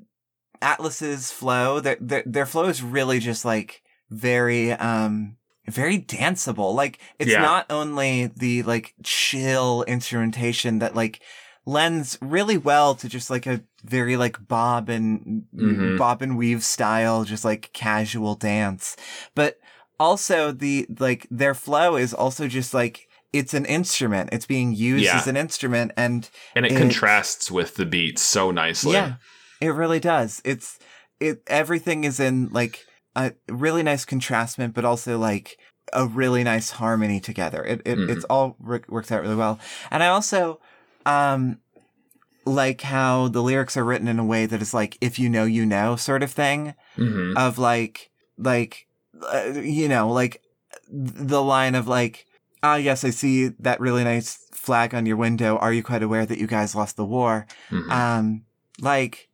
Atlas's 0.63 1.31
flow, 1.31 1.81
their, 1.81 1.97
their 2.01 2.23
their 2.25 2.47
flow 2.47 2.65
is 2.65 2.83
really 2.83 3.19
just 3.19 3.45
like 3.45 3.83
very 4.11 4.73
um 4.73 5.37
very 5.69 5.99
danceable. 5.99 6.75
Like 6.75 6.99
it's 7.19 7.31
Yeah. 7.31 7.43
not 7.43 7.67
only 7.71 8.31
the 8.35 8.63
like 8.63 8.95
chill 9.03 9.85
instrumentation 9.87 10.79
that 10.79 10.95
like 10.95 11.21
lends 11.67 12.17
really 12.23 12.57
well 12.57 12.95
to 12.95 13.09
just 13.09 13.29
like 13.29 13.47
a 13.47 13.61
very 13.85 14.17
like 14.17 14.47
bob 14.47 14.89
and 14.89 15.45
Mhm. 15.55 15.99
bob 15.99 16.23
and 16.23 16.39
weave 16.39 16.63
style, 16.65 17.25
just 17.25 17.45
like 17.45 17.71
casual 17.73 18.35
dance, 18.37 18.97
but 19.35 19.59
also 19.99 20.53
the 20.53 20.87
like 21.01 21.27
their 21.31 21.55
flow 21.55 21.97
is 21.97 22.15
also 22.15 22.47
just 22.49 22.73
like 22.73 23.09
it's 23.33 23.53
an 23.53 23.67
instrument. 23.67 24.31
It's 24.33 24.47
being 24.47 24.73
used 24.75 25.05
Yeah. 25.05 25.17
as 25.19 25.27
an 25.27 25.37
instrument 25.37 25.93
and 25.97 26.31
and 26.55 26.65
it, 26.65 26.73
It- 26.73 26.79
contrasts 26.79 27.51
with 27.51 27.75
the 27.75 27.85
beat 27.85 28.19
so 28.19 28.51
nicely. 28.51 28.93
yeah, 28.93 29.15
it 29.61 29.69
really 29.75 30.01
does. 30.01 30.41
It's 30.45 30.79
it 31.21 31.43
everything 31.47 32.05
is 32.05 32.21
in 32.21 32.49
like 32.53 32.85
a 33.17 33.33
really 33.49 33.83
nice 33.83 34.05
contrastment, 34.05 34.75
but 34.75 34.85
also 34.85 35.19
like 35.19 35.59
a 35.93 36.07
really 36.07 36.45
nice 36.45 36.71
harmony 36.73 37.19
together. 37.21 37.65
It, 37.65 37.81
it 37.85 37.99
Mhm. 37.99 38.11
it's 38.11 38.25
all 38.25 38.57
work, 38.61 38.85
works 38.89 39.11
out 39.11 39.23
really 39.23 39.37
well. 39.37 39.59
And 39.91 40.03
I 40.03 40.09
also 40.09 40.61
um 41.07 41.59
like 42.45 42.83
how 42.83 43.29
the 43.29 43.43
lyrics 43.43 43.77
are 43.77 43.85
written 43.85 44.07
in 44.09 44.19
a 44.19 44.25
way 44.25 44.47
that 44.47 44.63
is 44.63 44.73
like 44.73 44.97
if 45.01 45.19
you 45.19 45.29
know 45.29 45.45
you 45.45 45.67
know 45.67 45.97
sort 45.97 46.23
of 46.23 46.31
thing 46.31 46.75
hmm 46.95 47.33
of 47.37 47.59
like 47.59 48.11
like 48.39 48.87
uh, 49.33 49.53
you 49.55 49.89
know 49.89 50.11
like 50.11 50.43
the 50.89 51.43
line 51.43 51.75
of 51.75 51.89
like 51.89 52.27
ah 52.63 52.77
yes 52.77 53.05
I 53.05 53.11
see 53.11 53.49
that 53.49 53.81
really 53.81 54.05
nice 54.05 54.47
flag 54.53 54.95
on 54.95 55.07
your 55.07 55.17
window. 55.17 55.57
Are 55.59 55.73
you 55.73 55.83
quite 55.83 56.03
aware 56.03 56.27
that 56.27 56.39
you 56.39 56.47
guys 56.47 56.75
lost 56.75 56.97
the 56.97 57.05
war? 57.05 57.47
Hmm 57.71 57.91
um 57.91 58.45
like 58.81 59.29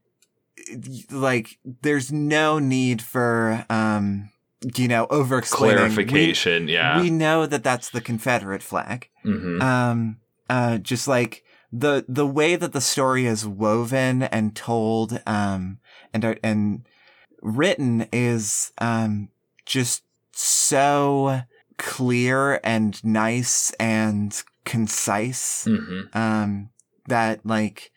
like 1.11 1.59
there's 1.83 2.13
no 2.13 2.59
need 2.59 3.03
for 3.03 3.67
um 3.69 4.31
you 4.77 4.89
know 4.89 5.07
over 5.11 5.41
Clarification. 5.43 6.69
yeah. 6.69 6.97
we, 6.97 7.05
we 7.05 7.11
know 7.11 7.47
that 7.47 7.65
that's 7.65 7.91
the 7.91 8.01
confederate 8.01 8.63
flag. 8.63 9.09
Hmm 9.23 9.61
um 9.61 10.17
uh 10.49 10.79
just 10.79 11.09
like 11.09 11.45
the 11.73 12.05
the 12.07 12.27
way 12.27 12.55
that 12.55 12.73
the 12.73 12.81
story 12.81 13.27
is 13.27 13.47
woven 13.47 14.23
and 14.25 14.55
told 14.55 15.21
um 15.27 15.79
and 16.13 16.39
and 16.43 16.87
written 17.41 18.07
is 18.13 18.73
um 18.79 19.29
just 19.65 20.03
so 20.33 21.43
clear 21.79 22.61
and 22.63 23.03
nice 23.05 23.73
and 23.81 24.43
concise 24.65 25.65
hmm 25.65 26.03
um 26.13 26.69
that 27.09 27.45
like 27.45 27.91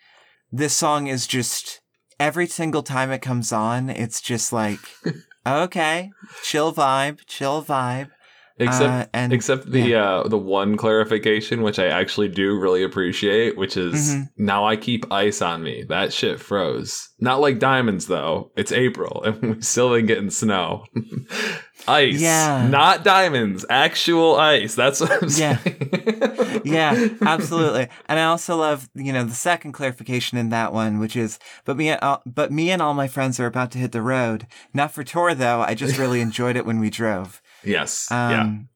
this 0.51 0.73
song 0.73 1.07
is 1.07 1.27
just 1.27 1.81
every 2.19 2.47
single 2.47 2.81
time 2.81 3.11
it 3.11 3.21
comes 3.21 3.51
on 3.51 3.89
it's 3.89 4.21
just 4.21 4.53
like 4.53 4.79
okay 5.45 6.11
chill 6.41 6.73
vibe 6.73 7.19
chill 7.27 7.63
vibe 7.63 8.09
Except, 8.57 8.89
Uh, 8.89 9.05
and- 9.13 9.33
except 9.33 9.69
the 9.69 9.95
uh, 9.95 10.23
the 10.29 10.37
one 10.37 10.77
clarification, 10.77 11.61
which 11.61 11.77
I 11.77 11.87
actually 11.87 12.29
do 12.29 12.57
really 12.57 12.83
appreciate, 12.83 13.57
which 13.57 13.75
is 13.75 14.15
Mhm. 14.15 14.29
now 14.37 14.65
I 14.65 14.77
keep 14.77 15.11
ice 15.11 15.41
on 15.41 15.61
me. 15.61 15.83
That 15.89 16.13
shit 16.13 16.39
froze. 16.39 17.09
Not 17.19 17.41
like 17.41 17.59
diamonds 17.59 18.07
though. 18.07 18.51
It's 18.55 18.71
April 18.71 19.23
and 19.25 19.41
we 19.57 19.61
still 19.61 19.89
been 19.93 20.05
getting 20.05 20.29
snow. 20.29 20.85
ice, 21.87 22.19
Yeah. 22.21 22.67
not 22.69 23.03
diamonds. 23.03 23.65
Actual 23.69 24.37
ice. 24.37 24.73
That's 24.75 25.01
what 25.01 25.11
I'm 25.11 25.29
Yeah. 25.35 25.57
saying. 25.57 26.61
yeah, 26.63 27.07
absolutely. 27.21 27.87
And 28.07 28.19
I 28.19 28.23
also 28.23 28.55
love, 28.55 28.89
you 28.95 29.11
know, 29.11 29.23
the 29.25 29.33
second 29.35 29.73
clarification 29.73 30.37
in 30.37 30.49
that 30.49 30.71
one, 30.73 30.99
which 30.99 31.15
is, 31.15 31.39
but 31.65 31.77
me, 31.77 31.91
uh, 31.91 32.17
but 32.25 32.51
me 32.51 32.71
and 32.71 32.81
all 32.81 32.93
my 32.93 33.07
friends 33.07 33.39
are 33.39 33.45
about 33.47 33.71
to 33.71 33.77
hit 33.79 33.91
the 33.91 34.01
road. 34.01 34.47
Not 34.73 34.91
for 34.93 35.03
tour 35.03 35.33
though. 35.35 35.61
I 35.61 35.73
just 35.75 35.97
really 35.97 36.21
enjoyed 36.21 36.55
it 36.55 36.65
when 36.65 36.79
we 36.79 36.89
drove. 36.89 37.41
Yes. 37.65 38.11
Um, 38.11 38.69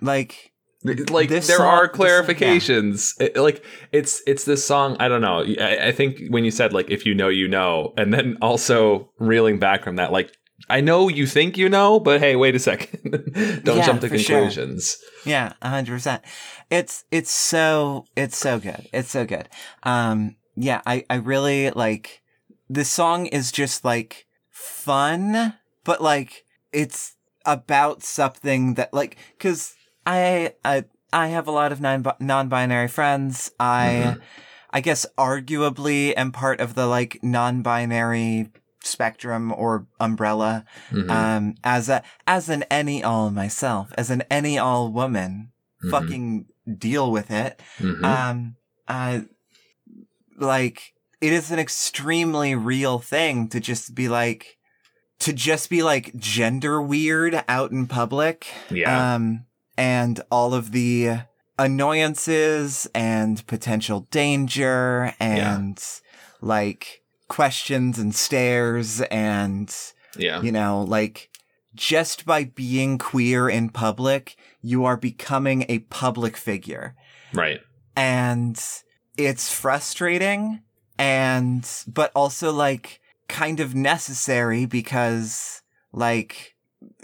like, 0.00 0.52
like 0.84 1.28
This 1.28 1.46
there 1.48 1.56
song- 1.56 1.66
are 1.66 1.88
this 1.88 1.98
yeah. 1.98 2.06
clarifications 2.22 3.20
It- 3.20 3.36
like 3.36 3.64
it's 3.92 4.22
it's 4.28 4.44
this 4.44 4.64
song 4.64 4.96
i 5.00 5.08
don't 5.08 5.20
know 5.20 5.44
I, 5.60 5.88
I 5.88 5.92
think 5.92 6.20
when 6.30 6.44
you 6.44 6.52
said 6.52 6.72
like 6.72 6.88
if 6.88 7.04
you 7.04 7.14
know 7.16 7.28
you 7.28 7.48
know 7.48 7.92
and 7.96 8.14
then 8.14 8.36
also 8.40 9.10
reeling 9.18 9.58
back 9.58 9.82
from 9.82 9.96
that 9.96 10.12
like 10.12 10.30
i 10.70 10.80
know 10.80 11.08
you 11.08 11.26
think 11.26 11.58
you 11.58 11.68
know 11.68 11.98
but 11.98 12.20
hey 12.20 12.36
wait 12.36 12.54
a 12.54 12.60
second 12.60 13.00
don't 13.64 13.78
Yeah, 13.78 13.86
jump 13.86 14.00
to 14.02 14.08
for 14.08 14.18
sure. 14.18 14.36
conclusions 14.38 14.98
yeah, 15.26 15.52
a 15.60 15.68
hundred 15.68 15.92
percent. 15.94 16.22
It's, 16.70 17.04
it's 17.10 17.30
so, 17.30 18.06
it's 18.16 18.38
so 18.38 18.58
good. 18.60 18.86
It's 18.94 19.10
so 19.10 19.26
good. 19.26 19.48
Um, 19.82 20.36
yeah, 20.54 20.80
I, 20.86 21.04
I 21.10 21.16
really 21.16 21.70
like, 21.70 22.22
this 22.70 22.88
song 22.88 23.26
is 23.26 23.50
just 23.52 23.84
like 23.84 24.26
fun, 24.48 25.54
but 25.84 26.00
like, 26.00 26.46
it's 26.72 27.14
about 27.44 28.02
something 28.02 28.74
that 28.74 28.92
like, 28.92 29.16
cause 29.38 29.74
I, 30.06 30.54
I, 30.64 30.84
I 31.12 31.28
have 31.28 31.46
a 31.48 31.52
lot 31.52 31.72
of 31.72 31.80
non 31.80 32.04
non-binary 32.20 32.88
friends. 32.88 33.50
I, 33.58 34.16
Mhm. 34.18 34.20
I 34.70 34.80
guess 34.80 35.06
arguably 35.16 36.12
am 36.16 36.32
part 36.32 36.60
of 36.60 36.74
the 36.74 36.86
like 36.86 37.18
non-binary 37.22 38.50
spectrum 38.84 39.52
or 39.52 39.86
umbrella. 39.98 40.64
Mhm, 40.90 41.10
Um, 41.10 41.54
as 41.64 41.88
a, 41.88 42.02
as 42.26 42.48
an 42.48 42.64
any 42.64 43.02
all 43.02 43.30
myself, 43.30 43.90
as 43.96 44.10
an 44.10 44.22
any 44.30 44.58
all 44.58 44.92
woman, 44.92 45.52
mhm, 45.82 45.90
fucking 45.90 46.46
deal 46.76 47.10
with 47.10 47.30
it. 47.30 47.60
mhm. 47.80 48.04
Um, 48.04 48.56
uh, 48.86 49.20
like 50.36 50.92
it 51.20 51.32
is 51.32 51.50
an 51.50 51.58
extremely 51.58 52.54
real 52.54 52.98
thing 52.98 53.48
to 53.48 53.60
just 53.60 53.94
be 53.94 54.08
like, 54.08 54.57
to 55.20 55.32
just 55.32 55.68
be 55.68 55.82
like 55.82 56.14
gender 56.16 56.80
weird 56.80 57.42
out 57.48 57.70
in 57.70 57.86
public. 57.86 58.46
yeah 58.70 59.14
Um, 59.14 59.44
and 59.76 60.20
all 60.30 60.54
of 60.54 60.72
the 60.72 61.20
annoyances 61.58 62.88
and 62.94 63.44
potential 63.46 64.06
danger 64.10 65.14
and 65.20 65.82
like 66.40 67.02
questions 67.28 67.98
and 67.98 68.14
stares 68.14 69.00
and, 69.02 69.74
yeah 70.16 70.40
you 70.40 70.52
know, 70.52 70.82
like 70.82 71.30
just 71.74 72.24
by 72.24 72.44
being 72.44 72.98
queer 72.98 73.48
in 73.48 73.68
public, 73.68 74.36
you 74.62 74.84
are 74.84 74.96
becoming 74.96 75.64
a 75.68 75.80
public 75.80 76.36
figure. 76.36 76.94
right 77.32 77.60
And 77.96 78.60
it's 79.16 79.52
frustrating 79.52 80.62
and, 80.98 81.68
but 81.86 82.10
also 82.14 82.52
like 82.52 83.00
kind 83.28 83.60
of 83.60 83.74
necessary 83.74 84.66
because 84.66 85.62
like 85.92 86.54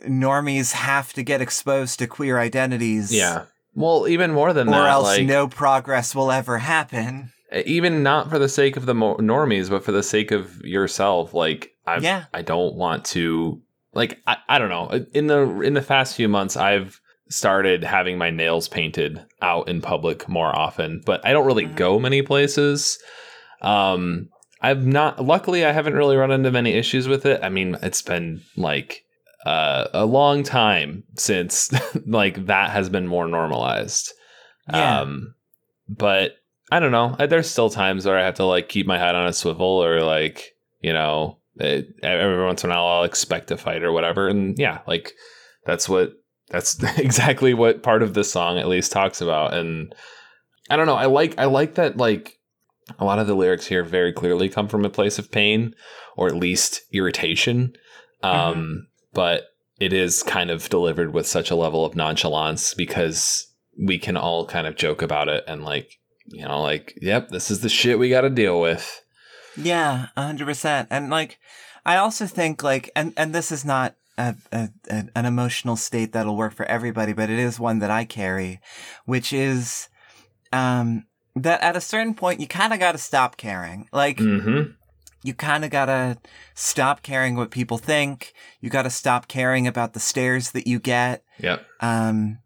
normies 0.07 0.73
have 0.73 1.13
to 1.13 1.23
get 1.23 1.41
exposed 1.41 1.99
to 1.99 2.07
queer 2.07 2.39
identities. 2.39 3.13
yeah 3.15 3.45
well 3.75 4.07
even 4.09 4.33
more 4.33 4.53
than 4.53 4.69
Or 4.69 4.73
that 4.73 4.85
or 4.85 4.87
else 4.89 5.07
like 5.07 5.27
no 5.27 5.49
progress 5.49 6.15
will 6.15 6.31
ever 6.31 6.59
happen. 6.59 7.33
even 7.67 8.03
not 8.03 8.31
for 8.31 8.39
the 8.39 8.49
sake 8.49 8.77
of 8.77 8.87
the 8.87 8.95
mo- 8.95 9.17
normies 9.17 9.69
but 9.71 9.85
for 9.85 9.93
the 9.93 10.03
sake 10.03 10.31
of 10.31 10.61
yourself 10.65 11.35
like 11.35 11.73
i 11.87 11.97
Yeah. 11.99 12.25
i 12.33 12.43
don't 12.43 12.75
want 12.77 13.05
to 13.07 13.61
like 13.93 14.21
I, 14.27 14.37
I 14.49 14.59
don't 14.59 14.71
know 14.71 15.05
in 15.13 15.27
the 15.27 15.61
in 15.61 15.75
the 15.75 15.83
past 15.83 16.15
few 16.17 16.29
months 16.29 16.57
i've 16.57 17.01
started 17.31 17.83
having 17.83 18.17
my 18.19 18.31
nails 18.31 18.69
painted 18.69 19.25
out 19.43 19.69
in 19.69 19.81
public 19.81 20.29
more 20.29 20.55
often 20.55 21.01
but 21.05 21.25
i 21.27 21.33
don't 21.33 21.47
really 21.47 21.67
Mhm. 21.67 21.75
go 21.77 21.99
many 21.99 22.23
places 22.23 22.99
um 23.63 24.29
i've 24.65 24.85
not 24.87 25.25
luckily 25.25 25.65
i 25.65 25.73
haven't 25.73 25.95
really 25.95 26.17
run 26.17 26.31
into 26.31 26.51
many 26.51 26.73
issues 26.73 27.07
with 27.09 27.25
it 27.27 27.41
i 27.43 27.49
mean 27.49 27.77
it's 27.83 28.03
been 28.03 28.41
like 28.57 29.03
uh, 29.47 29.89
a 29.93 30.07
long 30.07 30.43
time 30.43 31.05
since 31.17 31.71
like 32.07 32.47
that 32.47 32.71
has 32.71 32.89
been 32.89 33.07
more 33.07 33.29
normalized 33.29 34.13
Yeah. 34.71 35.01
um 35.01 35.35
but 35.89 36.33
I 36.73 36.81
don't 36.81 36.93
know. 36.93 37.15
There's 37.19 37.49
still 37.49 37.69
times 37.69 38.07
where 38.07 38.19
I 38.19 38.25
have 38.25 38.37
to 38.37 38.45
like 38.47 38.71
keep 38.71 38.87
my 38.87 38.99
head 38.99 39.15
on 39.15 39.27
a 39.27 39.35
swivel 39.35 39.85
or 39.85 40.01
like, 40.01 40.55
you 40.81 40.95
know, 40.95 41.39
it, 41.57 41.89
every 42.03 42.43
once 42.43 42.65
in 42.65 42.71
a 42.71 42.73
while 42.73 42.87
I'll 42.87 43.05
expect 43.05 43.51
a 43.51 43.59
fight 43.59 43.85
or 43.85 43.93
whatever. 43.93 44.29
And 44.29 44.59
yeah, 44.59 44.81
like 44.87 45.13
that's 45.67 45.89
what, 45.91 46.15
that's 46.49 46.83
exactly 46.99 47.53
what 47.53 47.83
part 47.83 48.03
of 48.03 48.15
this 48.15 48.33
song 48.33 48.59
at 48.59 48.67
least 48.67 48.93
talks 48.93 49.21
about. 49.21 49.53
And 49.53 49.95
I 50.71 50.77
don't 50.77 50.87
know. 50.87 50.97
I 50.97 51.05
like, 51.05 51.39
I 51.39 51.45
like 51.45 51.75
that 51.75 51.99
like 51.99 52.39
a 52.99 53.05
lot 53.05 53.19
of 53.19 53.27
the 53.27 53.35
lyrics 53.35 53.67
here 53.67 53.83
very 53.85 54.13
clearly 54.13 54.49
come 54.49 54.69
from 54.69 54.85
a 54.85 54.91
place 54.91 55.19
of 55.19 55.31
pain 55.31 55.75
or 56.17 56.29
at 56.29 56.35
least 56.37 56.83
irritation. 56.93 57.75
Um, 58.23 58.87
but 59.13 59.45
it 59.81 59.93
is 59.93 60.23
kind 60.23 60.51
of 60.51 60.69
delivered 60.69 61.13
with 61.13 61.27
such 61.27 61.51
a 61.51 61.57
level 61.57 61.85
of 61.85 61.95
nonchalance 61.97 62.75
because 62.75 63.47
we 63.79 63.99
can 63.99 64.17
all 64.17 64.47
kind 64.47 64.67
of 64.67 64.77
joke 64.77 65.03
about 65.03 65.29
it 65.29 65.43
and 65.49 65.65
like 65.65 65.91
you 66.27 66.45
know 66.45 66.63
like 66.63 66.97
yep 67.03 67.29
this 67.31 67.51
is 67.51 67.61
the 67.61 67.69
shit 67.69 67.99
we 67.99 68.09
got 68.09 68.21
to 68.23 68.31
deal 68.31 68.61
with 68.61 69.03
Yeah, 69.57 70.07
a 70.17 70.23
hundred 70.23 70.47
percent. 70.47 70.89
And 70.91 71.11
like, 71.11 71.39
I 71.85 71.97
also 71.97 72.27
think 72.27 72.63
like, 72.63 72.91
and 72.97 73.13
and 73.17 73.35
this 73.35 73.53
is 73.53 73.65
not 73.65 73.95
a, 74.17 74.35
a, 74.53 74.69
a- 74.91 75.09
an 75.15 75.27
emotional 75.27 75.77
state 75.77 76.13
that'll 76.13 76.37
work 76.37 76.55
for 76.55 76.67
everybody, 76.67 77.13
but 77.13 77.31
it 77.31 77.39
is 77.39 77.61
one 77.61 77.79
that 77.81 77.91
I 77.91 78.05
carry, 78.05 78.61
which 79.07 79.33
is, 79.33 79.89
um, 80.53 81.05
that 81.37 81.61
at 81.63 81.77
a 81.77 81.81
certain 81.81 82.15
point 82.15 82.41
you 82.41 82.47
kind 82.47 82.73
of 82.73 82.79
got 82.79 82.93
to 82.93 82.99
stop 82.99 83.37
caring. 83.37 83.89
Like, 83.93 84.19
mm-hmm 84.19 84.73
you 85.27 85.33
kind 85.33 85.65
of 85.65 85.71
got 85.71 85.87
to 85.87 86.19
stop 86.55 87.03
caring 87.03 87.35
what 87.35 87.51
people 87.51 87.79
think. 87.79 88.35
You 88.61 88.69
got 88.69 88.83
to 88.83 88.91
stop 88.91 89.27
caring 89.27 89.67
about 89.67 89.95
the 89.95 89.99
stares 90.01 90.51
that 90.51 90.67
you 90.67 90.79
get. 90.79 91.25
yep 91.39 91.65
Um, 91.81 92.41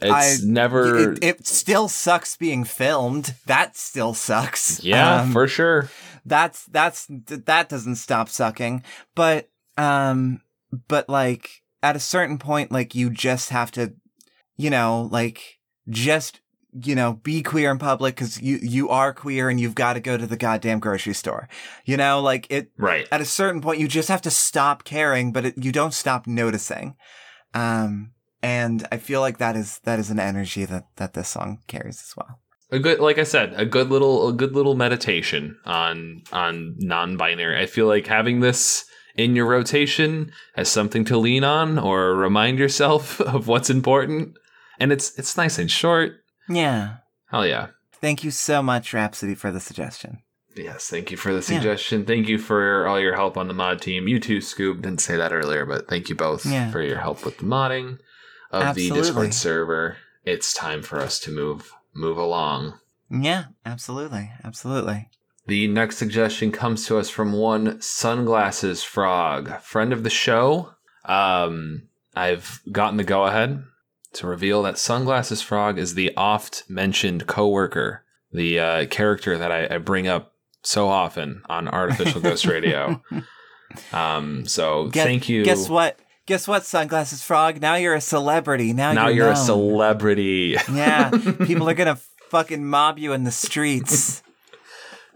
it's 0.00 0.04
I- 0.44 0.46
never 0.46 1.14
it, 1.14 1.18
it 1.24 1.46
still 1.48 1.88
sucks 1.88 2.36
being 2.36 2.62
filmed. 2.62 3.34
That 3.46 3.76
still 3.76 4.14
sucks. 4.14 4.84
yeah 4.84 5.22
Um, 5.22 5.32
for 5.32 5.48
sure 5.48 5.90
that's 6.24 6.64
that's 6.66 7.06
that 7.08 7.68
doesn't 7.68 7.94
stop 7.96 8.28
sucking 8.28 8.82
but 9.14 9.48
um 9.78 10.40
but 10.88 11.08
like 11.08 11.62
at 11.84 11.94
a 11.96 12.00
certain 12.00 12.36
point 12.36 12.72
like 12.72 12.94
you 12.96 13.10
just 13.10 13.50
have 13.50 13.70
to 13.70 13.94
you 14.56 14.68
know 14.70 15.08
like 15.12 15.58
just 15.88 16.40
you 16.82 16.94
know 16.94 17.14
be 17.22 17.42
queer 17.42 17.70
in 17.70 17.78
public 17.78 18.16
cuz 18.16 18.40
you 18.40 18.58
you 18.62 18.88
are 18.88 19.12
queer 19.12 19.48
and 19.48 19.60
you've 19.60 19.74
got 19.74 19.94
to 19.94 20.00
go 20.00 20.16
to 20.16 20.26
the 20.26 20.36
goddamn 20.36 20.80
grocery 20.80 21.14
store. 21.14 21.48
You 21.84 21.96
know 21.96 22.20
like 22.20 22.46
it 22.50 22.70
right. 22.76 23.06
at 23.10 23.20
a 23.20 23.24
certain 23.24 23.60
point 23.60 23.80
you 23.80 23.88
just 23.88 24.08
have 24.08 24.22
to 24.22 24.30
stop 24.30 24.84
caring 24.84 25.32
but 25.32 25.46
it, 25.46 25.54
you 25.56 25.72
don't 25.72 25.94
stop 25.94 26.26
noticing. 26.26 26.96
Um 27.54 28.12
and 28.42 28.86
i 28.92 28.98
feel 28.98 29.22
like 29.22 29.38
that 29.38 29.56
is 29.56 29.80
that 29.84 29.98
is 29.98 30.10
an 30.10 30.20
energy 30.20 30.66
that 30.66 30.84
that 30.96 31.14
this 31.14 31.28
song 31.28 31.60
carries 31.66 32.02
as 32.02 32.14
well. 32.16 32.38
A 32.70 32.78
good 32.78 33.00
like 33.00 33.18
i 33.18 33.24
said 33.24 33.54
a 33.56 33.64
good 33.64 33.90
little 33.90 34.28
a 34.28 34.32
good 34.32 34.52
little 34.52 34.74
meditation 34.74 35.56
on 35.64 36.22
on 36.32 36.74
non-binary. 36.78 37.58
I 37.60 37.66
feel 37.66 37.86
like 37.86 38.06
having 38.06 38.40
this 38.40 38.84
in 39.16 39.34
your 39.34 39.46
rotation 39.46 40.30
as 40.56 40.68
something 40.68 41.04
to 41.06 41.16
lean 41.16 41.44
on 41.44 41.78
or 41.78 42.14
remind 42.14 42.58
yourself 42.58 43.20
of 43.34 43.48
what's 43.48 43.70
important. 43.70 44.36
And 44.78 44.92
it's 44.92 45.18
it's 45.18 45.36
nice 45.36 45.58
and 45.58 45.70
short 45.70 46.16
yeah 46.48 46.96
hell 47.30 47.46
yeah 47.46 47.68
thank 47.92 48.22
you 48.24 48.30
so 48.30 48.62
much 48.62 48.92
rhapsody 48.94 49.34
for 49.34 49.50
the 49.50 49.60
suggestion 49.60 50.18
Yes, 50.58 50.88
thank 50.88 51.10
you 51.10 51.18
for 51.18 51.32
the 51.34 51.40
Yeah. 51.52 51.58
suggestion. 51.60 52.06
Thank 52.06 52.28
you 52.28 52.38
for 52.38 52.86
all 52.86 52.98
your 52.98 53.14
help 53.14 53.36
on 53.36 53.46
the 53.46 53.52
mod 53.52 53.82
team. 53.82 54.08
You 54.08 54.18
too, 54.18 54.38
Scoob. 54.38 54.80
Didn't 54.80 55.02
say 55.02 55.14
that 55.18 55.30
earlier, 55.30 55.66
but 55.66 55.86
thank 55.86 56.08
you 56.08 56.14
both 56.14 56.46
Yeah. 56.46 56.70
for 56.70 56.80
your 56.80 56.96
help 56.98 57.26
with 57.26 57.36
the 57.36 57.44
modding 57.44 57.98
of 58.50 58.62
Absolutely. 58.62 58.96
the 58.98 59.04
Discord 59.04 59.34
server. 59.34 59.96
It's 60.24 60.54
time 60.54 60.80
for 60.80 60.98
us 60.98 61.20
to 61.20 61.30
move 61.30 61.72
move 61.92 62.16
along. 62.16 62.72
Yeah, 63.10 63.44
absolutely. 63.66 64.32
Absolutely. 64.42 65.10
The 65.46 65.68
next 65.68 65.98
suggestion 65.98 66.52
comes 66.52 66.86
to 66.86 66.96
us 66.96 67.10
from 67.10 67.34
one 67.34 67.78
Sunglasses 67.82 68.82
Frog, 68.82 69.60
friend 69.60 69.92
of 69.92 70.04
the 70.04 70.10
show. 70.10 70.72
Um, 71.04 71.82
I've 72.14 72.62
gotten 72.72 72.96
the 72.96 73.04
go 73.04 73.26
ahead 73.26 73.62
to 74.16 74.26
reveal 74.26 74.62
that 74.62 74.78
Sunglasses 74.78 75.42
Frog 75.42 75.78
is 75.78 75.94
the 75.94 76.12
oft 76.16 76.64
mentioned 76.68 77.26
coworker, 77.26 78.04
the 78.32 78.58
uh, 78.58 78.86
character 78.86 79.38
that 79.38 79.52
I, 79.52 79.74
I 79.74 79.78
bring 79.78 80.08
up 80.08 80.32
so 80.62 80.88
often 80.88 81.42
on 81.48 81.68
Artificial 81.68 82.20
Ghost 82.20 82.46
Radio. 82.46 83.02
Um, 83.92 84.46
so 84.46 84.88
Guess- 84.88 85.04
thank 85.04 85.28
you. 85.28 85.44
Guess 85.44 85.68
what? 85.68 85.98
guess 86.26 86.48
what, 86.48 86.64
Sunglasses 86.64 87.22
Frog? 87.22 87.60
Now 87.60 87.76
you're 87.76 87.94
a 87.94 88.00
celebrity. 88.00 88.72
Now, 88.72 88.92
now 88.92 89.06
you're, 89.06 89.26
you're 89.26 89.32
a 89.32 89.36
celebrity. 89.36 90.56
Yeah, 90.72 91.10
people 91.46 91.68
are 91.68 91.74
gonna 91.74 91.96
fucking 92.30 92.66
mob 92.66 92.98
you 92.98 93.12
in 93.12 93.24
the 93.24 93.30
streets. 93.30 94.22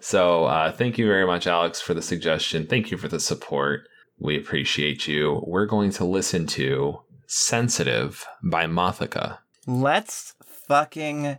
So 0.03 0.47
uh, 0.47 0.73
thank 0.73 0.97
you 0.97 1.07
very 1.07 1.27
much, 1.27 1.47
Alex, 1.47 1.79
for 1.79 1.93
the 1.93 2.01
suggestion. 2.01 2.67
Thank 2.67 2.91
you 2.91 2.97
for 2.97 3.07
the 3.09 3.21
support. 3.21 3.83
We 4.19 4.35
appreciate 4.39 5.07
you. 5.07 5.45
We're 5.47 5.67
going 5.67 5.91
to 5.91 6.07
listen 6.07 6.47
to 6.47 7.01
Sensitive 7.33 8.27
by 8.43 8.67
Mothica. 8.67 9.39
Let's 9.65 10.35
fucking 10.67 11.39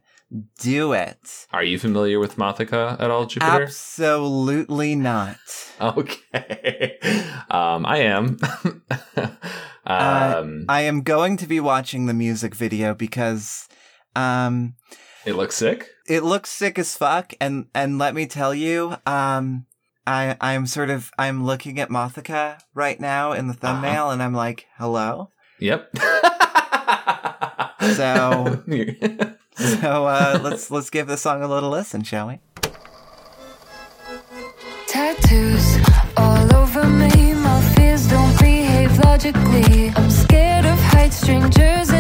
do 0.58 0.94
it. 0.94 1.48
Are 1.52 1.64
you 1.66 1.78
familiar 1.78 2.18
with 2.18 2.38
Mothica 2.38 2.98
at 2.98 3.12
all, 3.12 3.26
Jupiter? 3.26 3.64
Absolutely 3.64 4.96
not. 4.96 5.38
Okay. 5.82 6.98
Um, 7.52 7.86
I 7.86 7.98
am. 7.98 8.38
Uh, 9.86 10.36
um, 10.38 10.66
I 10.70 10.82
am 10.84 11.02
going 11.02 11.36
to 11.38 11.48
be 11.48 11.60
watching 11.60 12.06
the 12.06 12.14
music 12.14 12.54
video 12.56 12.94
because 12.94 13.68
um 14.16 14.76
it 15.26 15.34
looks 15.34 15.56
sick. 15.56 15.89
it 16.08 16.22
looks 16.24 16.52
sick 16.52 16.78
as 16.78 16.96
fuck 16.96 17.34
and 17.42 17.66
and 17.74 17.98
let 17.98 18.14
me 18.14 18.28
tell 18.28 18.54
you 18.54 18.96
um 19.08 19.66
I 20.06 20.38
I'm 20.39 20.68
sort 20.68 20.92
of 20.92 21.10
I'm 21.18 21.44
looking 21.44 21.80
at 21.80 21.89
Mothica 21.89 22.60
right 22.76 23.00
now 23.00 23.32
in 23.34 23.48
the 23.48 23.56
thumbnail 23.56 24.12
and 24.12 24.22
I'm 24.22 24.36
like, 24.36 24.68
"Hello?" 24.78 25.32
Yep. 25.62 25.95
So- 27.95 28.62
So 29.55 30.05
uh 30.05 30.39
let's 30.43 30.70
let's 30.72 30.89
give 30.89 31.07
this 31.07 31.22
song 31.22 31.41
a 31.43 31.47
little 31.47 31.70
listen, 31.70 32.03
shall 32.03 32.28
we? 32.28 32.39
Tattoos 34.88 35.78
all 36.18 36.55
over 36.55 36.84
me. 36.88 37.34
My 37.34 37.62
fears 37.76 38.07
don't 38.07 38.39
behave 38.39 38.97
logically. 38.99 39.89
I'm 39.95 40.09
scared 40.12 40.66
of 40.66 40.78
heights, 40.80 41.18
strangers 41.18 41.91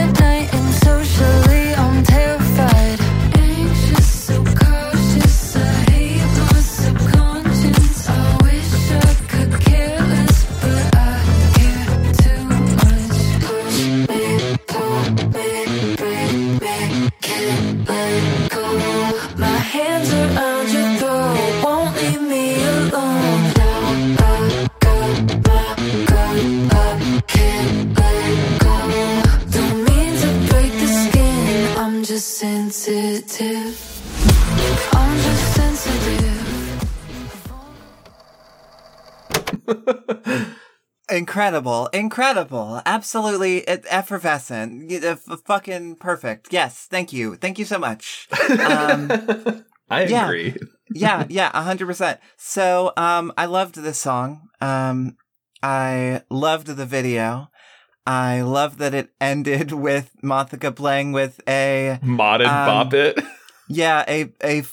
sensitive. 32.41 33.77
I'm 34.93 35.15
just 35.21 35.53
sensitive. 35.55 36.47
Incredible, 41.09 41.87
incredible, 41.93 42.81
absolutely 42.85 43.67
effervescent, 43.67 44.91
uh, 45.03 45.07
f- 45.09 45.39
fucking 45.45 45.97
perfect. 45.97 46.47
Yes, 46.51 46.87
thank 46.89 47.13
you, 47.13 47.35
thank 47.35 47.59
you 47.59 47.65
so 47.65 47.77
much. 47.77 48.27
Um, 48.49 49.11
I 49.89 50.05
Yeah. 50.05 50.25
agree. 50.25 50.55
yeah, 50.95 51.25
yeah, 51.29 51.51
a 51.53 51.61
hundred 51.61 51.85
percent. 51.87 52.19
So, 52.37 52.93
um, 52.97 53.31
I 53.37 53.45
loved 53.45 53.75
this 53.75 53.99
song. 53.99 54.47
Um, 54.61 55.15
I 55.61 56.21
loved 56.31 56.67
the 56.67 56.85
video. 56.87 57.50
I 58.05 58.41
love 58.41 58.77
that 58.79 58.93
it 58.93 59.09
ended 59.21 59.71
with 59.87 60.11
Mothica 60.23 60.75
playing 60.75 61.11
with 61.11 61.39
a 61.47 61.99
Modded 62.03 62.47
Um, 62.47 62.65
bop 62.67 62.93
it. 62.93 63.19
yeah 63.67 64.03
a 64.07 64.31
a 64.43 64.63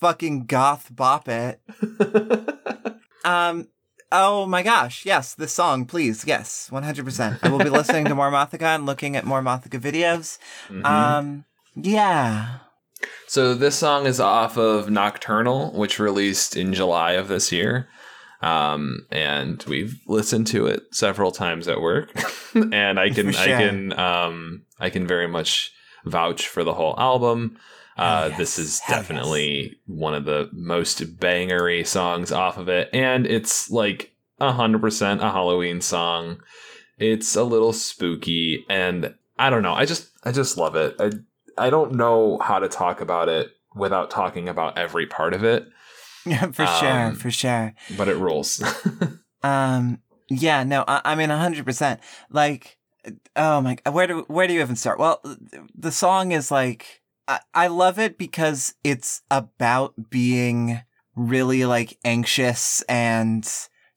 fucking 0.00 0.46
goth 0.46 0.88
bop 0.94 1.28
it. 1.28 1.60
Um. 3.24 3.68
Oh 4.10 4.46
my 4.46 4.62
gosh! 4.64 5.06
Yes, 5.06 5.32
this 5.34 5.52
song, 5.52 5.86
please. 5.86 6.24
Yes, 6.26 6.66
one 6.70 6.82
hundred 6.82 7.04
percent. 7.04 7.38
I 7.42 7.48
will 7.50 7.58
be 7.58 7.70
listening 7.70 8.04
to 8.06 8.14
more 8.16 8.30
Mothica 8.32 8.74
and 8.74 8.84
looking 8.84 9.14
at 9.16 9.24
more 9.24 9.40
Mothica 9.40 9.80
videos. 9.80 10.38
Mhm. 10.68 10.84
Um. 10.84 11.44
Yeah. 11.76 12.58
So 13.28 13.54
this 13.54 13.76
song 13.76 14.06
is 14.06 14.18
off 14.20 14.58
of 14.58 14.90
Nocturnal, 14.90 15.70
which 15.72 16.00
released 16.00 16.56
in 16.56 16.74
July 16.74 17.12
of 17.12 17.28
this 17.28 17.52
year. 17.52 17.88
Um, 18.42 19.06
and 19.10 19.62
we've 19.68 20.00
listened 20.06 20.48
to 20.48 20.66
it 20.66 20.82
several 20.92 21.30
times 21.30 21.68
at 21.68 21.80
work. 21.80 22.12
and 22.54 22.98
I 22.98 23.10
can 23.10 23.34
I 23.34 23.46
can 23.46 23.98
um 23.98 24.62
I 24.80 24.90
can 24.90 25.06
very 25.06 25.28
much 25.28 25.72
vouch 26.04 26.48
for 26.48 26.64
the 26.64 26.74
whole 26.74 26.94
album. 26.98 27.56
Uh, 27.96 28.30
Hell 28.30 28.38
This 28.38 28.58
is 28.58 28.80
Hell 28.80 28.98
definitely 28.98 29.76
one 29.86 30.14
of 30.14 30.24
the 30.24 30.48
most 30.52 31.18
bangery 31.18 31.86
songs 31.86 32.32
off 32.32 32.58
of 32.58 32.68
it, 32.68 32.88
and 32.92 33.26
it's 33.26 33.70
like 33.70 34.12
hundred 34.40 34.80
percent 34.80 35.22
a 35.22 35.30
Halloween 35.30 35.80
song. 35.80 36.42
It's 36.98 37.36
a 37.36 37.44
little 37.44 37.72
spooky, 37.72 38.64
and 38.68 39.14
I 39.38 39.50
don't 39.50 39.62
know. 39.62 39.74
I 39.74 39.84
just 39.84 40.10
I 40.24 40.32
just 40.32 40.56
love 40.56 40.74
it. 40.74 40.96
I 40.98 41.12
I 41.58 41.70
don't 41.70 41.94
know 41.94 42.38
how 42.38 42.58
to 42.58 42.68
talk 42.68 43.00
about 43.00 43.28
it 43.28 43.50
without 43.74 44.10
talking 44.10 44.48
about 44.48 44.78
every 44.78 45.06
part 45.06 45.34
of 45.34 45.44
it, 45.44 45.66
Yeah, 46.24 46.46
for 46.52 46.66
sure, 46.66 47.06
Um, 47.08 47.14
for 47.14 47.30
sure. 47.30 47.74
but 47.96 48.08
it 48.08 48.16
rules. 48.16 48.62
Um, 49.42 50.00
yeah, 50.28 50.62
no, 50.62 50.84
I, 50.86 51.00
I 51.04 51.14
mean, 51.14 51.30
a 51.30 51.38
hundred 51.38 51.64
percent. 51.64 52.00
Like, 52.30 52.78
oh 53.34 53.60
my, 53.60 53.76
where 53.90 54.06
do 54.06 54.24
where 54.28 54.46
do 54.46 54.54
you 54.54 54.60
even 54.60 54.76
start? 54.76 54.98
Well, 54.98 55.20
the 55.74 55.90
song 55.92 56.32
is 56.32 56.50
like, 56.50 57.02
I, 57.26 57.40
I 57.54 57.66
love 57.66 57.98
it 57.98 58.18
because 58.18 58.74
it's 58.84 59.22
about 59.30 60.10
being 60.10 60.82
really 61.16 61.64
like 61.64 61.98
anxious 62.04 62.82
and 62.82 63.48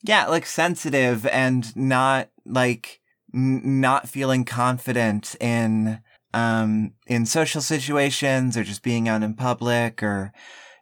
yeah, 0.04 0.26
like 0.28 0.46
sensitive 0.46 1.26
and 1.28 1.76
not 1.76 2.30
like 2.46 3.02
n- 3.34 3.80
not 3.82 4.10
feeling 4.10 4.46
confident 4.46 5.36
in 5.40 6.00
um 6.34 6.94
in 7.08 7.26
social 7.26 7.62
situations 7.62 8.58
or 8.58 8.64
just 8.64 8.82
being 8.82 9.08
out 9.08 9.24
in 9.24 9.36
public 9.36 10.02
or 10.04 10.34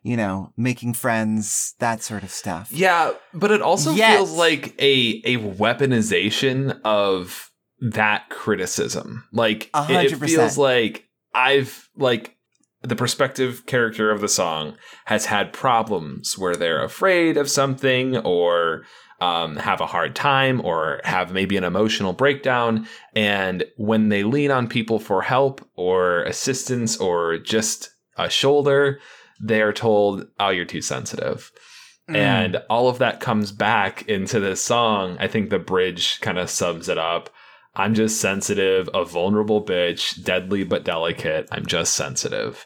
you 0.04 0.18
know 0.18 0.54
making 0.56 0.94
friends 0.94 1.74
that 1.80 2.04
sort 2.04 2.24
of 2.24 2.30
stuff. 2.30 2.72
yeah, 2.72 3.14
but 3.34 3.52
it 3.52 3.62
also 3.62 3.94
feels 3.94 4.32
like 4.32 4.76
a 4.80 5.22
a 5.26 5.38
weaponization 5.38 6.80
of 6.84 7.50
that 7.80 8.30
criticism. 8.30 9.28
Like 9.34 9.70
A 9.74 9.86
it, 9.90 10.14
it 10.14 10.18
feels 10.18 10.58
like 10.58 11.08
I've 11.34 11.90
like 11.96 12.36
the 12.82 12.96
perspective 12.96 13.66
character 13.66 14.12
of 14.12 14.22
the 14.22 14.28
song 14.28 14.78
has 15.06 15.26
had 15.26 15.54
problems 15.54 16.38
where 16.38 16.56
they're 16.56 16.84
afraid 16.84 17.38
of 17.38 17.50
something 17.50 18.18
or 18.18 18.84
um, 19.22 19.56
have 19.56 19.80
a 19.80 19.86
hard 19.86 20.16
time 20.16 20.60
or 20.66 21.00
have 21.06 21.32
maybe 21.32 21.56
an 21.56 21.64
emotional 21.64 22.12
breakdown. 22.12 22.86
And 23.16 23.64
when 23.78 24.10
they 24.10 24.24
lean 24.24 24.52
on 24.52 24.68
people 24.68 25.00
for 25.00 25.22
help 25.22 25.66
or 25.76 26.24
assistance 26.24 26.98
or 26.98 27.38
just 27.38 27.90
a 28.18 28.30
shoulder, 28.30 29.00
they 29.44 29.62
are 29.62 29.74
told, 29.74 30.28
oh, 30.40 30.50
you're 30.50 30.66
too 30.66 30.82
sensitive. 30.82 31.52
Mm. 32.10 32.16
And 32.16 32.56
all 32.70 32.88
of 32.90 33.00
that 33.00 33.20
comes 33.20 33.52
back 33.52 34.08
into 34.08 34.40
this 34.40 34.62
song. 34.62 35.18
I 35.20 35.28
think 35.28 35.50
the 35.50 35.60
bridge 35.60 36.20
kind 36.22 36.38
of 36.38 36.50
sums 36.50 36.90
it 36.90 36.98
up. 36.98 37.30
I'm 37.76 37.94
just 37.94 38.22
sensitive, 38.22 38.90
a 38.94 39.04
vulnerable 39.04 39.64
bitch, 39.64 40.24
deadly 40.24 40.64
but 40.64 40.84
delicate. 40.86 41.48
I'm 41.52 41.66
just 41.66 41.96
sensitive. 41.96 42.66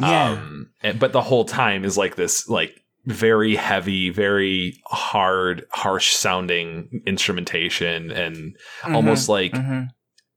Yeah. 0.00 0.30
Um, 0.32 0.70
but 0.98 1.12
the 1.12 1.22
whole 1.22 1.44
time 1.44 1.84
is 1.84 1.98
like 1.98 2.16
this, 2.16 2.48
like 2.48 2.80
very 3.04 3.56
heavy, 3.56 4.10
very 4.10 4.80
hard, 4.86 5.66
harsh 5.70 6.12
sounding 6.12 7.02
instrumentation 7.06 8.10
and 8.10 8.56
Mhm, 8.82 8.94
almost 8.94 9.28
like 9.28 9.52
mhm. 9.52 9.88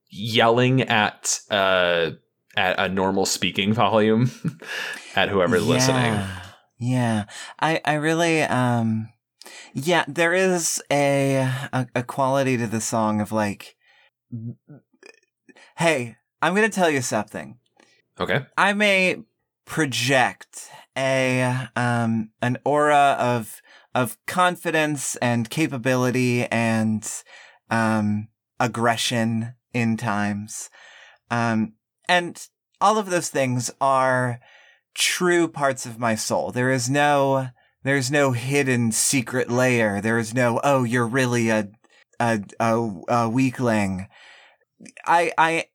yelling 0.10 0.82
at 0.82 1.40
uh 1.50 2.12
at 2.58 2.78
a 2.80 2.90
normal 2.90 3.26
speaking 3.26 3.72
volume 3.72 4.32
at 5.16 5.30
whoever's 5.30 5.66
listening. 5.66 6.14
Yeah. 6.14 6.42
Yeah. 6.80 7.26
I, 7.60 7.80
I 7.86 7.94
really, 7.94 8.42
um, 8.42 9.10
yeah, 9.74 10.04
there 10.08 10.34
is 10.34 10.82
a, 10.92 11.36
a, 11.72 11.88
a 11.96 12.04
quality 12.04 12.58
to 12.58 12.68
the 12.68 12.82
song 12.82 13.22
of 13.22 13.32
like, 13.32 13.76
hey, 15.78 16.18
I'm 16.42 16.56
going 16.56 16.70
to 16.70 16.76
tell 16.76 16.90
you 16.90 17.02
something. 17.02 17.60
Okay. 18.20 18.46
I 18.58 18.74
may 18.74 19.24
project 19.66 20.70
a, 20.98 21.68
um, 21.76 22.32
an 22.42 22.58
aura 22.66 23.16
of, 23.20 23.62
of 23.94 24.18
confidence 24.26 25.16
and 25.18 25.50
capability 25.50 26.46
and, 26.46 27.08
um, 27.70 28.30
aggression 28.60 29.54
in 29.74 29.98
times. 29.98 30.72
Um, 31.30 31.74
and 32.08 32.48
all 32.80 32.98
of 32.98 33.10
those 33.10 33.30
things 33.30 33.72
are 33.82 34.40
true 34.94 35.48
parts 35.48 35.86
of 35.86 36.00
my 36.00 36.16
soul. 36.16 36.52
There 36.52 36.72
is 36.72 36.90
no, 36.90 37.50
there's 37.84 38.12
no 38.12 38.32
hidden 38.32 38.92
secret 38.92 39.50
layer. 39.50 40.02
There 40.02 40.20
is 40.20 40.34
no, 40.34 40.60
oh, 40.64 40.84
you're 40.84 41.08
really 41.08 41.50
a, 41.50 41.70
a 42.20 42.44
a, 42.60 42.92
a 43.08 43.30
weakling. 43.30 44.08
I 45.06 45.32
I 45.38 45.66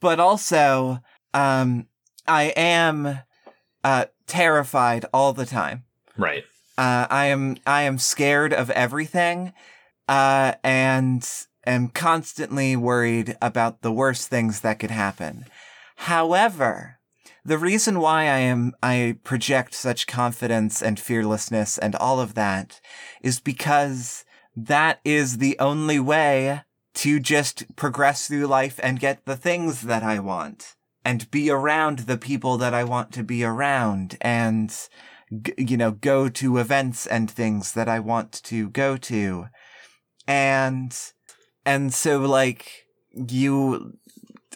but 0.00 0.20
also 0.20 1.00
um 1.34 1.86
I 2.26 2.44
am 2.56 3.20
uh 3.84 4.06
terrified 4.26 5.06
all 5.12 5.32
the 5.32 5.46
time. 5.46 5.84
Right. 6.16 6.44
Uh 6.76 7.06
I 7.10 7.26
am 7.26 7.56
I 7.66 7.82
am 7.82 7.98
scared 7.98 8.52
of 8.52 8.70
everything 8.70 9.52
uh 10.08 10.54
and 10.62 11.28
am 11.66 11.88
constantly 11.88 12.76
worried 12.76 13.36
about 13.42 13.82
the 13.82 13.92
worst 13.92 14.28
things 14.28 14.60
that 14.60 14.78
could 14.78 14.90
happen. 14.90 15.44
However, 16.02 17.00
the 17.44 17.58
reason 17.58 17.98
why 17.98 18.22
I 18.22 18.38
am 18.38 18.72
I 18.82 19.16
project 19.24 19.74
such 19.74 20.06
confidence 20.06 20.80
and 20.80 20.98
fearlessness 20.98 21.76
and 21.76 21.96
all 21.96 22.20
of 22.20 22.34
that 22.34 22.80
is 23.20 23.40
because 23.40 24.24
that 24.54 25.00
is 25.04 25.38
the 25.38 25.58
only 25.58 25.98
way 25.98 26.62
to 26.94 27.18
just 27.18 27.74
progress 27.74 28.28
through 28.28 28.46
life 28.46 28.78
and 28.82 29.00
get 29.00 29.24
the 29.24 29.36
things 29.36 29.82
that 29.82 30.04
I 30.04 30.20
want 30.20 30.76
and 31.04 31.30
be 31.32 31.50
around 31.50 32.00
the 32.00 32.18
people 32.18 32.58
that 32.58 32.74
I 32.74 32.84
want 32.84 33.12
to 33.14 33.24
be 33.24 33.42
around 33.42 34.16
and 34.20 34.72
you 35.56 35.76
know 35.76 35.90
go 35.90 36.28
to 36.28 36.58
events 36.58 37.06
and 37.06 37.28
things 37.28 37.72
that 37.72 37.88
I 37.88 37.98
want 37.98 38.40
to 38.44 38.70
go 38.70 38.96
to. 38.96 39.46
And 40.28 40.96
and 41.66 41.92
so 41.92 42.20
like 42.20 42.86
you 43.12 43.98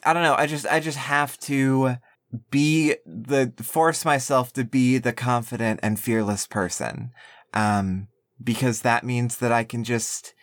I 0.05 0.13
don't 0.13 0.23
know 0.23 0.35
I 0.35 0.47
just 0.47 0.67
I 0.67 0.81
just 0.81 0.99
have 0.99 1.39
to 1.41 1.97
be 2.51 2.97
the 3.05 3.53
force 3.63 4.05
myself 4.05 4.53
to 4.55 4.65
be 4.65 4.99
the 4.99 5.13
confident 5.13 5.81
and 5.83 5.99
fearless 6.01 6.47
person. 6.47 7.13
Um 7.55 8.09
because 8.43 8.83
that 8.83 9.05
means 9.05 9.39
that 9.39 9.53
I 9.53 9.65
can 9.65 9.85
just 9.85 10.35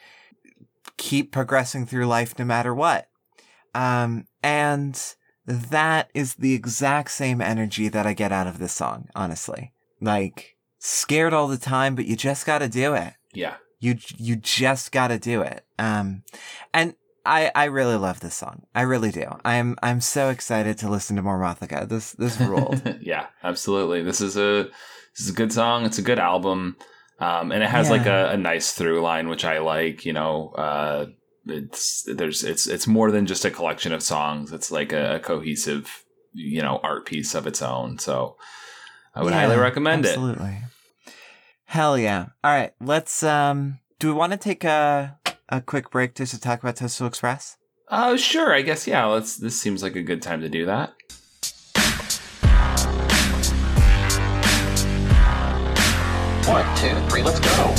keep 0.98 1.32
progressing 1.32 1.86
through 1.86 2.06
life 2.06 2.38
no 2.38 2.46
matter 2.46 2.74
what. 2.74 3.08
Um 3.74 4.26
and 4.44 5.00
that 5.46 6.10
is 6.14 6.36
the 6.36 6.54
exact 6.54 7.12
same 7.12 7.42
energy 7.42 7.90
that 7.90 8.06
I 8.06 8.14
get 8.14 8.32
out 8.32 8.48
of 8.48 8.60
this 8.60 8.74
song 8.74 9.10
honestly. 9.16 9.74
Like 10.00 10.56
scared 10.78 11.34
all 11.34 11.48
the 11.48 11.58
time 11.58 11.96
but 11.96 12.06
you 12.06 12.16
just 12.16 12.46
got 12.46 12.60
to 12.60 12.70
do 12.70 12.94
it. 12.94 13.14
Yeah. 13.34 13.56
you 13.80 13.98
you 14.18 14.36
just 14.36 14.92
got 14.92 15.10
to 15.10 15.20
do 15.20 15.42
it. 15.42 15.66
Um 15.78 16.24
and 16.74 16.96
I, 17.30 17.52
I 17.54 17.66
really 17.66 17.96
love 17.96 18.20
this 18.20 18.34
song. 18.36 18.64
I 18.74 18.82
really 18.82 19.12
do. 19.12 19.26
I'm 19.46 19.76
I'm 19.84 20.02
so 20.02 20.30
excited 20.30 20.78
to 20.80 20.90
listen 20.90 21.16
to 21.16 21.22
more 21.22 21.40
Mothica. 21.40 21.88
This 21.88 22.14
this 22.14 22.40
ruled. 22.52 22.82
yeah, 23.02 23.28
absolutely. 23.44 24.02
This 24.04 24.20
is 24.20 24.36
a 24.36 24.64
this 25.16 25.22
is 25.26 25.30
a 25.30 25.34
good 25.34 25.54
song. 25.54 25.86
It's 25.86 26.00
a 26.00 26.02
good 26.04 26.18
album, 26.20 26.76
um, 27.20 27.52
and 27.52 27.62
it 27.64 27.70
has 27.70 27.90
like 27.90 28.06
a, 28.08 28.30
a 28.32 28.38
nice 28.38 28.72
through 28.74 29.02
line, 29.02 29.30
which 29.30 29.46
I 29.46 29.60
like. 29.60 30.06
You 30.06 30.14
know, 30.14 30.50
uh, 30.50 31.06
it's 31.46 32.04
there's 32.12 32.44
it's 32.44 32.68
it's 32.68 32.88
more 32.88 33.12
than 33.12 33.28
just 33.28 33.46
a 33.46 33.52
collection 33.52 33.94
of 33.94 34.02
songs. 34.02 34.52
It's 34.52 34.72
like 34.72 34.92
a, 34.92 35.16
a 35.16 35.20
cohesive, 35.20 36.04
you 36.34 36.62
know, 36.64 36.80
art 36.84 37.06
piece 37.06 37.36
of 37.36 37.46
its 37.46 37.62
own. 37.62 38.00
So 38.00 38.38
I 39.14 39.24
would 39.24 39.34
Yeah, 39.34 39.42
highly 39.42 39.58
recommend 39.58 40.06
it. 40.06 40.10
Absolutely. 40.10 40.58
Hell 41.66 41.98
yeah. 41.98 42.28
All 42.44 42.52
right, 42.52 42.74
let's 42.82 43.22
um 43.22 43.80
do 44.00 44.08
we 44.08 44.14
want 44.14 44.32
to 44.32 44.38
take 44.38 44.64
a 44.64 45.19
a 45.50 45.62
quick 45.62 45.90
break 45.90 46.16
just 46.16 46.34
to 46.34 46.40
talk 46.40 46.62
about 46.62 46.76
Toadstool 46.76 47.08
Express? 47.08 47.58
Oh, 47.90 48.16
sure. 48.16 48.54
I 48.54 48.62
guess 48.62 48.88
yeah. 48.88 49.06
Let's. 49.06 49.38
This 49.38 49.60
seems 49.60 49.82
like 49.82 49.96
a 49.96 50.02
good 50.02 50.22
time 50.22 50.42
to 50.42 50.50
do 50.50 50.66
that. 50.66 50.94
One, 56.48 56.78
two, 56.78 56.96
three, 57.10 57.22
let's 57.22 57.40
go. 57.40 57.76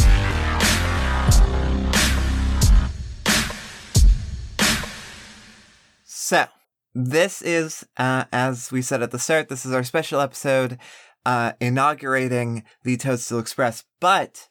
So, 6.04 6.46
this 6.94 7.42
is, 7.42 7.84
uh, 7.96 8.26
as 8.32 8.70
we 8.70 8.82
said 8.82 9.02
at 9.02 9.10
the 9.10 9.18
start, 9.18 9.48
this 9.48 9.66
is 9.66 9.72
our 9.72 9.82
special 9.82 10.20
episode 10.20 10.78
uh, 11.26 11.52
inaugurating 11.60 12.62
the 12.84 12.96
Toadstool 12.96 13.40
Express. 13.40 13.84
But 13.98 14.48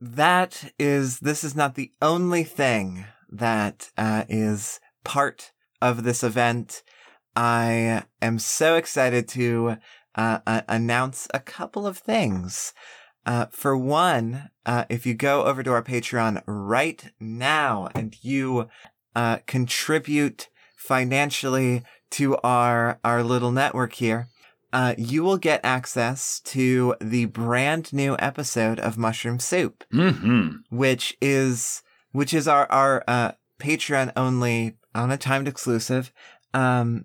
that 0.00 0.72
is, 0.78 1.20
this 1.20 1.44
is 1.44 1.54
not 1.54 1.74
the 1.74 1.92
only 2.00 2.44
thing 2.44 3.04
that 3.30 3.90
uh, 3.96 4.24
is 4.28 4.80
part 5.04 5.52
of 5.80 6.04
this 6.04 6.22
event. 6.22 6.82
I 7.36 8.04
am 8.20 8.38
so 8.38 8.76
excited 8.76 9.28
to 9.28 9.76
uh, 10.14 10.40
uh, 10.46 10.62
announce 10.68 11.28
a 11.32 11.40
couple 11.40 11.86
of 11.86 11.98
things. 11.98 12.72
Uh, 13.26 13.46
for 13.50 13.76
one, 13.76 14.50
uh, 14.66 14.84
if 14.88 15.06
you 15.06 15.14
go 15.14 15.44
over 15.44 15.62
to 15.62 15.72
our 15.72 15.82
Patreon 15.82 16.42
right 16.46 17.12
now 17.20 17.88
and 17.94 18.16
you 18.22 18.68
uh, 19.14 19.38
contribute 19.46 20.48
financially 20.76 21.82
to 22.10 22.36
our 22.38 22.98
our 23.04 23.22
little 23.22 23.52
network 23.52 23.92
here, 23.94 24.28
uh, 24.72 24.94
you 24.96 25.22
will 25.22 25.36
get 25.36 25.60
access 25.64 26.40
to 26.40 26.94
the 27.00 27.24
brand 27.26 27.92
new 27.92 28.16
episode 28.18 28.78
of 28.78 28.98
Mushroom 28.98 29.38
Soup, 29.40 29.84
Hmm. 29.90 30.48
which 30.70 31.16
is 31.20 31.82
which 32.12 32.34
is 32.34 32.46
our 32.48 32.70
our 32.70 33.04
uh, 33.06 33.32
Patreon 33.60 34.12
only 34.16 34.76
on 34.94 35.10
a 35.10 35.16
timed 35.16 35.48
exclusive 35.48 36.12
um, 36.54 37.04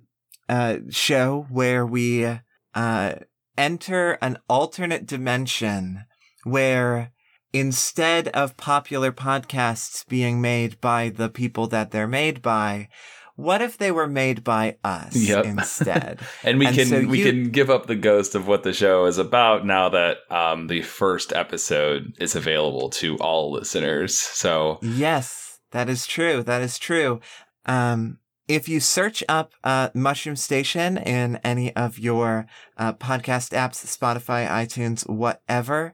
uh, 0.49 0.77
show 0.89 1.45
where 1.49 1.85
we 1.85 2.25
uh, 2.73 3.13
enter 3.57 4.11
an 4.21 4.37
alternate 4.49 5.05
dimension 5.05 6.05
where 6.43 7.11
instead 7.53 8.27
of 8.29 8.57
popular 8.57 9.11
podcasts 9.11 10.05
being 10.07 10.41
made 10.41 10.79
by 10.81 11.09
the 11.09 11.29
people 11.29 11.67
that 11.67 11.91
they're 11.91 12.07
made 12.07 12.41
by, 12.41 12.89
what 13.35 13.61
if 13.61 13.77
they 13.77 13.91
were 13.91 14.07
made 14.07 14.43
by 14.43 14.77
us 14.83 15.15
Yep. 15.15 15.45
instead? 15.53 16.19
And 16.43 16.59
we 16.59 16.67
And 16.67 16.75
can 16.75 16.85
so 16.87 17.05
we 17.05 17.19
you- 17.19 17.25
can 17.31 17.49
give 17.51 17.69
up 17.69 17.87
the 17.87 17.95
ghost 17.95 18.35
of 18.35 18.47
what 18.47 18.63
the 18.63 18.73
show 18.73 19.05
is 19.05 19.17
about 19.17 19.65
now 19.65 19.89
that 19.89 20.17
um, 20.29 20.67
the 20.67 20.81
first 20.81 21.33
episode 21.33 22.13
is 22.19 22.35
available 22.35 22.89
to 22.91 23.17
all 23.17 23.51
listeners. 23.51 24.17
So 24.17 24.79
Yes, 24.81 25.59
that 25.71 25.89
is 25.89 26.07
true. 26.07 26.43
That 26.43 26.61
is 26.61 26.77
true. 26.79 27.19
Um, 27.65 28.19
if 28.47 28.69
you 28.69 28.79
search 28.79 29.23
up 29.27 29.53
uh, 29.63 29.89
Mushroom 29.95 30.35
Station 30.35 30.97
in 30.97 31.37
any 31.37 31.75
of 31.75 31.97
your 31.97 32.45
uh, 32.77 32.93
podcast 32.93 33.51
apps, 33.53 33.83
Spotify, 33.85 34.47
iTunes, 34.47 35.09
whatever, 35.09 35.93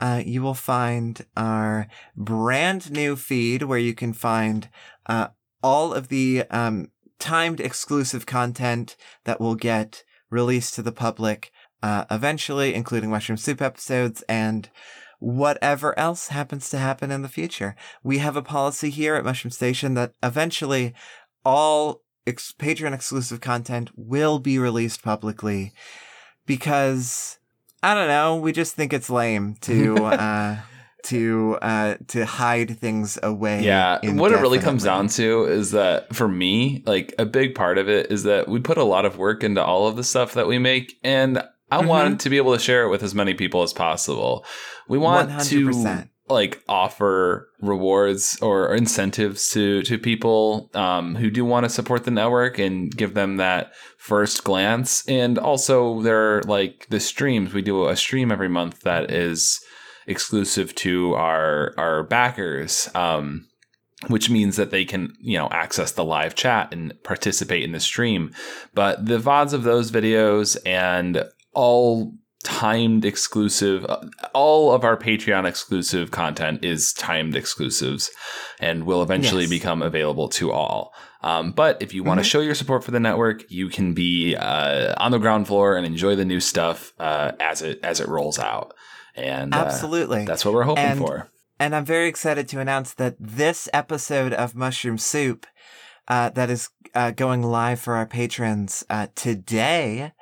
uh, 0.00 0.20
you 0.26 0.42
will 0.42 0.54
find 0.54 1.24
our 1.36 1.86
brand 2.16 2.90
new 2.90 3.14
feed 3.14 3.62
where 3.62 3.78
you 3.78 3.94
can 3.94 4.12
find 4.12 4.68
uh, 5.06 5.28
all 5.62 5.92
of 5.92 6.08
the 6.08 6.44
um, 6.50 6.90
timed 7.18 7.60
exclusive 7.60 8.26
content 8.26 8.96
that 9.24 9.40
will 9.40 9.54
get 9.54 10.02
released 10.30 10.74
to 10.74 10.82
the 10.82 10.92
public 10.92 11.52
uh, 11.82 12.04
eventually, 12.10 12.74
including 12.74 13.10
Mushroom 13.10 13.36
Soup 13.36 13.60
episodes 13.60 14.22
and 14.28 14.70
whatever 15.18 15.96
else 15.98 16.28
happens 16.28 16.68
to 16.70 16.78
happen 16.78 17.10
in 17.10 17.22
the 17.22 17.28
future. 17.28 17.76
We 18.02 18.18
have 18.18 18.36
a 18.36 18.42
policy 18.42 18.90
here 18.90 19.14
at 19.14 19.24
Mushroom 19.24 19.52
Station 19.52 19.94
that 19.94 20.14
eventually 20.22 20.94
all 21.44 22.02
ex- 22.26 22.54
Patreon 22.58 22.92
exclusive 22.92 23.40
content 23.40 23.90
will 23.94 24.38
be 24.38 24.58
released 24.58 25.02
publicly 25.02 25.72
because 26.44 27.38
I 27.82 27.94
don't 27.94 28.08
know, 28.08 28.36
we 28.36 28.52
just 28.52 28.74
think 28.74 28.92
it's 28.92 29.10
lame 29.10 29.56
to 29.62 29.96
uh 30.04 30.56
to 31.04 31.58
uh 31.62 31.96
to 32.08 32.24
hide 32.24 32.78
things 32.78 33.18
away. 33.22 33.62
yeah, 33.62 33.98
what 34.12 34.32
it 34.32 34.40
really 34.40 34.58
comes 34.58 34.84
down 34.84 35.08
to 35.08 35.44
is 35.44 35.70
that 35.72 36.14
for 36.14 36.28
me, 36.28 36.82
like 36.86 37.14
a 37.18 37.24
big 37.26 37.54
part 37.54 37.78
of 37.78 37.88
it 37.88 38.10
is 38.10 38.22
that 38.24 38.48
we 38.48 38.60
put 38.60 38.78
a 38.78 38.84
lot 38.84 39.04
of 39.04 39.18
work 39.18 39.42
into 39.44 39.62
all 39.64 39.86
of 39.88 39.96
the 39.96 40.04
stuff 40.04 40.34
that 40.34 40.46
we 40.46 40.58
make, 40.58 40.98
and 41.02 41.42
I 41.70 41.82
Mhm. 41.82 41.86
want 41.86 42.20
to 42.20 42.30
be 42.30 42.36
able 42.36 42.52
to 42.52 42.58
share 42.58 42.84
it 42.84 42.90
with 42.90 43.02
as 43.02 43.14
many 43.14 43.34
people 43.34 43.62
as 43.62 43.72
possible. 43.72 44.44
We 44.88 44.98
want 44.98 45.30
100%. 45.30 46.04
to 46.04 46.08
like 46.28 46.62
offer 46.68 47.48
rewards 47.60 48.38
or 48.40 48.74
incentives 48.74 49.50
to 49.50 49.82
to 49.82 49.98
people 49.98 50.70
um, 50.74 51.14
who 51.16 51.30
do 51.30 51.44
want 51.44 51.64
to 51.64 51.70
support 51.70 52.04
the 52.04 52.10
network 52.10 52.58
and 52.58 52.96
give 52.96 53.14
them 53.14 53.36
that 53.38 53.72
first 53.98 54.44
glance. 54.44 55.04
And 55.08 55.36
also, 55.38 56.00
there 56.00 56.38
are 56.38 56.42
like 56.44 56.86
the 56.90 57.00
streams. 57.00 57.52
We 57.52 57.60
do 57.62 57.88
a 57.88 57.96
stream 57.96 58.30
every 58.32 58.48
month 58.48 58.80
that 58.82 59.10
is 59.10 59.60
exclusive 60.06 60.74
to 60.76 61.14
our 61.14 61.74
our 61.76 62.02
backers. 62.02 62.88
Um, 62.94 63.46
which 64.08 64.28
means 64.28 64.56
that 64.56 64.72
they 64.72 64.84
can, 64.84 65.14
you 65.20 65.38
know, 65.38 65.46
access 65.52 65.92
the 65.92 66.02
live 66.04 66.34
chat 66.34 66.74
and 66.74 66.92
participate 67.04 67.62
in 67.62 67.70
the 67.70 67.78
stream. 67.78 68.32
But 68.74 69.06
the 69.06 69.18
VODs 69.18 69.52
of 69.52 69.62
those 69.62 69.92
videos 69.92 70.56
and 70.66 71.22
all 71.54 72.12
timed 72.42 73.04
exclusive, 73.04 73.86
all 74.34 74.72
of 74.72 74.82
our 74.82 74.96
Patreon 74.96 75.44
exclusive 75.46 76.10
content 76.10 76.64
is 76.64 76.92
timed 76.92 77.36
exclusives 77.36 78.10
and 78.58 78.86
will 78.86 79.02
eventually 79.04 79.42
Yes. 79.44 79.50
become 79.50 79.82
available 79.82 80.28
to 80.30 80.50
all. 80.50 80.92
Um, 81.22 81.52
but 81.52 81.80
if 81.80 81.94
you 81.94 82.02
want 82.02 82.18
to 82.18 82.24
Mhm. 82.26 82.30
show 82.30 82.40
your 82.40 82.56
support 82.56 82.82
for 82.82 82.90
the 82.90 82.98
network, 82.98 83.44
you 83.48 83.68
can 83.68 83.94
be 83.94 84.34
uh, 84.34 84.94
on 84.96 85.12
the 85.12 85.18
ground 85.18 85.46
floor 85.46 85.76
and 85.76 85.86
enjoy 85.86 86.16
the 86.16 86.24
new 86.24 86.40
stuff 86.40 86.92
uh, 86.98 87.30
as 87.38 87.62
it 87.62 87.78
as 87.84 88.00
it 88.00 88.08
rolls 88.08 88.40
out. 88.40 88.74
And 89.14 89.54
uh, 89.54 89.58
Absolutely. 89.58 90.24
that's 90.24 90.44
what 90.44 90.54
we're 90.54 90.62
hoping 90.64 90.84
And- 90.84 90.98
for. 90.98 91.28
and 91.60 91.74
I'm 91.74 91.84
very 91.84 92.08
excited 92.08 92.48
to 92.48 92.60
announce 92.60 92.94
that 92.94 93.16
this 93.20 93.68
episode 93.72 94.32
of 94.32 94.54
Mushroom 94.54 94.98
Soup, 94.98 95.46
uh, 96.08 96.30
that 96.30 96.50
is 96.50 96.70
uh, 96.94 97.10
going 97.12 97.42
live 97.42 97.80
for 97.80 97.94
our 97.94 98.06
patrons 98.06 98.84
uh, 98.90 99.06
today, 99.14 100.12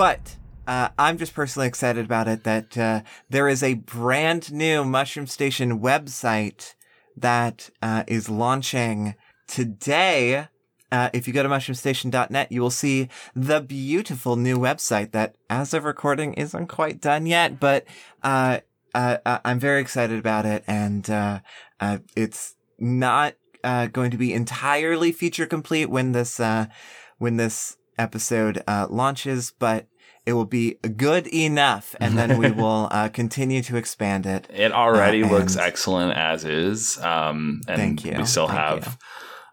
But 0.00 0.38
uh, 0.66 0.88
I'm 0.98 1.18
just 1.18 1.34
personally 1.34 1.68
excited 1.68 2.06
about 2.06 2.26
it 2.26 2.44
that 2.44 2.78
uh, 2.78 3.02
there 3.28 3.48
is 3.48 3.62
a 3.62 3.74
brand 3.74 4.50
new 4.50 4.82
Mushroom 4.82 5.26
Station 5.26 5.78
website 5.78 6.72
that 7.18 7.68
uh, 7.82 8.04
is 8.06 8.30
launching 8.30 9.14
today. 9.46 10.48
Uh, 10.90 11.10
if 11.12 11.28
you 11.28 11.34
go 11.34 11.42
to 11.42 11.50
mushroomstation.net, 11.50 12.50
you 12.50 12.62
will 12.62 12.70
see 12.70 13.10
the 13.36 13.60
beautiful 13.60 14.36
new 14.36 14.56
website 14.56 15.12
that, 15.12 15.34
as 15.50 15.74
of 15.74 15.84
recording, 15.84 16.32
isn't 16.32 16.68
quite 16.68 17.02
done 17.02 17.26
yet, 17.26 17.60
but 17.60 17.84
uh, 18.22 18.60
uh, 18.94 19.18
I'm 19.44 19.58
very 19.58 19.82
excited 19.82 20.18
about 20.18 20.46
it, 20.46 20.64
and 20.66 21.42
it's 22.16 22.54
not 22.78 23.34
uh, 23.62 23.88
going 23.88 24.10
to 24.12 24.16
be 24.16 24.32
entirely 24.32 25.12
feature 25.12 25.44
complete 25.44 25.90
when 25.90 26.12
this 26.12 26.40
uh, 26.40 26.68
when 27.18 27.36
this 27.36 27.76
episode 28.00 28.62
uh, 28.66 28.86
launches, 28.88 29.52
but 29.58 29.86
it 30.30 30.34
will 30.34 30.44
be 30.46 30.76
good 30.96 31.26
enough, 31.26 31.94
and 32.00 32.16
then 32.16 32.38
we 32.38 32.50
will 32.62 32.88
uh, 32.90 33.08
continue 33.08 33.60
to 33.62 33.76
expand 33.76 34.24
it. 34.26 34.46
It 34.54 34.72
already 34.72 35.22
Uh, 35.24 35.30
looks 35.30 35.56
excellent 35.56 36.16
as 36.16 36.44
is. 36.44 36.96
Um, 36.98 37.60
and 37.68 37.76
Thank 37.76 38.04
you. 38.04 38.14
We 38.16 38.24
still 38.24 38.46
Thank 38.48 38.84
have 38.84 38.96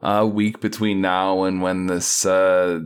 a 0.02 0.26
week 0.28 0.62
between 0.62 1.02
now 1.02 1.44
and 1.44 1.62
when 1.62 1.88
this 1.88 2.26
uh, 2.26 2.80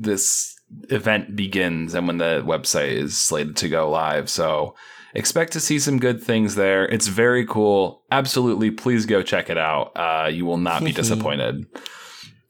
this 0.00 0.54
event 0.90 1.34
begins 1.34 1.94
and 1.94 2.06
when 2.06 2.18
the 2.18 2.42
website 2.46 2.90
is 2.92 3.18
slated 3.20 3.56
to 3.56 3.68
go 3.70 3.88
live. 3.90 4.28
So 4.28 4.74
expect 5.14 5.54
to 5.54 5.60
see 5.60 5.78
some 5.78 5.98
good 5.98 6.22
things 6.22 6.54
there. 6.56 6.84
It's 6.84 7.06
very 7.08 7.46
cool. 7.46 8.02
Absolutely, 8.12 8.70
please 8.70 9.06
go 9.06 9.22
check 9.22 9.48
it 9.48 9.56
out. 9.56 9.92
Uh, 9.96 10.28
you 10.30 10.44
will 10.44 10.58
not 10.58 10.84
be 10.84 10.92
disappointed. 10.92 11.64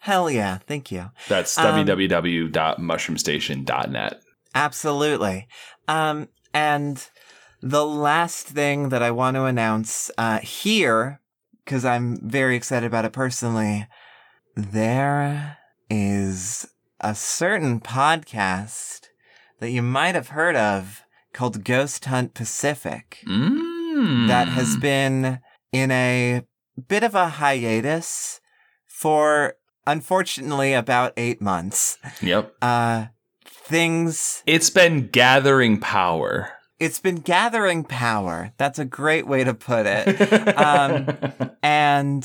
Hell 0.01 0.28
yeah! 0.30 0.59
Thank 0.66 0.90
you. 0.90 1.11
That's 1.28 1.57
Um, 1.59 1.86
www.mushroomstation.net. 1.86 4.20
Absolutely. 4.59 5.47
Um, 5.87 6.29
and 6.53 7.07
the 7.63 7.87
last 7.87 8.47
thing 8.47 8.89
that 8.91 9.03
I 9.03 9.11
want 9.11 9.37
to 9.37 9.45
announce 9.45 10.11
uh, 10.19 10.39
here, 10.41 11.21
because 11.65 11.85
I'm 11.85 12.19
very 12.29 12.57
excited 12.57 12.87
about 12.87 13.05
it 13.05 13.13
personally, 13.13 13.87
there 14.57 15.59
is 15.89 16.69
a 17.01 17.15
certain 17.15 17.81
podcast 17.81 19.07
that 19.61 19.71
you 19.71 19.83
might 19.83 20.15
have 20.15 20.29
heard 20.29 20.57
of 20.57 21.03
called 21.33 21.65
Ghost 21.65 22.05
Hunt 22.07 22.35
Pacific 22.35 23.23
Mm. 23.27 24.27
that 24.29 24.49
has 24.49 24.77
been 24.77 25.41
in 25.73 25.91
a 25.91 26.43
bit 26.89 27.03
of 27.05 27.15
a 27.15 27.29
hiatus 27.29 28.41
for 28.87 29.55
unfortunately 29.87 30.73
about 30.75 31.13
eight 31.17 31.41
months. 31.41 31.99
Yep. 32.23 32.55
Uh, 32.63 33.07
things 33.69 34.43
It's 34.47 34.71
been 34.71 35.09
gathering 35.09 35.79
power. 35.79 36.51
it's 36.81 37.01
been 37.01 37.16
gathering 37.16 37.85
power. 37.85 38.53
That's 38.57 38.79
a 38.79 38.85
great 38.85 39.27
way 39.27 39.45
to 39.45 39.53
put 39.55 39.85
it. 39.87 40.07
Um, 40.59 41.07
and 41.62 42.25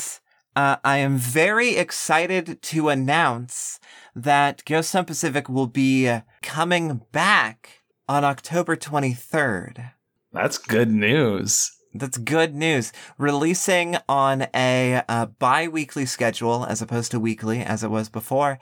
uh, 0.55 0.77
I 0.83 0.97
am 0.97 1.17
very 1.17 1.75
excited 1.75 2.61
to 2.61 2.89
announce 2.89 3.79
that 4.15 4.63
Ghost 4.65 4.93
Pacific 5.05 5.49
will 5.49 5.67
be 5.67 6.19
coming 6.41 7.01
back 7.11 7.81
on 8.07 8.23
October 8.23 8.75
23rd. 8.75 9.91
That's 10.31 10.57
good 10.57 10.91
news. 10.91 11.71
That's 11.93 12.17
good 12.17 12.55
news. 12.55 12.91
Releasing 13.17 13.97
on 14.07 14.47
a 14.55 15.03
uh, 15.09 15.25
bi 15.27 15.67
weekly 15.67 16.05
schedule 16.05 16.65
as 16.65 16.81
opposed 16.81 17.11
to 17.11 17.19
weekly 17.19 17.59
as 17.61 17.83
it 17.83 17.89
was 17.91 18.09
before. 18.09 18.59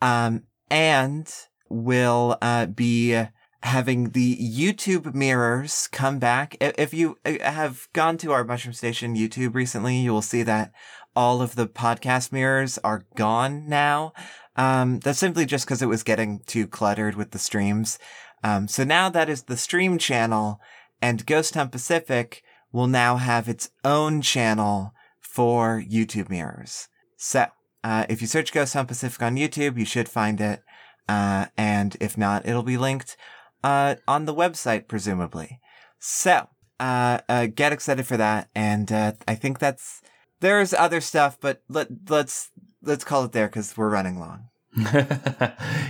Um, 0.00 0.44
and 0.70 1.32
will 1.72 2.36
uh, 2.42 2.66
be 2.66 3.24
having 3.62 4.10
the 4.10 4.36
YouTube 4.36 5.14
mirrors 5.14 5.88
come 5.88 6.18
back. 6.18 6.56
If 6.60 6.92
you 6.92 7.18
uh, 7.24 7.38
have 7.40 7.88
gone 7.92 8.18
to 8.18 8.32
our 8.32 8.44
Mushroom 8.44 8.74
Station 8.74 9.16
YouTube 9.16 9.54
recently, 9.54 9.98
you 9.98 10.12
will 10.12 10.22
see 10.22 10.42
that 10.42 10.72
all 11.14 11.40
of 11.40 11.54
the 11.54 11.66
podcast 11.66 12.32
mirrors 12.32 12.78
are 12.78 13.06
gone 13.14 13.68
now. 13.68 14.12
Um, 14.56 14.98
that's 15.00 15.18
simply 15.18 15.46
just 15.46 15.64
because 15.64 15.82
it 15.82 15.88
was 15.88 16.02
getting 16.02 16.40
too 16.46 16.66
cluttered 16.66 17.14
with 17.14 17.30
the 17.30 17.38
streams. 17.38 17.98
Um, 18.44 18.68
so 18.68 18.84
now 18.84 19.08
that 19.08 19.28
is 19.28 19.44
the 19.44 19.56
stream 19.56 19.98
channel 19.98 20.60
and 21.00 21.26
Ghost 21.26 21.54
Hunt 21.54 21.72
Pacific 21.72 22.42
will 22.72 22.86
now 22.86 23.16
have 23.16 23.48
its 23.48 23.70
own 23.84 24.22
channel 24.22 24.92
for 25.20 25.82
YouTube 25.82 26.28
mirrors. 26.28 26.88
So, 27.16 27.46
uh, 27.84 28.06
if 28.08 28.20
you 28.20 28.26
search 28.26 28.52
Ghost 28.52 28.74
Hunt 28.74 28.88
Pacific 28.88 29.22
on 29.22 29.36
YouTube, 29.36 29.78
you 29.78 29.84
should 29.84 30.08
find 30.08 30.40
it. 30.40 30.62
Uh, 31.08 31.46
and 31.56 31.96
if 32.00 32.16
not, 32.16 32.46
it'll 32.46 32.62
be 32.62 32.78
linked, 32.78 33.16
uh, 33.64 33.96
on 34.08 34.24
the 34.24 34.34
website, 34.34 34.88
presumably. 34.88 35.60
So, 35.98 36.48
uh, 36.80 37.18
uh, 37.28 37.46
get 37.46 37.72
excited 37.72 38.06
for 38.06 38.16
that. 38.16 38.48
And, 38.54 38.90
uh, 38.90 39.12
I 39.28 39.34
think 39.34 39.58
that's, 39.58 40.00
there's 40.40 40.72
other 40.74 41.00
stuff, 41.00 41.38
but 41.40 41.62
let, 41.68 41.88
let's, 42.08 42.50
let's 42.82 43.04
call 43.04 43.24
it 43.24 43.32
there 43.32 43.46
because 43.46 43.76
we're 43.76 43.90
running 43.90 44.18
long. 44.18 44.48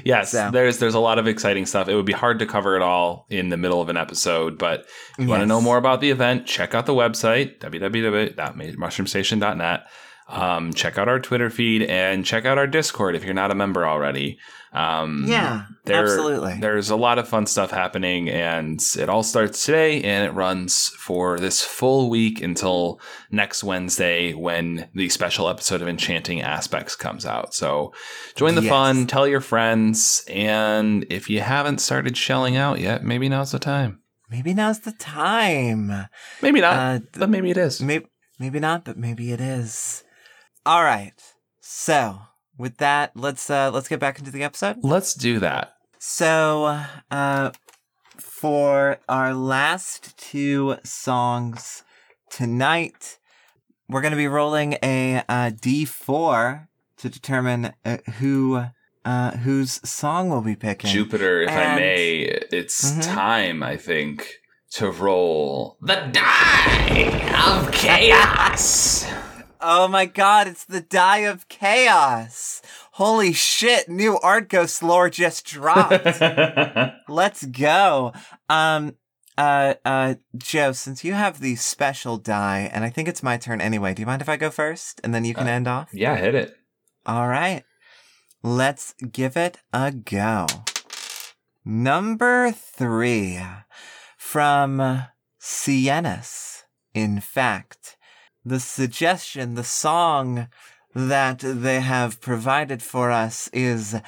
yes, 0.04 0.32
So- 0.32 0.50
there's 0.52 0.78
there's 0.78 0.94
a 0.94 0.98
lot 0.98 1.18
of 1.20 1.28
exciting 1.28 1.66
stuff. 1.66 1.88
It 1.88 1.94
would 1.94 2.04
be 2.04 2.12
hard 2.12 2.40
to 2.40 2.46
cover 2.46 2.74
it 2.74 2.82
all 2.82 3.26
in 3.30 3.48
the 3.48 3.56
middle 3.56 3.80
of 3.80 3.88
an 3.88 3.96
episode, 3.96 4.58
but 4.58 4.80
if 4.80 5.18
you 5.24 5.28
want 5.28 5.40
to 5.42 5.46
know 5.46 5.60
more 5.60 5.76
about 5.76 6.00
the 6.00 6.10
event, 6.10 6.46
check 6.46 6.74
out 6.74 6.86
the 6.86 6.92
website 6.94 7.60
www.mushroomstation.net. 7.60 9.86
Um, 10.32 10.72
check 10.72 10.96
out 10.96 11.08
our 11.08 11.20
Twitter 11.20 11.50
feed 11.50 11.82
and 11.82 12.24
check 12.24 12.46
out 12.46 12.56
our 12.56 12.66
Discord 12.66 13.14
if 13.14 13.22
you're 13.22 13.34
not 13.34 13.50
a 13.50 13.54
member 13.54 13.86
already. 13.86 14.38
Um, 14.72 15.26
Yeah, 15.28 15.64
there- 15.84 16.00
absolutely. 16.02 16.56
There's 16.58 16.88
a 16.88 16.96
lot 16.96 17.18
of 17.18 17.28
fun 17.28 17.44
stuff 17.44 17.70
happening, 17.70 18.30
and 18.30 18.82
it 18.98 19.10
all 19.10 19.22
starts 19.22 19.66
today, 19.66 20.00
and 20.02 20.24
it 20.26 20.32
runs 20.32 20.88
for 20.98 21.38
this 21.38 21.60
full 21.60 22.08
week 22.08 22.40
until 22.42 22.98
next 23.30 23.62
Wednesday 23.62 24.32
when 24.32 24.88
the 24.94 25.10
special 25.10 25.50
episode 25.50 25.82
of 25.82 25.88
Enchanting 25.88 26.40
Aspects 26.40 26.96
comes 26.96 27.26
out. 27.26 27.52
So 27.52 27.92
join 28.34 28.54
the 28.54 28.62
Yes. 28.62 28.70
fun, 28.70 29.06
tell 29.06 29.28
your 29.28 29.42
friends, 29.42 30.24
and 30.30 31.04
if 31.10 31.28
you 31.28 31.42
haven't 31.42 31.82
started 31.82 32.16
shelling 32.16 32.56
out 32.56 32.80
yet, 32.80 33.04
maybe 33.04 33.28
now's 33.28 33.52
the 33.52 33.58
time. 33.58 33.98
Maybe 34.30 34.54
now's 34.54 34.78
the 34.80 34.92
time. 34.92 36.06
Maybe 36.40 36.62
not, 36.62 36.76
Uh, 36.78 36.98
but 37.18 37.28
maybe 37.28 37.50
it 37.50 37.58
is. 37.58 37.82
Maybe, 37.82 38.06
maybe 38.38 38.58
not, 38.60 38.86
but 38.86 38.96
maybe 38.96 39.30
it 39.32 39.40
is. 39.42 40.02
All 40.64 40.84
right. 40.84 41.14
So 41.60 42.20
with 42.56 42.76
that, 42.78 43.12
let's 43.16 43.48
uh 43.50 43.70
let's 43.72 43.88
get 43.88 44.00
back 44.00 44.18
into 44.18 44.30
the 44.30 44.42
episode. 44.42 44.76
Let's 44.82 45.14
do 45.14 45.38
that. 45.40 45.74
So 45.98 46.82
uh 47.10 47.50
for 48.18 48.98
our 49.08 49.34
last 49.34 50.16
two 50.16 50.76
songs 50.84 51.82
tonight, 52.30 53.18
we're 53.88 54.00
going 54.00 54.12
to 54.12 54.16
be 54.16 54.28
rolling 54.28 54.74
a 54.82 55.22
uh, 55.28 55.50
D4 55.50 56.68
to 56.98 57.08
determine 57.08 57.72
uh, 57.84 57.98
who 58.18 58.64
uh, 59.04 59.30
whose 59.38 59.80
song 59.88 60.30
we'll 60.30 60.40
be 60.42 60.54
picking. 60.56 60.90
Jupiter, 60.90 61.42
if 61.42 61.50
I 61.50 61.74
may, 61.76 62.18
it's 62.52 62.92
Mhm. 62.92 63.14
time, 63.14 63.62
I 63.62 63.76
think, 63.76 64.28
to 64.72 64.90
roll 64.90 65.78
the 65.80 66.08
die 66.12 67.32
of 67.46 67.72
chaos. 67.72 69.04
Oh 69.64 69.86
my 69.86 70.06
god, 70.06 70.48
it's 70.48 70.64
the 70.64 70.80
Die 70.80 71.18
of 71.18 71.46
Chaos! 71.48 72.60
Holy 72.92 73.32
shit, 73.32 73.88
new 73.88 74.18
Art 74.18 74.48
Ghost 74.48 74.82
lore 74.82 75.08
just 75.08 75.46
dropped. 75.46 76.04
Let's 77.08 77.44
go. 77.46 78.12
Um, 78.48 78.96
uh, 79.38 79.74
uh, 79.84 80.14
Joe, 80.36 80.72
since 80.72 81.04
you 81.04 81.12
have 81.14 81.40
the 81.40 81.54
special 81.56 82.16
die, 82.18 82.68
and 82.72 82.82
I 82.84 82.90
think 82.90 83.06
it's 83.08 83.22
my 83.22 83.36
turn 83.36 83.60
anyway, 83.60 83.94
do 83.94 84.02
you 84.02 84.06
mind 84.06 84.20
if 84.20 84.28
I 84.28 84.36
go 84.36 84.50
first 84.50 85.00
and 85.04 85.14
then 85.14 85.24
you 85.24 85.32
can 85.32 85.46
Uh, 85.46 85.50
end 85.52 85.68
off? 85.68 85.90
yeah, 85.92 86.16
hit 86.16 86.34
it. 86.34 86.54
All 87.06 87.28
right. 87.28 87.62
Let's 88.42 88.94
give 88.94 89.36
it 89.36 89.58
a 89.72 89.92
go. 89.92 90.46
Number 91.64 92.50
three 92.50 93.40
from 94.18 95.04
Sienna's. 95.38 96.64
In 96.94 97.20
fact, 97.20 97.96
the 98.44 98.60
suggestion, 98.60 99.54
the 99.54 99.64
song 99.64 100.48
that 100.94 101.38
they 101.40 101.80
have 101.80 102.20
provided 102.20 102.82
for 102.82 103.10
us 103.10 103.48
is 103.48 104.00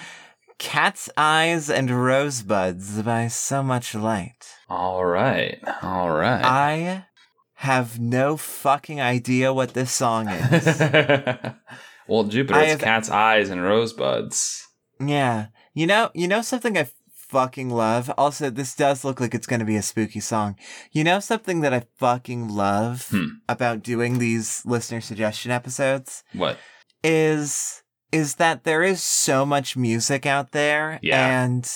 Cat's 0.59 1.09
Eyes 1.17 1.71
and 1.71 1.91
Rosebuds 1.91 3.03
by 3.03 3.29
So 3.29 3.63
Much 3.63 3.95
Light. 3.95 4.47
All 4.69 5.05
right. 5.05 5.59
All 5.83 6.11
right. 6.11 6.45
I 6.45 7.07
have 7.55 7.99
no 7.99 8.37
fucking 8.37 9.01
idea 9.01 9.53
what 9.53 9.75
this 9.75 9.93
song 9.93 10.29
is. 10.29 10.81
well, 12.09 12.25
Jupiter, 12.25 12.61
it's 12.61 12.71
have- 12.73 12.81
cat's 12.81 13.11
eyes 13.11 13.51
and 13.51 13.63
rosebuds. 13.63 14.67
Yeah. 15.01 15.47
You 15.73 15.87
know, 15.87 16.11
you 16.15 16.29
know 16.29 16.43
something 16.43 16.77
I 16.79 16.89
fucking 17.35 17.69
love? 17.71 18.11
Also, 18.17 18.49
this 18.49 18.75
does 18.75 19.05
look 19.05 19.21
like 19.21 19.35
it's 19.35 19.47
going 19.47 19.61
to 19.61 19.67
be 19.67 19.77
a 19.77 19.83
spooky 19.83 20.21
song. 20.21 20.57
You 20.93 21.05
know 21.05 21.21
something 21.21 21.61
that 21.63 21.75
I 21.75 21.83
fucking 21.99 22.49
love 22.49 23.09
Hmm. 23.11 23.27
about 23.49 23.83
doing 23.83 24.19
these 24.19 24.63
listener 24.65 25.01
suggestion 25.01 25.51
episodes 25.51 26.23
What? 26.33 26.59
is 27.03 27.83
is 28.13 28.37
that 28.37 28.63
there 28.63 28.83
is 28.85 29.03
so 29.03 29.45
much 29.45 29.77
music 29.77 30.25
out 30.25 30.53
there 30.53 31.01
Yeah. 31.03 31.43
and 31.45 31.69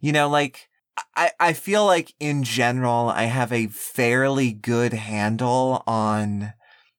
you 0.00 0.12
know 0.12 0.28
like 0.28 0.68
I, 1.16 1.30
I 1.38 1.52
feel 1.52 1.84
like 1.86 2.14
in 2.18 2.42
general 2.42 3.08
I 3.10 3.24
have 3.24 3.52
a 3.52 3.66
fairly 3.68 4.52
good 4.52 4.92
handle 4.92 5.82
on 5.86 6.52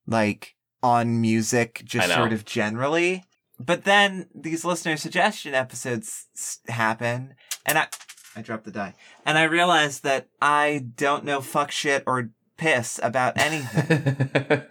like 0.08 0.56
on 0.82 1.20
music 1.22 1.82
just 1.86 2.12
sort 2.14 2.34
of 2.34 2.44
generally. 2.46 3.24
But 3.60 3.84
then 3.86 4.28
these 4.36 4.66
listener 4.66 4.98
suggestion 4.98 5.54
episodes 5.54 6.26
happen 6.68 7.36
and 7.66 7.78
I 7.78 7.88
I 8.36 8.42
dropped 8.42 8.66
the 8.66 8.72
die. 8.72 8.96
And 9.26 9.38
I 9.38 9.44
realized 9.44 10.04
that 10.04 10.28
I 10.42 10.86
don't 10.96 11.24
know 11.24 11.42
fuck 11.42 11.72
shit 11.72 12.04
or 12.08 12.30
piss 12.58 13.00
about 13.04 13.38
anything. 13.38 14.64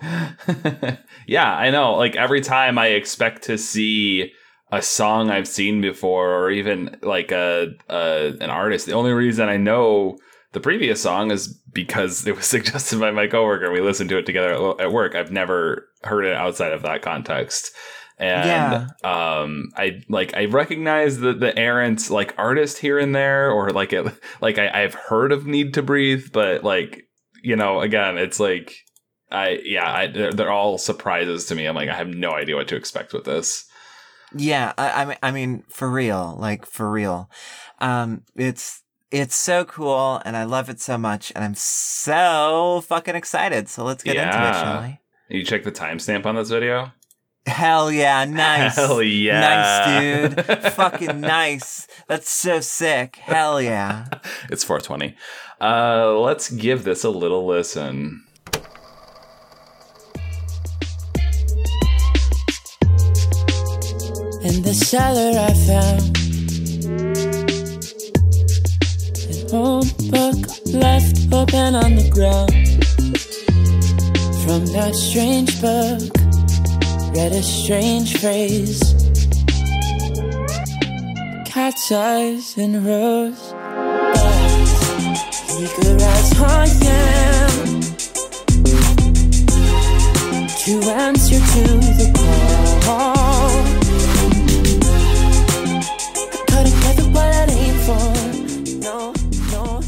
yeah, 1.27 1.55
I 1.55 1.71
know. 1.71 1.95
Like 1.95 2.17
every 2.17 2.41
time 2.41 2.79
I 2.79 2.89
expect 2.89 3.43
to 3.45 3.59
see 3.59 4.33
a 4.71 4.83
song 4.83 5.31
I've 5.31 5.49
seen 5.49 5.81
before, 5.81 6.35
or 6.35 6.51
even 6.51 6.97
like 7.03 7.31
a, 7.31 7.75
a 7.89 8.33
an 8.41 8.51
artist, 8.51 8.87
the 8.87 8.93
only 8.93 9.13
reason 9.13 9.49
I 9.49 9.59
know 9.59 10.17
the 10.53 10.61
previous 10.61 11.03
song 11.03 11.31
is 11.31 11.49
because 11.73 12.27
it 12.27 12.37
was 12.37 12.47
suggested 12.55 12.99
by 13.01 13.11
my 13.11 13.27
coworker. 13.27 13.65
and 13.65 13.73
We 13.73 13.81
listened 13.81 14.11
to 14.11 14.19
it 14.19 14.27
together 14.27 14.55
at, 14.55 14.81
at 14.81 14.93
work. 14.93 15.15
I've 15.15 15.33
never 15.33 15.89
heard 16.03 16.25
it 16.25 16.35
outside 16.35 16.73
of 16.73 16.83
that 16.83 17.03
context. 17.03 17.71
And 18.19 18.75
um, 19.05 19.71
I 19.77 20.03
like 20.09 20.37
I 20.37 20.45
recognize 20.45 21.19
the 21.19 21.33
the 21.33 21.59
errant 21.59 22.09
like 22.11 22.35
artist 22.39 22.79
here 22.79 22.99
and 22.99 23.15
there, 23.15 23.51
or 23.51 23.71
like 23.71 23.93
it 23.93 24.07
like 24.41 24.59
I, 24.59 24.83
I've 24.85 24.95
heard 24.95 25.33
of 25.33 25.47
Need 25.47 25.75
to 25.75 25.83
Breathe, 25.83 26.27
but 26.33 26.63
like 26.63 27.09
you 27.43 27.57
know, 27.57 27.81
again, 27.81 28.19
it's 28.19 28.39
like 28.39 28.77
I 29.31 29.61
yeah, 29.65 29.91
I, 29.91 30.07
they're, 30.07 30.33
they're 30.33 30.53
all 30.53 30.79
surprises 30.79 31.47
to 31.47 31.55
me. 31.55 31.67
I'm 31.67 31.75
like 31.75 31.89
I 31.89 31.95
have 31.95 32.09
no 32.09 32.33
idea 32.33 32.55
what 32.55 32.69
to 32.69 32.77
expect 32.77 33.13
with 33.13 33.25
this. 33.25 33.65
Yeah, 34.35 34.73
I, 34.79 35.03
I 35.03 35.05
mean, 35.05 35.17
I 35.23 35.31
mean, 35.31 35.65
for 35.69 35.91
real, 35.91 36.37
like 36.39 36.65
for 36.65 36.91
real. 36.91 37.29
Um, 37.81 38.23
it's 38.37 38.83
it's 39.11 39.35
so 39.35 39.65
cool, 39.65 40.23
and 40.25 40.37
I 40.37 40.45
love 40.45 40.71
it 40.71 40.81
so 40.81 40.97
much, 40.97 41.33
and 41.35 41.45
I'm 41.45 41.55
so 41.55 42.83
fucking 42.87 43.15
excited. 43.15 43.69
So 43.69 43.85
let's 43.85 44.03
get 44.03 44.17
into 44.17 44.29
it, 44.29 44.33
Yeah. 44.33 44.63
shall 44.63 44.83
we? 44.83 44.99
You 45.29 45.45
check 45.45 45.65
the 45.65 45.73
timestamp 45.73 46.25
on 46.25 46.35
this 46.37 46.51
video. 46.51 46.93
Hell 47.47 47.91
yeah, 47.91 48.25
nice, 48.25 48.77
Hell 48.77 49.03
yeah, 49.03 49.41
nice, 49.41 50.37
dude, 50.37 50.45
fucking 50.75 51.21
nice. 51.21 51.89
That's 52.07 52.31
so 52.31 52.61
sick. 52.61 53.17
Hell 53.17 53.61
yeah. 53.61 54.07
it's 54.51 54.63
420. 54.63 55.17
Uh, 55.61 56.19
let's 56.21 56.51
give 56.51 56.85
this 56.85 57.03
a 57.03 57.11
little 57.11 57.45
listen. 57.45 58.25
In 64.45 64.63
the 64.63 64.75
cellar, 64.75 65.39
I 65.39 65.53
found 65.67 66.17
an 69.31 69.55
old 69.55 70.11
book 70.11 70.37
left 70.73 71.33
open 71.33 71.75
on 71.75 71.97
the 71.97 72.09
ground. 72.09 72.53
From 74.45 74.65
that 74.75 74.95
strange 74.95 75.61
book, 75.61 76.32
read 77.15 77.33
a 77.33 77.43
strange 77.43 78.19
phrase. 78.19 78.81
Cat's 81.47 81.93
eyes 81.93 82.57
and 82.57 82.85
rose. 82.87 83.53
But 83.53 84.23
Eager 85.61 85.97
as 86.01 86.33
I 86.41 86.67
am 86.89 87.81
to 90.63 90.75
answer 90.91 91.39
to 91.39 91.65
the 92.01 92.09
call. 92.85 93.51
Couldn't 96.49 96.79
get 96.83 96.97
the 96.97 97.05
what 97.13 97.33
I 97.35 97.53
aim 97.53 97.77
for. 97.87 98.07
No, 98.81 98.97
no. 99.53 99.83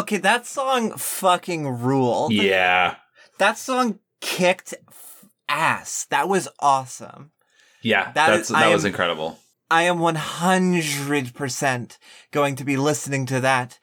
Okay, 0.00 0.18
that 0.18 0.46
song 0.46 0.92
fucking 0.96 1.66
ruled. 1.82 2.32
Yeah, 2.32 2.94
That 3.38 3.58
song 3.58 3.98
kicked 4.20 4.74
ass. 5.48 6.06
That 6.10 6.28
was 6.28 6.48
awesome. 6.60 7.30
yeah, 7.82 8.12
That 8.12 8.28
that's 8.28 8.50
is- 8.50 8.56
that 8.56 8.72
was 8.72 8.84
am- 8.84 8.88
incredible. 8.90 9.38
I 9.72 9.82
am 9.84 9.98
100% 10.00 11.98
going 12.32 12.56
to 12.56 12.64
be 12.64 12.76
listening 12.76 13.24
to 13.26 13.40
that 13.40 13.78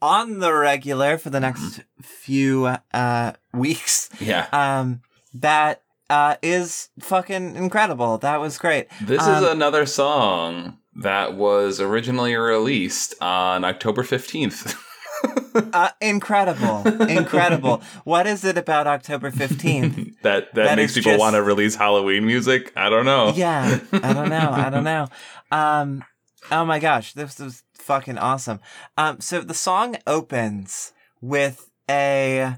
on 0.00 0.40
the 0.40 0.52
regular 0.52 1.16
for 1.18 1.30
the 1.30 1.38
Mm-hmm. 1.38 1.62
next 1.64 1.80
few 2.02 2.76
uh 2.92 3.32
weeks. 3.54 4.08
Yeah, 4.20 4.46
Um 4.52 5.00
that 5.34 5.82
uh 6.10 6.36
is 6.42 6.90
fucking 7.00 7.56
incredible. 7.56 8.18
That 8.18 8.40
was 8.40 8.58
great. 8.58 8.88
this 9.00 9.22
Um, 9.22 9.42
is 9.44 9.50
another 9.50 9.86
song 9.86 10.78
that 10.96 11.34
was 11.34 11.80
originally 11.80 12.34
released 12.36 13.14
on 13.22 13.64
October 13.64 14.02
15th. 14.02 14.76
Uh 15.74 15.90
incredible. 16.00 16.82
incredible. 17.08 17.82
What 18.04 18.26
is 18.26 18.42
it 18.44 18.56
about 18.56 18.86
October 18.86 19.30
15th? 19.30 20.14
that 20.22 20.54
that, 20.54 20.64
That 20.64 20.76
makes 20.76 20.94
people 20.94 21.12
just- 21.12 21.20
want 21.20 21.34
to 21.36 21.42
release 21.42 21.74
Halloween 21.74 22.24
music. 22.26 22.72
I 22.74 22.88
don't 22.88 23.04
know. 23.04 23.32
Yeah, 23.36 23.80
I 23.92 24.12
don't 24.14 24.30
know. 24.30 24.50
I 24.50 24.70
don't 24.70 24.84
know. 24.94 25.08
Um, 25.50 26.04
oh 26.50 26.64
my 26.64 26.78
gosh, 26.78 27.12
this 27.12 27.38
was 27.38 27.64
fucking 27.74 28.16
awesome. 28.16 28.60
Um, 28.96 29.20
so 29.20 29.42
the 29.42 29.52
song 29.54 29.96
opens 30.06 30.92
with 31.20 31.68
a, 31.88 32.56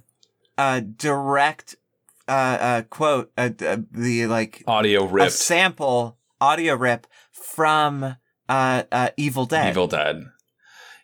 a 0.57 0.81
direct, 0.81 1.75
uh, 2.29 2.31
uh, 2.61 2.83
quote, 2.83 3.33
uh, 3.37 3.51
the 3.91 4.27
like 4.27 4.62
Audio 4.69 5.05
ripped. 5.05 5.33
sample 5.33 6.17
audio 6.41 6.75
rip 6.77 7.09
from 7.33 8.05
uh, 8.49 8.83
uh, 8.93 9.09
Evil 9.17 9.47
Dead. 9.47 9.71
Evil 9.71 9.89
Dead. 9.89 10.27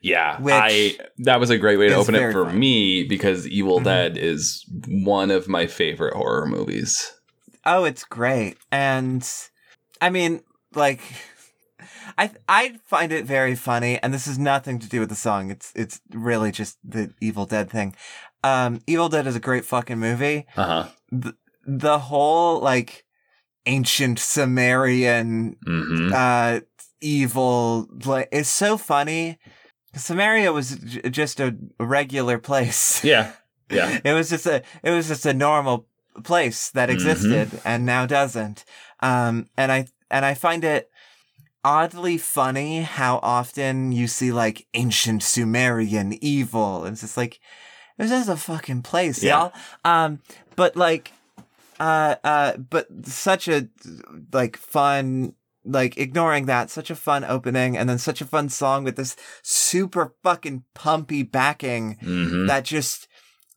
Yeah, 0.02 0.40
Which 0.40 0.54
I 0.54 0.96
that 1.18 1.40
was 1.40 1.50
a 1.50 1.58
great 1.58 1.78
way 1.78 1.88
to 1.88 1.94
open 1.94 2.14
it 2.14 2.32
for 2.32 2.44
fun. 2.44 2.58
me 2.58 3.04
because 3.04 3.46
Evil 3.46 3.80
Mhm. 3.80 3.84
Dead 3.84 4.16
is 4.16 4.64
one 4.88 5.30
of 5.30 5.46
my 5.48 5.66
favorite 5.66 6.14
horror 6.14 6.46
movies. 6.46 7.12
Oh, 7.66 7.84
it's 7.84 8.04
great. 8.04 8.56
And 8.72 9.28
I 10.00 10.08
mean, 10.08 10.40
like 10.74 11.00
I 12.16 12.30
I 12.48 12.78
find 12.86 13.12
it 13.12 13.26
very 13.26 13.54
funny 13.54 13.98
and 14.02 14.14
this 14.14 14.24
has 14.26 14.38
nothing 14.38 14.78
to 14.78 14.88
do 14.88 15.00
with 15.00 15.10
the 15.10 15.14
song. 15.14 15.50
It's 15.50 15.70
it's 15.76 16.00
really 16.12 16.50
just 16.50 16.78
the 16.82 17.12
Evil 17.20 17.44
Dead 17.44 17.70
thing. 17.70 17.94
Um 18.42 18.80
Evil 18.86 19.10
Dead 19.10 19.26
is 19.26 19.36
a 19.36 19.40
great 19.40 19.66
fucking 19.66 19.98
movie. 19.98 20.46
Uh 20.56 20.64
huh. 20.64 20.88
The, 21.12 21.34
the 21.66 21.98
whole 21.98 22.60
like 22.60 23.04
ancient 23.66 24.18
Sumerian 24.18 25.56
hmm 25.64 26.10
uh 26.14 26.60
evil. 27.02 27.86
Like 28.06 28.28
it's 28.32 28.48
so 28.48 28.78
funny. 28.78 29.38
Sumeria 29.94 30.52
was 30.52 30.76
j- 30.76 31.10
just 31.10 31.40
a 31.40 31.56
regular 31.78 32.38
place. 32.38 33.02
Yeah. 33.10 33.32
Yeah. 33.70 34.00
it 34.04 34.12
was 34.14 34.28
just 34.30 34.46
a 34.46 34.62
it 34.82 34.90
was 34.90 35.06
just 35.06 35.24
a 35.26 35.32
normal 35.32 35.86
place 36.24 36.70
that 36.70 36.90
existed 36.90 37.60
and 37.64 37.86
now 37.86 38.04
doesn't. 38.04 38.64
Um, 39.00 39.46
and 39.56 39.70
I 39.70 39.86
and 40.10 40.24
I 40.24 40.34
find 40.34 40.64
it 40.64 40.90
oddly 41.64 42.18
funny 42.18 42.82
how 42.82 43.20
often 43.22 43.92
you 43.92 44.08
see 44.08 44.32
like 44.32 44.66
ancient 44.74 45.22
Sumerian 45.22 46.18
evil. 46.20 46.84
It's 46.86 47.02
just 47.02 47.16
like 47.16 47.34
it 47.98 48.02
was 48.02 48.10
just 48.10 48.28
a 48.28 48.36
fucking 48.36 48.82
place, 48.82 49.22
Yeah. 49.22 49.38
y'all. 49.38 49.52
Um, 49.84 50.20
but 50.56 50.74
like, 50.74 51.12
uh, 51.78 52.16
uh, 52.24 52.56
but 52.56 52.88
such 53.06 53.46
a 53.46 53.68
like 54.32 54.56
fun. 54.56 55.34
Like 55.64 55.98
ignoring 55.98 56.46
that, 56.46 56.70
such 56.70 56.90
a 56.90 56.96
fun 56.96 57.22
opening, 57.24 57.76
and 57.76 57.88
then 57.88 57.98
such 57.98 58.20
a 58.22 58.24
fun 58.26 58.48
song 58.48 58.82
with 58.82 58.96
this 58.96 59.14
super 59.42 60.14
fucking 60.22 60.64
pumpy 60.74 61.22
backing 61.22 61.96
hmm 62.00 62.46
that 62.46 62.64
just 62.64 63.08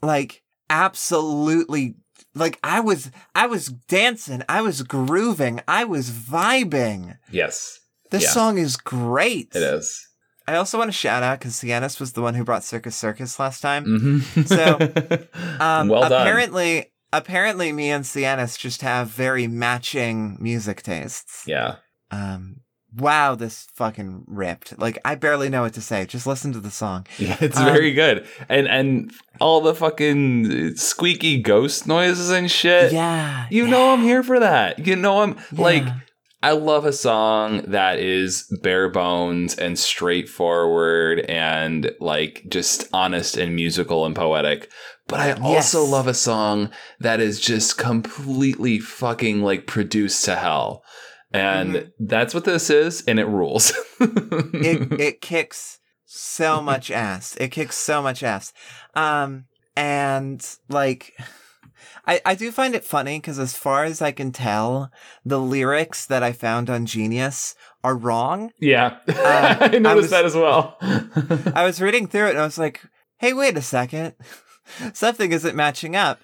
like 0.01 0.43
absolutely 0.69 1.95
like 2.35 2.59
I 2.63 2.79
was 2.79 3.09
I 3.35 3.47
was 3.47 3.67
dancing, 3.67 4.43
I 4.49 4.61
was 4.61 4.81
grooving, 4.83 5.61
I 5.67 5.85
was 5.85 6.09
vibing. 6.11 7.17
Yes. 7.31 7.79
This 8.11 8.23
Yeah. 8.23 8.29
song 8.29 8.57
is 8.57 8.75
great. 8.77 9.55
It 9.55 9.63
is. 9.63 10.07
I 10.47 10.55
also 10.55 10.77
want 10.77 10.89
to 10.89 10.91
shout 10.97 11.23
out 11.23 11.39
because 11.39 11.53
Siennis 11.55 11.99
was 12.01 12.13
the 12.13 12.21
one 12.21 12.33
who 12.35 12.43
brought 12.43 12.63
Circus 12.65 12.95
Circus 12.97 13.39
last 13.39 13.61
time. 13.61 13.85
hmm 13.85 14.43
So, 14.45 14.77
Um, 15.59 15.87
well 15.87 16.01
done. 16.01 16.11
apparently, 16.21 16.91
apparently, 17.13 17.71
me 17.71 17.89
and 17.91 18.03
Siennis 18.03 18.57
just 18.59 18.81
have 18.81 19.07
very 19.07 19.47
matching 19.47 20.37
music 20.41 20.83
tastes. 20.83 21.43
Yeah. 21.47 21.77
Um, 22.13 22.57
wow, 22.95 23.33
this 23.35 23.67
fucking 23.73 24.25
ripped. 24.27 24.77
Like 24.77 24.99
I 25.03 25.15
barely 25.15 25.49
know 25.49 25.63
what 25.63 25.73
to 25.73 25.81
say. 25.81 26.05
Just 26.05 26.27
listen 26.27 26.53
to 26.53 26.59
the 26.59 26.71
song. 26.71 27.07
Yeah, 27.17 27.37
it's 27.41 27.57
Um, 27.57 27.65
very 27.65 27.91
good. 27.93 28.25
And 28.49 28.67
and 28.67 29.11
all 29.39 29.61
the 29.61 29.73
fucking 29.75 30.75
squeaky 30.77 31.41
ghost 31.41 31.87
noises 31.87 32.29
and 32.29 32.49
shit. 32.51 32.91
Yeah, 32.93 33.47
You 33.49 33.67
know 33.67 33.93
I'm 33.93 34.03
here 34.03 34.21
for 34.23 34.39
that. 34.39 34.85
You 34.85 34.95
know 34.95 35.21
I'm 35.23 35.37
like 35.51 35.87
I 36.43 36.51
love 36.51 36.85
a 36.85 36.91
song 36.93 37.61
that 37.67 37.99
is 37.99 38.45
bare 38.61 38.89
bones 38.89 39.55
and 39.55 39.79
straightforward 39.79 41.21
and 41.29 41.91
like 41.99 42.43
just 42.49 42.87
honest 42.93 43.37
and 43.37 43.55
musical 43.55 44.05
and 44.05 44.15
poetic. 44.15 44.69
But 45.07 45.19
I 45.19 45.31
also 45.33 45.81
Yes. 45.81 45.91
love 45.91 46.07
a 46.07 46.13
song 46.13 46.69
that 46.99 47.19
is 47.19 47.39
just 47.39 47.77
completely 47.77 48.79
fucking 48.79 49.41
like 49.41 49.67
produced 49.67 50.25
to 50.25 50.35
hell. 50.35 50.83
And 51.33 51.73
Mhm. 51.75 51.91
that's 51.99 52.33
what 52.33 52.45
this 52.45 52.69
is, 52.69 53.03
and 53.07 53.19
it 53.19 53.25
rules. 53.25 53.73
it 53.99 54.99
it 54.99 55.21
kicks 55.21 55.79
so 56.05 56.61
much 56.61 56.91
ass. 56.91 57.35
It 57.39 57.49
kicks 57.49 57.75
so 57.75 58.01
much 58.01 58.21
ass. 58.23 58.53
Um 58.95 59.45
and 59.75 60.45
like 60.69 61.13
I, 62.05 62.21
I 62.25 62.35
do 62.35 62.51
find 62.51 62.75
it 62.75 62.83
funny 62.85 63.17
because 63.19 63.39
as 63.39 63.55
far 63.55 63.83
as 63.85 64.01
I 64.01 64.11
can 64.11 64.31
tell, 64.31 64.91
the 65.25 65.39
lyrics 65.39 66.05
that 66.05 66.21
I 66.21 66.31
found 66.33 66.69
on 66.69 66.85
Genius 66.85 67.55
are 67.83 67.95
wrong. 67.95 68.51
yeah. 68.59 68.97
Uh, 69.07 69.57
I 69.61 69.77
noticed 69.79 69.85
I 69.85 69.95
was- 69.95 70.09
that 70.11 70.25
as 70.25 70.35
well. 70.35 70.77
I 71.55 71.63
was 71.65 71.81
reading 71.81 72.07
through 72.07 72.27
it 72.27 72.31
and 72.31 72.39
I 72.39 72.45
was 72.45 72.57
like, 72.57 72.81
hey, 73.17 73.33
wait 73.33 73.57
a 73.57 73.61
second. 73.61 74.15
Something 74.93 75.31
isn't 75.31 75.55
matching 75.55 75.95
up. 75.95 76.19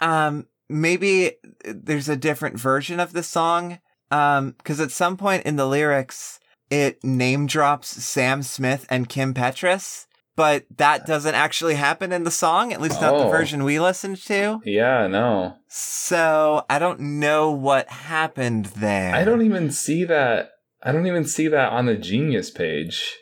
Um, 0.00 0.46
maybe 0.68 1.32
there's 1.64 2.08
a 2.08 2.16
different 2.16 2.58
version 2.58 2.98
of 3.00 3.12
the 3.12 3.22
song. 3.22 3.78
Um, 4.10 4.54
cause 4.64 4.80
at 4.80 4.90
some 4.90 5.16
point 5.16 5.44
in 5.46 5.56
the 5.56 5.66
lyrics, 5.66 6.40
it 6.70 7.02
name 7.04 7.46
drops 7.46 7.88
Sam 7.88 8.42
Smith 8.42 8.86
and 8.90 9.08
Kim 9.08 9.34
Petras, 9.34 10.06
but 10.36 10.64
that 10.76 11.06
doesn't 11.06 11.34
actually 11.34 11.74
happen 11.74 12.12
in 12.12 12.24
the 12.24 12.30
song, 12.30 12.72
at 12.72 12.80
least 12.80 13.00
not 13.00 13.18
the 13.18 13.24
Oh. 13.24 13.30
version 13.30 13.62
we 13.64 13.78
listened 13.80 14.16
to. 14.26 14.60
yeah, 14.64 15.06
no. 15.06 15.56
So 15.68 16.64
I 16.68 16.78
don't 16.78 17.00
know 17.00 17.50
what 17.50 17.88
happened 17.88 18.66
there. 18.76 19.14
I 19.14 19.24
don't 19.24 19.42
even 19.42 19.70
see 19.70 20.04
that. 20.04 20.50
I 20.82 20.92
don't 20.92 21.06
even 21.06 21.24
see 21.24 21.48
that 21.48 21.72
on 21.72 21.86
the 21.86 21.96
Genius 21.96 22.50
page. 22.50 23.16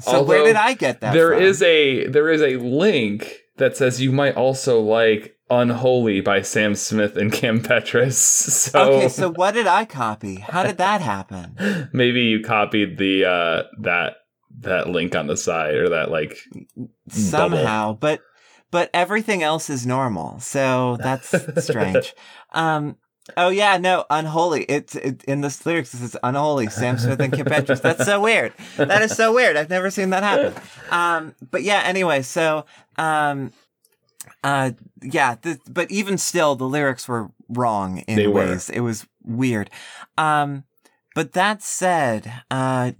So 0.00 0.22
where 0.22 0.44
did 0.44 0.56
I 0.56 0.74
get 0.74 1.00
that 1.00 1.12
There 1.12 1.32
from? 1.32 1.42
is 1.42 1.62
a 1.62 2.06
there 2.06 2.28
is 2.30 2.40
a 2.42 2.56
link 2.56 3.36
that 3.58 3.76
says 3.76 4.00
you 4.00 4.10
might 4.10 4.34
also 4.36 4.80
like 4.80 5.36
Unholy 5.52 6.22
by 6.22 6.40
Sam 6.40 6.74
Smith 6.74 7.16
and 7.16 7.32
Kim 7.32 7.60
Petras. 7.62 8.12
So, 8.62 8.92
Okay, 8.94 9.08
so 9.08 9.30
what 9.30 9.52
did 9.52 9.66
I 9.66 9.84
copy? 9.84 10.36
How 10.36 10.62
did 10.62 10.78
that 10.78 11.00
happen? 11.00 11.90
maybe 11.92 12.22
you 12.22 12.42
copied 12.42 12.96
the 12.96 13.24
uh 13.24 13.62
that 13.80 14.14
that 14.60 14.88
link 14.88 15.14
on 15.14 15.26
the 15.26 15.36
side 15.36 15.74
or 15.74 15.88
that 15.90 16.10
like 16.10 16.38
somehow 17.08 17.94
but 17.94 18.20
but 18.70 18.90
everything 18.94 19.42
else 19.42 19.70
is 19.70 19.86
normal 19.86 20.38
so 20.40 20.96
that's 21.00 21.34
strange 21.64 22.14
um 22.52 22.96
oh 23.36 23.48
yeah 23.48 23.78
no 23.78 24.04
unholy 24.10 24.64
it's 24.64 24.94
it, 24.94 25.24
in 25.24 25.40
the 25.40 25.62
lyrics 25.64 25.94
it 25.94 25.98
says 25.98 26.16
unholy 26.22 26.68
sam 26.68 26.98
smith 26.98 27.20
and 27.20 27.32
kim 27.32 27.46
petras 27.46 27.80
that's 27.80 28.04
so 28.04 28.20
weird 28.20 28.52
that 28.76 29.00
is 29.02 29.12
so 29.16 29.32
weird 29.32 29.56
i've 29.56 29.70
never 29.70 29.90
seen 29.90 30.10
that 30.10 30.22
happen 30.22 30.54
um 30.90 31.34
but 31.50 31.62
yeah 31.62 31.82
anyway 31.84 32.20
so 32.20 32.64
um 32.96 33.52
uh 34.44 34.70
yeah 35.02 35.34
th- 35.36 35.58
but 35.68 35.90
even 35.90 36.18
still 36.18 36.54
the 36.56 36.68
lyrics 36.68 37.06
were 37.08 37.30
wrong 37.48 37.98
in 38.08 38.16
They 38.16 38.26
were. 38.26 38.34
ways 38.34 38.70
it 38.70 38.80
was 38.80 39.06
weird 39.22 39.70
um 40.18 40.64
but 41.14 41.32
that 41.32 41.62
said 41.62 42.32
uh 42.50 42.92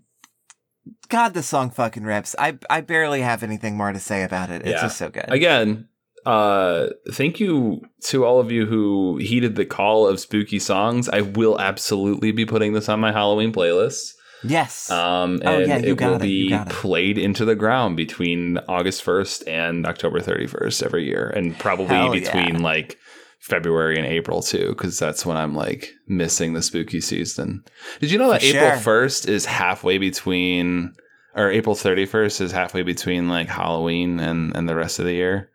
God, 1.09 1.35
the 1.35 1.43
song 1.45 1.71
fucking 1.71 2.03
rips. 2.05 2.35
I 2.39 2.59
I 2.69 2.81
barely 2.81 3.21
have 3.21 3.43
anything 3.43 3.77
more 3.77 3.93
to 3.93 4.01
say 4.01 4.25
about 4.25 4.51
it. 4.51 4.63
It's 4.63 4.71
Yeah. 4.71 4.83
just 4.83 4.97
so 4.99 5.11
good. 5.11 5.27
again 5.29 5.89
uh 6.25 6.87
thank 7.13 7.39
you 7.41 7.83
to 8.01 8.25
all 8.25 8.39
of 8.41 8.51
you 8.53 8.65
who 8.67 9.19
heeded 9.19 9.57
the 9.57 9.65
call 9.67 10.07
of 10.07 10.21
spooky 10.21 10.61
songs 10.61 11.09
i 11.09 11.21
will 11.21 11.59
absolutely 11.61 12.31
be 12.31 12.47
putting 12.47 12.73
this 12.75 12.89
on 12.89 13.01
my 13.01 13.11
halloween 13.11 13.53
playlist 13.53 14.13
yes. 14.45 14.91
um 14.91 15.35
and 15.43 15.49
Oh, 15.49 15.59
yeah, 15.59 15.79
you 15.79 15.85
it 15.85 15.89
will 15.91 15.95
got 15.97 16.23
it, 16.23 16.29
you 16.29 16.49
be 16.51 16.55
it. 16.55 16.69
played 16.69 17.19
into 17.19 17.45
the 17.45 17.55
ground 17.55 17.97
between 17.97 18.59
august 18.69 19.05
1st 19.05 19.49
and 19.49 19.87
october 19.87 20.21
31st 20.21 20.83
every 20.83 21.05
year 21.05 21.29
and 21.29 21.59
probably 21.59 21.87
Hell 21.97 22.13
between 22.13 22.57
yeah. 22.57 22.63
like 22.63 22.99
february 23.41 23.97
and 23.99 24.07
april 24.07 24.41
too 24.43 24.69
because 24.69 24.99
that's 24.99 25.27
when 25.27 25.37
i'm 25.37 25.55
like 25.55 25.91
missing 26.07 26.53
the 26.53 26.63
spooky 26.63 27.01
season 27.01 27.65
did 28.01 28.11
you 28.11 28.19
know 28.19 28.31
that 28.31 28.41
For 28.43 28.47
april 28.49 28.71
1st 28.71 29.29
is 29.29 29.45
halfway 29.47 29.99
between 29.99 30.95
or 31.35 31.51
april 31.51 31.75
31st 31.75 32.41
is 32.41 32.53
halfway 32.53 32.83
between 32.83 33.29
like 33.29 33.49
halloween 33.49 34.21
and 34.21 34.55
and 34.57 34.69
the 34.69 34.77
rest 34.77 34.99
of 35.01 35.07
the 35.07 35.13
year 35.15 35.51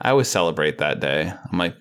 i 0.00 0.10
always 0.10 0.28
celebrate 0.28 0.78
that 0.78 1.00
day 1.00 1.32
i'm 1.50 1.58
like 1.58 1.76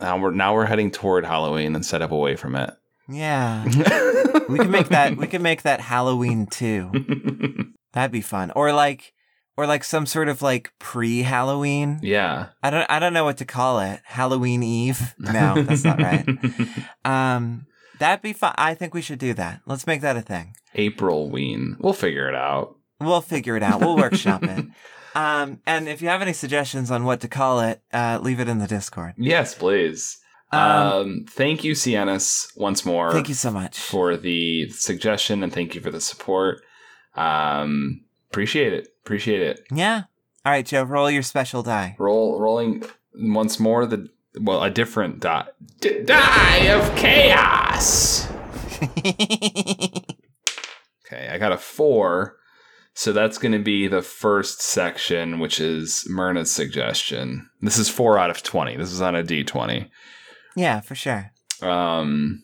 now 0.00 0.18
we're 0.18 0.32
now 0.32 0.54
we're 0.54 0.66
heading 0.66 0.90
toward 0.90 1.24
halloween 1.24 1.76
instead 1.76 2.02
of 2.02 2.10
away 2.10 2.34
from 2.34 2.56
it 2.56 2.70
yeah. 3.10 3.64
we 4.48 4.58
can 4.58 4.70
make 4.70 4.88
that 4.88 5.16
we 5.16 5.26
can 5.26 5.42
make 5.42 5.62
that 5.62 5.80
Halloween 5.80 6.46
too. 6.46 6.90
That'd 7.92 8.12
be 8.12 8.20
fun. 8.20 8.50
Or 8.54 8.72
like 8.72 9.12
or 9.56 9.66
like 9.66 9.84
some 9.84 10.06
sort 10.06 10.28
of 10.28 10.40
like 10.42 10.72
pre-Halloween. 10.78 11.98
yeah 12.02 12.48
I 12.62 12.70
don't 12.70 12.88
I 12.90 12.98
don't 12.98 13.12
know 13.12 13.24
what 13.24 13.38
to 13.38 13.44
call 13.44 13.80
it. 13.80 14.00
Halloween 14.04 14.62
Eve? 14.62 15.14
No, 15.18 15.60
that's 15.62 15.84
not 15.84 16.00
right. 16.00 16.26
Um 17.04 17.66
that'd 17.98 18.22
be 18.22 18.32
fun. 18.32 18.54
I 18.56 18.74
think 18.74 18.94
we 18.94 19.02
should 19.02 19.18
do 19.18 19.34
that. 19.34 19.60
Let's 19.66 19.86
make 19.86 20.00
that 20.02 20.16
a 20.16 20.22
thing. 20.22 20.54
april 20.74 21.30
ween 21.30 21.76
we'll 21.80 21.92
figure 21.92 22.28
it 22.28 22.34
out 22.34 22.76
We'll 23.00 23.22
figure 23.22 23.56
it 23.56 23.62
out. 23.62 23.80
We'll 23.80 23.96
workshop 23.96 24.42
it. 24.44 24.66
Um 25.14 25.60
and 25.66 25.88
if 25.88 26.00
you 26.00 26.08
have 26.08 26.22
any 26.22 26.32
suggestions 26.32 26.90
on 26.90 27.04
what 27.04 27.20
to 27.22 27.28
call 27.28 27.60
it, 27.60 27.82
uh 27.92 28.20
leave 28.22 28.38
it 28.40 28.48
in 28.48 28.58
the 28.58 28.66
Discord. 28.68 29.14
yes 29.18 29.54
please 29.54 30.18
Um, 30.52 30.60
um, 30.60 31.24
thank 31.28 31.62
you 31.62 31.72
Siennis 31.74 32.46
once 32.56 32.84
more 32.84 33.12
Thank 33.12 33.28
you 33.28 33.34
so 33.34 33.50
much. 33.52 33.78
for 33.78 34.16
the 34.16 34.68
suggestion 34.70 35.42
and 35.44 35.52
thank 35.52 35.74
you 35.74 35.80
for 35.80 35.90
the 35.92 36.00
support. 36.00 36.60
Um 37.14 38.02
appreciate 38.30 38.72
it. 38.72 38.88
Appreciate 39.04 39.42
it. 39.42 39.60
Yeah. 39.72 40.04
All 40.44 40.52
right, 40.52 40.64
Joe, 40.66 40.82
roll 40.82 41.10
your 41.10 41.22
special 41.22 41.62
die. 41.62 41.94
roll 41.98 42.40
rolling 42.40 42.82
once 43.14 43.60
more 43.60 43.86
the 43.86 44.08
well 44.40 44.62
a 44.62 44.70
different 44.70 45.20
die. 45.20 45.46
D- 45.80 46.02
die 46.02 46.64
of 46.68 46.96
chaos! 46.96 48.28
Okay 51.12 51.28
i 51.28 51.38
got 51.38 51.52
a 51.52 51.58
four. 51.58 52.36
So 52.94 53.12
that's 53.12 53.38
going 53.38 53.52
to 53.52 53.58
be 53.58 53.88
the 53.88 54.02
first 54.02 54.62
section 54.62 55.38
which 55.40 55.60
is 55.60 56.06
myrna's 56.08 56.50
suggestion. 56.50 57.48
This 57.60 57.78
is 57.78 57.88
four 57.88 58.18
out 58.18 58.30
of 58.30 58.42
20 58.42 58.76
this 58.76 58.92
is 58.92 59.00
on 59.00 59.14
a 59.14 59.22
d20 59.22 59.88
yeah, 60.56 60.80
for 60.80 60.94
sure. 60.94 61.32
um 61.62 62.42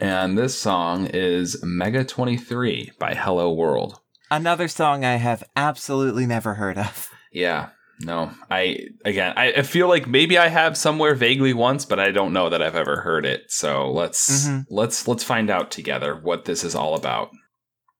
and 0.00 0.36
this 0.36 0.58
song 0.60 1.06
is 1.06 1.56
mega 1.62 2.04
23 2.04 2.92
by 2.98 3.14
hello 3.14 3.52
world 3.52 4.00
Another 4.30 4.66
song 4.68 5.04
I 5.04 5.16
have 5.16 5.44
absolutely 5.54 6.26
never 6.26 6.54
heard 6.54 6.76
of. 6.78 7.08
Yeah. 7.32 7.68
No. 8.00 8.32
I 8.50 8.88
again 9.04 9.32
I, 9.36 9.52
I 9.52 9.62
feel 9.62 9.88
like 9.88 10.08
maybe 10.08 10.36
I 10.36 10.48
have 10.48 10.76
somewhere 10.76 11.14
vaguely 11.14 11.52
once, 11.54 11.84
but 11.84 12.00
I 12.00 12.10
don't 12.10 12.32
know 12.32 12.48
that 12.50 12.60
I've 12.60 12.74
ever 12.74 13.02
heard 13.02 13.24
it. 13.24 13.44
So 13.48 13.88
let's 13.90 14.48
Mhm. 14.48 14.64
let's 14.68 15.06
let's 15.06 15.22
find 15.22 15.48
out 15.48 15.70
together 15.70 16.16
what 16.16 16.44
this 16.44 16.64
is 16.64 16.74
all 16.74 16.94
about. 16.96 17.30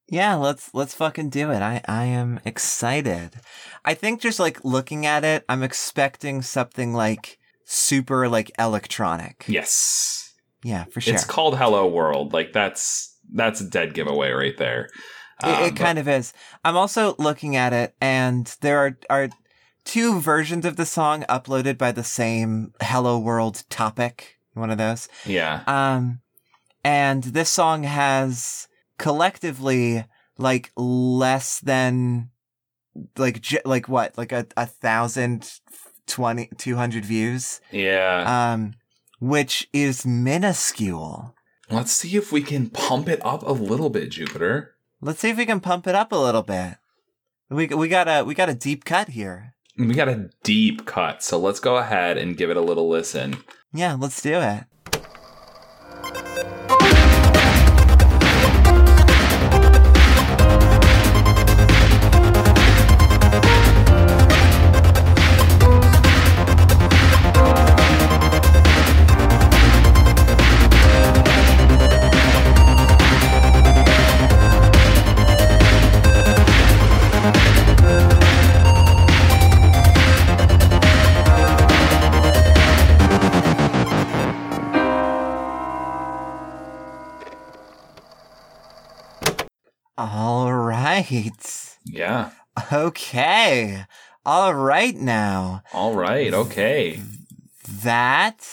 Yeah, 0.08 0.34
let's 0.34 0.74
let's 0.74 0.94
fucking 0.94 1.30
do 1.30 1.50
it. 1.52 1.62
I 1.62 1.80
I 1.86 2.04
am 2.06 2.40
excited. 2.44 3.40
I 3.84 3.94
think 3.94 4.20
just 4.20 4.40
like 4.40 4.64
looking 4.64 5.06
at 5.06 5.22
it, 5.24 5.44
I'm 5.48 5.62
expecting 5.62 6.42
something 6.42 6.92
like 6.92 7.38
super 7.66 8.28
like 8.28 8.50
electronic. 8.58 9.44
Yes. 9.46 10.32
Yeah, 10.62 10.84
for 10.84 11.00
sure. 11.00 11.14
It's 11.14 11.24
called 11.24 11.58
Hello 11.58 11.86
World. 11.86 12.32
Like 12.32 12.52
that's 12.52 13.14
that's 13.32 13.60
a 13.60 13.68
dead 13.68 13.92
giveaway 13.92 14.30
right 14.30 14.56
there. 14.56 14.88
It, 15.42 15.46
Um, 15.46 15.62
it 15.64 15.76
kind 15.76 15.98
of 15.98 16.08
is. 16.08 16.32
I'm 16.64 16.76
also 16.76 17.14
looking 17.18 17.56
at 17.56 17.72
it, 17.74 17.94
and 18.00 18.46
there 18.62 18.78
are 18.78 18.98
are 19.10 19.28
two 19.84 20.20
versions 20.20 20.64
of 20.64 20.76
the 20.76 20.86
song 20.86 21.24
uploaded 21.28 21.76
by 21.76 21.92
the 21.92 22.04
same 22.04 22.72
Hello 22.80 23.18
World 23.18 23.64
topic. 23.68 24.38
One 24.54 24.70
of 24.70 24.78
those. 24.78 25.08
Yeah. 25.26 25.62
Um, 25.66 26.20
and 26.82 27.22
this 27.22 27.50
song 27.50 27.82
has 27.82 28.68
collectively 28.98 30.04
like 30.38 30.72
less 30.76 31.60
than 31.60 32.30
like 33.18 33.42
j- 33.42 33.60
like 33.66 33.88
what 33.88 34.16
like 34.16 34.32
a 34.32 34.46
a 34.56 34.64
thousand 34.66 35.60
twenty 36.06 36.50
two 36.56 36.76
hundred 36.76 37.04
views. 37.04 37.60
Yeah. 37.70 38.52
Um, 38.52 38.74
which 39.18 39.68
is 39.72 40.06
minuscule. 40.06 41.34
Let's 41.70 41.92
see 41.92 42.16
if 42.16 42.30
we 42.30 42.42
can 42.42 42.70
pump 42.70 43.08
it 43.08 43.20
up 43.24 43.42
a 43.42 43.52
little 43.52 43.90
bit, 43.90 44.10
Jupiter. 44.10 44.74
Let's 45.00 45.20
see 45.20 45.30
if 45.30 45.36
we 45.36 45.46
can 45.46 45.60
pump 45.60 45.86
it 45.86 45.94
up 45.94 46.12
a 46.12 46.16
little 46.16 46.42
bit. 46.42 46.76
We 47.50 47.66
we 47.66 47.88
got 47.88 48.08
a 48.08 48.24
we 48.24 48.34
got 48.34 48.48
a 48.48 48.54
deep 48.54 48.84
cut 48.84 49.08
here. 49.08 49.54
We 49.78 49.94
got 49.94 50.08
a 50.08 50.30
deep 50.42 50.86
cut, 50.86 51.22
so 51.22 51.38
let's 51.38 51.60
go 51.60 51.76
ahead 51.76 52.16
and 52.16 52.36
give 52.36 52.50
it 52.50 52.56
a 52.56 52.62
little 52.62 52.88
listen. 52.88 53.36
Yeah, 53.72 53.96
let's 53.98 54.22
do 54.22 54.40
it. 54.40 54.64
Okay. 92.96 93.84
All 94.24 94.54
right 94.54 94.96
now. 94.96 95.62
All 95.74 95.94
right. 95.94 96.32
Okay. 96.32 97.02
That 97.82 98.46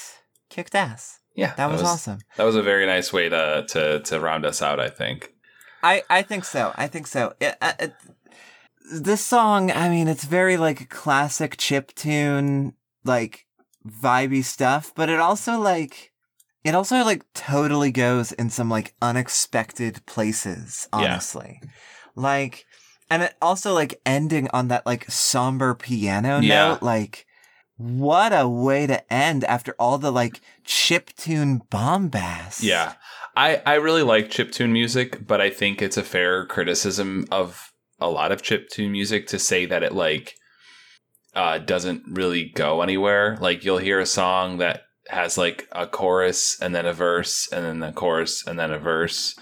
kicked 0.50 0.76
ass. 0.76 1.20
Yeah. 1.34 1.54
That 1.56 1.72
was 1.72 1.82
awesome. 1.82 2.20
That 2.36 2.44
was 2.44 2.56
a 2.58 2.62
very 2.62 2.86
nice 2.86 3.14
way 3.14 3.30
to 3.30 3.66
to 3.70 4.02
to 4.02 4.20
round 4.20 4.46
us 4.46 4.62
out. 4.62 4.80
I 4.82 4.90
think. 4.90 5.32
I 5.82 6.04
I 6.10 6.22
think 6.24 6.44
so. 6.44 6.74
I 6.76 6.88
think 6.88 7.08
so. 7.08 7.34
It, 7.40 7.56
uh, 7.62 7.74
it, 7.80 7.94
this 8.94 9.26
song, 9.26 9.72
I 9.72 9.88
mean, 9.88 10.08
it's 10.10 10.26
very 10.26 10.58
like 10.58 10.90
classic 10.90 11.56
chip 11.58 11.96
tune, 11.96 12.74
like 13.06 13.46
vibey 13.88 14.44
stuff, 14.44 14.92
but 14.94 15.10
it 15.10 15.20
also 15.22 15.58
like 15.58 16.12
it 16.66 16.76
also 16.76 16.98
like 17.04 17.24
totally 17.34 17.92
goes 17.92 18.34
in 18.34 18.50
some 18.50 18.70
like 18.70 18.94
unexpected 19.02 20.06
places, 20.06 20.88
Yeah. 20.94 21.00
honestly. 21.14 21.62
Like 22.16 22.66
and 23.14 23.22
it 23.24 23.36
also 23.42 23.74
like 23.74 24.02
ending 24.06 24.50
on 24.54 24.70
that 24.70 24.86
like 24.86 25.10
somber 25.10 25.76
piano 25.76 26.40
Yeah. 26.40 26.70
note, 26.70 26.82
like 26.82 27.26
what 27.78 28.32
a 28.34 28.48
way 28.48 28.88
to 28.88 29.14
end 29.14 29.44
after 29.44 29.76
all 29.78 29.98
the 30.00 30.12
like 30.12 30.42
chip 30.64 31.12
tune 31.16 31.62
bombast. 31.70 32.64
Yeah. 32.64 32.94
I 33.36 33.62
I 33.66 33.76
really 33.76 34.04
like 34.04 34.30
chiptune 34.32 34.72
music, 34.72 35.28
but 35.28 35.40
I 35.42 35.50
think 35.52 35.82
it's 35.82 35.98
a 35.98 36.04
fair 36.04 36.46
criticism 36.46 37.26
of 37.32 37.72
a 38.00 38.10
lot 38.10 38.32
of 38.32 38.42
chiptune 38.42 38.92
music 38.92 39.28
to 39.28 39.38
say 39.40 39.66
that 39.68 39.84
it 39.84 39.94
like 39.94 40.34
uh 41.36 41.60
doesn't 41.60 42.04
really 42.08 42.52
go 42.56 42.82
anywhere. 42.82 43.38
Like 43.40 43.64
you'll 43.64 43.78
hear 43.90 44.00
a 44.00 44.06
song 44.06 44.58
that 44.58 44.84
has 45.10 45.38
like 45.38 45.68
a 45.72 45.86
chorus 45.86 46.58
and 46.62 46.74
then 46.74 46.86
a 46.88 46.94
verse 46.94 47.48
and 47.52 47.64
then 47.66 47.84
a 47.90 47.94
chorus 47.94 48.44
and 48.48 48.58
then 48.58 48.72
a 48.72 48.80
verse 48.80 49.36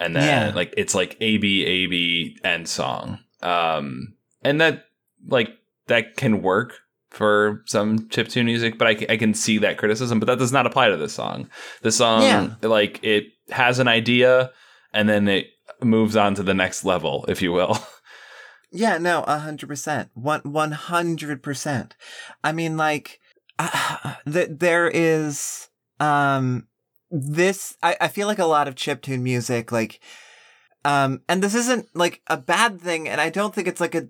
and 0.00 0.16
then 0.16 0.24
Yeah. 0.24 0.54
like 0.54 0.74
it's 0.76 0.94
like 0.94 1.16
A 1.20 1.36
B 1.38 1.64
A 1.64 1.86
B 1.86 2.36
end 2.42 2.66
song. 2.68 3.20
Um 3.42 4.14
and 4.42 4.60
that 4.60 4.86
like 5.28 5.50
that 5.86 6.16
can 6.16 6.42
work 6.42 6.78
for 7.10 7.62
some 7.66 7.98
chiptune 8.08 8.44
music, 8.44 8.78
but 8.78 8.86
I, 8.86 9.12
I 9.12 9.16
can 9.16 9.34
see 9.34 9.58
that 9.58 9.78
criticism, 9.78 10.20
but 10.20 10.26
that 10.26 10.38
does 10.38 10.52
not 10.52 10.64
apply 10.66 10.88
to 10.88 10.96
this 10.96 11.12
song. 11.12 11.48
The 11.82 11.90
song, 11.90 12.22
Yeah. 12.22 12.54
like, 12.62 13.00
it 13.02 13.24
has 13.50 13.80
an 13.80 13.88
idea 13.88 14.52
and 14.92 15.08
then 15.08 15.26
it 15.26 15.46
moves 15.82 16.14
on 16.14 16.36
to 16.36 16.44
the 16.44 16.54
next 16.54 16.84
level, 16.84 17.24
if 17.28 17.42
you 17.42 17.52
will. 17.52 17.78
Yeah, 18.72 18.98
no, 18.98 19.24
a 19.26 19.38
hundred 19.40 19.66
percent, 19.68 20.10
one 20.14 20.42
one 20.44 20.70
hundred 20.70 21.42
percent. 21.42 21.96
I 22.44 22.52
mean, 22.52 22.76
like, 22.76 23.18
uh, 23.58 24.14
th- 24.32 24.50
there 24.60 24.88
is 24.88 25.68
um 25.98 26.68
this. 27.10 27.76
I 27.82 27.96
I 28.00 28.08
feel 28.08 28.26
like 28.26 28.38
a 28.38 28.46
lot 28.46 28.68
of 28.68 28.74
chiptune 28.74 29.20
music, 29.22 29.72
like, 29.72 30.00
um, 30.84 31.22
and 31.28 31.42
this 31.42 31.54
isn't 31.54 31.88
like 31.94 32.22
a 32.26 32.36
bad 32.36 32.80
thing, 32.80 33.08
and 33.08 33.20
I 33.20 33.30
don't 33.30 33.54
think 33.54 33.68
it's 33.68 33.80
like 33.80 33.94
a. 33.94 34.08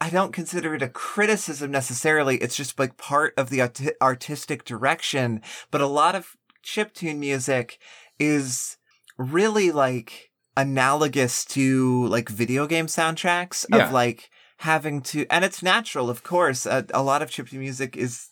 I 0.00 0.10
don't 0.10 0.32
consider 0.32 0.74
it 0.74 0.82
a 0.82 0.88
criticism 0.88 1.70
necessarily. 1.70 2.38
It's 2.38 2.56
just 2.56 2.76
like 2.78 2.96
part 2.96 3.34
of 3.36 3.50
the 3.50 3.60
arti- 3.60 3.92
artistic 4.02 4.64
direction. 4.64 5.42
But 5.70 5.80
a 5.80 5.86
lot 5.86 6.16
of 6.16 6.36
chiptune 6.64 7.18
music 7.18 7.78
is 8.18 8.76
really 9.16 9.70
like 9.70 10.30
analogous 10.56 11.44
to 11.44 12.06
like 12.08 12.28
video 12.28 12.66
game 12.66 12.86
soundtracks 12.86 13.64
Yeah. 13.70 13.86
of 13.86 13.92
like 13.92 14.28
having 14.58 15.00
to 15.02 15.24
and 15.30 15.42
it's 15.44 15.62
natural 15.62 16.10
of 16.10 16.22
course 16.22 16.66
a, 16.66 16.84
a 16.92 17.02
lot 17.02 17.22
of 17.22 17.30
chiptune 17.30 17.60
music 17.60 17.96
is 17.96 18.29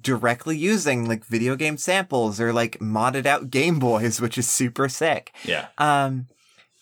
directly 0.00 0.56
using 0.56 1.06
like 1.06 1.24
video 1.24 1.54
game 1.56 1.76
samples 1.76 2.40
or 2.40 2.52
like 2.52 2.78
modded 2.78 3.26
out 3.26 3.50
game 3.50 3.78
boys 3.78 4.20
which 4.20 4.38
is 4.38 4.48
super 4.48 4.88
sick 4.88 5.32
yeah. 5.44 5.68
um 5.78 6.26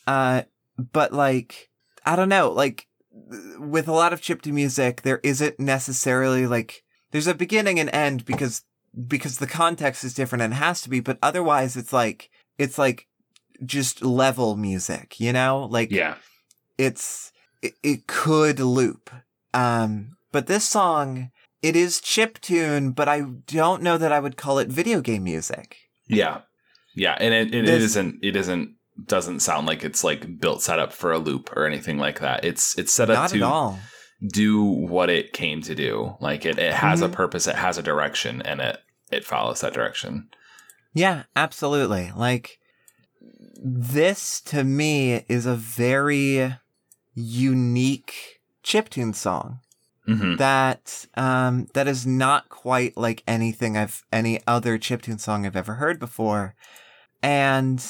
uh 0.07 0.43
but 0.79 1.13
like 1.13 1.71
i 2.07 2.15
don't 2.15 2.29
know 2.29 2.51
like 2.51 2.87
with 3.59 3.89
a 3.89 3.93
lot 3.93 4.13
of 4.13 4.21
chiptune 4.21 4.53
music 4.53 5.03
there 5.03 5.21
isn't 5.25 5.59
necessarily 5.59 6.47
like 6.47 6.85
there's 7.11 7.27
a 7.27 7.35
beginning 7.35 7.81
and 7.81 7.91
end 7.93 8.25
because 8.25 8.63
because 9.09 9.39
the 9.39 9.47
context 9.47 10.05
is 10.05 10.15
different 10.15 10.43
and 10.43 10.55
has 10.55 10.81
to 10.83 10.89
be 10.89 11.01
but 11.01 11.19
otherwise 11.23 11.77
it's 11.77 11.93
like 11.93 12.31
it's 12.59 12.79
like 12.79 13.09
just 13.65 14.03
level 14.03 14.57
music 14.57 15.19
you 15.19 15.33
know 15.33 15.67
like 15.71 15.91
Yeah. 15.91 16.15
it's 16.79 17.33
it, 17.61 17.75
it 17.83 18.07
could 18.07 18.61
loop 18.61 19.11
um 19.53 20.17
but 20.33 20.47
this 20.47 20.65
song 20.65 21.31
it 21.63 21.77
is 21.77 22.01
chip 22.01 22.41
tune 22.41 22.91
but 22.93 23.09
i 23.09 23.21
don't 23.47 23.83
know 23.83 23.97
that 23.99 24.13
i 24.13 24.19
would 24.21 24.37
call 24.37 24.59
it 24.59 24.69
video 24.69 25.01
game 25.01 25.25
music 25.25 25.77
Yeah. 26.09 26.41
Yeah. 26.97 27.17
And 27.21 27.33
it, 27.33 27.55
it, 27.55 27.65
it 27.65 27.67
This- 27.67 27.83
isn't, 27.85 28.19
it 28.25 28.35
isn't, 28.35 28.75
doesn't 29.07 29.41
sound 29.41 29.67
like 29.69 29.85
it's 29.85 30.03
like 30.03 30.41
built 30.41 30.61
set 30.61 30.79
up 30.81 30.93
for 30.93 31.13
a 31.13 31.19
loop 31.19 31.57
or 31.57 31.65
anything 31.65 31.99
like 31.99 32.19
that. 32.21 32.45
It's, 32.45 32.77
it's 32.77 32.93
set 32.93 33.09
up 33.11 33.31
to 33.31 33.79
do 34.27 34.63
what 34.65 35.09
it 35.09 35.33
came 35.33 35.63
to 35.63 35.75
do. 35.77 36.17
Like 36.21 36.45
it, 36.45 36.59
it 36.59 36.75
has 36.75 37.01
Mhm. 37.01 37.05
a 37.07 37.09
purpose, 37.09 37.47
it 37.47 37.55
has 37.55 37.79
a 37.79 37.83
direction, 37.83 38.43
and 38.43 38.61
it, 38.61 38.79
it 39.13 39.25
follows 39.25 39.61
that 39.61 39.73
direction. 39.73 40.29
Yeah, 40.93 41.23
absolutely. 41.37 42.11
Like 42.17 42.59
this 43.63 44.41
to 44.43 44.65
me 44.65 45.25
is 45.29 45.47
a 45.47 45.55
very 45.55 46.57
unique 47.15 48.41
chiptune 48.65 49.15
song 49.15 49.61
hmm 50.07 50.37
that 50.37 51.07
um 51.15 51.67
that 51.75 51.87
is 51.87 52.07
not 52.07 52.49
quite 52.49 52.97
like 52.97 53.23
anything 53.27 53.77
I've 53.77 54.05
any 54.13 54.41
other 54.47 54.79
chiptune 54.79 55.21
song 55.21 55.45
I've 55.45 55.57
ever 55.57 55.75
heard 55.75 55.99
before. 55.99 56.55
And 57.23 57.85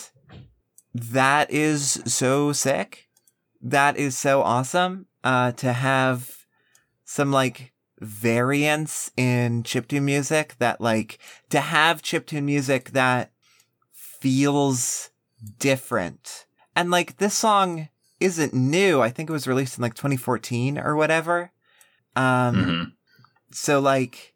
that 0.92 1.50
is 1.50 2.02
so 2.04 2.52
sick. 2.52 3.08
That 3.60 3.96
is 3.96 4.16
so 4.18 4.42
awesome 4.42 5.06
uh 5.22 5.52
to 5.52 5.72
have 5.72 6.46
some 7.04 7.30
like 7.30 7.72
variance 8.00 9.10
in 9.16 9.62
chiptune 9.62 10.02
music 10.02 10.56
that 10.58 10.80
like 10.80 11.18
to 11.50 11.60
have 11.60 12.02
chiptune 12.02 12.44
music 12.44 12.90
that 12.90 13.30
feels 13.92 15.10
different. 15.58 16.46
And 16.76 16.90
like 16.90 17.18
this 17.18 17.34
song 17.34 17.88
isn't 18.20 18.54
new. 18.54 19.00
I 19.00 19.10
think 19.10 19.28
it 19.28 19.32
was 19.32 19.46
released 19.46 19.78
in 19.78 19.82
like 19.82 19.94
2014 19.94 20.78
or 20.78 20.94
whatever. 20.96 21.52
Um 22.16 22.64
hmm 22.64 22.82
so 23.52 23.80
like 23.80 24.34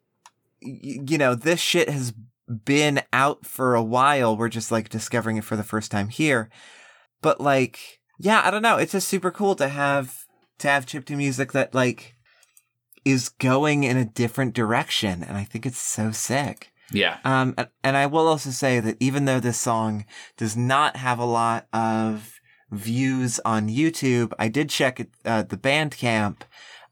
y- 0.61 0.99
you 1.07 1.17
know, 1.17 1.35
this 1.35 1.59
shit 1.59 1.89
has 1.89 2.13
been 2.65 3.01
out 3.13 3.45
for 3.45 3.75
a 3.75 3.83
while. 3.83 4.35
We're 4.35 4.49
just 4.49 4.71
like 4.71 4.89
discovering 4.89 5.37
it 5.37 5.45
for 5.45 5.55
the 5.55 5.63
first 5.63 5.89
time 5.89 6.09
here. 6.09 6.49
But 7.21 7.39
like 7.39 8.01
yeah, 8.19 8.41
I 8.43 8.51
don't 8.51 8.61
know. 8.61 8.77
It's 8.77 8.93
just 8.93 9.07
super 9.07 9.31
cool 9.31 9.55
to 9.55 9.67
have 9.67 10.25
to 10.59 10.67
have 10.67 10.85
chiptune 10.85 11.17
music 11.17 11.51
that 11.51 11.73
like 11.73 12.15
is 13.03 13.29
going 13.29 13.83
in 13.83 13.97
a 13.97 14.05
different 14.05 14.53
direction, 14.53 15.23
and 15.23 15.37
I 15.37 15.43
think 15.43 15.65
it's 15.65 15.81
so 15.81 16.11
sick. 16.11 16.71
Yeah. 16.91 17.17
Um, 17.23 17.53
and, 17.57 17.67
and 17.83 17.97
I 17.97 18.07
will 18.07 18.27
also 18.27 18.49
say 18.49 18.79
that 18.79 18.97
even 18.99 19.25
though 19.25 19.39
this 19.39 19.59
song 19.59 20.05
does 20.37 20.55
not 20.57 20.97
have 20.97 21.19
a 21.19 21.25
lot 21.25 21.67
of 21.73 22.39
views 22.71 23.39
on 23.45 23.69
YouTube, 23.69 24.33
I 24.39 24.47
did 24.47 24.69
check 24.69 24.99
it, 24.99 25.09
uh, 25.23 25.43
the 25.43 25.57
Bandcamp, 25.57 26.41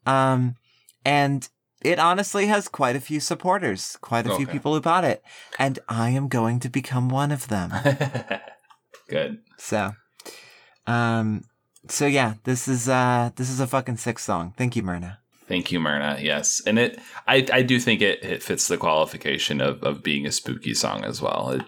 um, 0.06 0.56
and 1.06 1.48
it 1.84 2.00
honestly 2.00 2.48
has 2.48 2.68
quite 2.68 2.96
a 2.96 3.02
few 3.02 3.20
supporters, 3.20 3.98
quite 4.02 4.26
a 4.26 4.36
few 4.36 4.48
people 4.48 4.74
who 4.74 4.82
bought 4.82 5.04
it, 5.04 5.22
and 5.60 5.80
I 5.90 6.12
am 6.12 6.30
going 6.30 6.60
to 6.62 6.70
become 6.70 7.10
one 7.10 7.32
of 7.32 7.50
them. 7.50 7.74
Good. 9.10 9.40
So, 9.58 9.94
um, 10.88 11.44
so 11.90 12.06
yeah, 12.06 12.36
this 12.46 12.68
is 12.68 12.88
uh, 12.88 13.32
this 13.36 13.50
is 13.50 13.60
a 13.60 13.68
fucking 13.68 13.98
sick 13.98 14.20
song. 14.20 14.54
Thank 14.58 14.76
you, 14.76 14.84
Myrna. 14.84 15.20
Thank 15.48 15.72
you, 15.72 15.80
Myrna. 15.80 16.18
Yes, 16.22 16.62
and 16.66 16.80
it, 16.80 17.00
I, 17.28 17.46
I 17.52 17.62
do 17.64 17.80
think 17.80 18.02
it, 18.02 18.24
it 18.24 18.42
fits 18.42 18.68
the 18.68 18.78
qualification 18.78 19.60
of, 19.60 19.84
of 19.84 20.02
being 20.02 20.26
a 20.26 20.32
spooky 20.32 20.74
song 20.74 21.04
as 21.04 21.22
well. 21.22 21.50
It, 21.50 21.64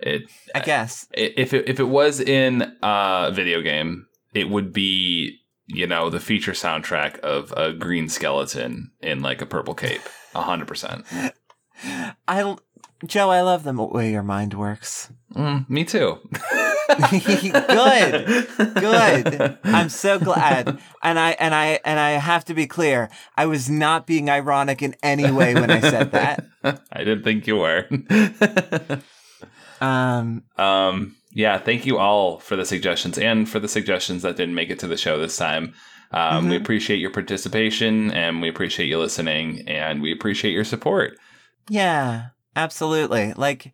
it, 0.00 0.22
I 0.54 0.60
guess. 0.60 1.06
if 1.12 1.54
it, 1.54 1.68
if 1.68 1.78
it 1.78 1.84
was 1.84 2.20
in 2.20 2.76
a 2.82 3.30
video 3.32 3.62
game, 3.62 4.06
it 4.34 4.50
would 4.50 4.72
be 4.72 5.38
you 5.68 5.86
know 5.86 6.10
the 6.10 6.20
feature 6.20 6.52
soundtrack 6.52 7.18
of 7.20 7.52
a 7.56 7.72
green 7.72 8.08
skeleton 8.08 8.90
in 9.00 9.20
like 9.22 9.40
a 9.42 9.46
purple 9.46 9.74
cape. 9.74 10.02
A 10.34 10.42
hundred 10.42 10.66
percent. 10.68 11.04
I, 12.26 12.56
Joe, 13.06 13.30
I 13.30 13.42
love 13.42 13.62
the 13.62 13.72
way 13.72 14.10
your 14.10 14.22
mind 14.24 14.54
works. 14.54 15.12
Mm, 15.34 15.68
Me 15.70 15.84
too. 15.84 16.18
good, 17.10 18.48
good. 18.74 19.58
I'm 19.64 19.88
so 19.88 20.18
glad, 20.18 20.80
and 21.02 21.18
I 21.18 21.30
and 21.32 21.54
I 21.54 21.80
and 21.84 22.00
I 22.00 22.12
have 22.12 22.44
to 22.46 22.54
be 22.54 22.66
clear. 22.66 23.10
I 23.36 23.46
was 23.46 23.68
not 23.70 24.06
being 24.06 24.30
ironic 24.30 24.82
in 24.82 24.96
any 25.02 25.30
way 25.30 25.54
when 25.54 25.70
I 25.70 25.80
said 25.80 26.12
that. 26.12 26.46
I 26.92 26.98
didn't 27.04 27.24
think 27.24 27.46
you 27.46 27.56
were. 27.56 27.86
Um, 29.80 30.42
Um, 30.56 31.14
yeah, 31.32 31.58
thank 31.58 31.84
you 31.86 31.98
all 31.98 32.38
for 32.38 32.56
the 32.56 32.64
suggestions 32.64 33.18
and 33.18 33.48
for 33.48 33.60
the 33.60 33.68
suggestions 33.68 34.22
that 34.22 34.36
didn't 34.36 34.54
make 34.54 34.70
it 34.70 34.78
to 34.80 34.86
the 34.88 34.96
show 34.96 35.18
this 35.18 35.36
time. 35.36 35.74
Um, 36.10 36.48
We 36.48 36.56
Mhm. 36.56 36.60
appreciate 36.62 37.00
your 37.00 37.10
participation 37.10 38.10
and 38.12 38.40
we 38.40 38.48
appreciate 38.48 38.86
you 38.88 38.98
listening 38.98 39.64
and 39.68 40.00
we 40.00 40.10
appreciate 40.12 40.52
your 40.52 40.64
support. 40.64 41.18
Yeah, 41.68 42.28
absolutely. 42.56 43.34
Like, 43.36 43.72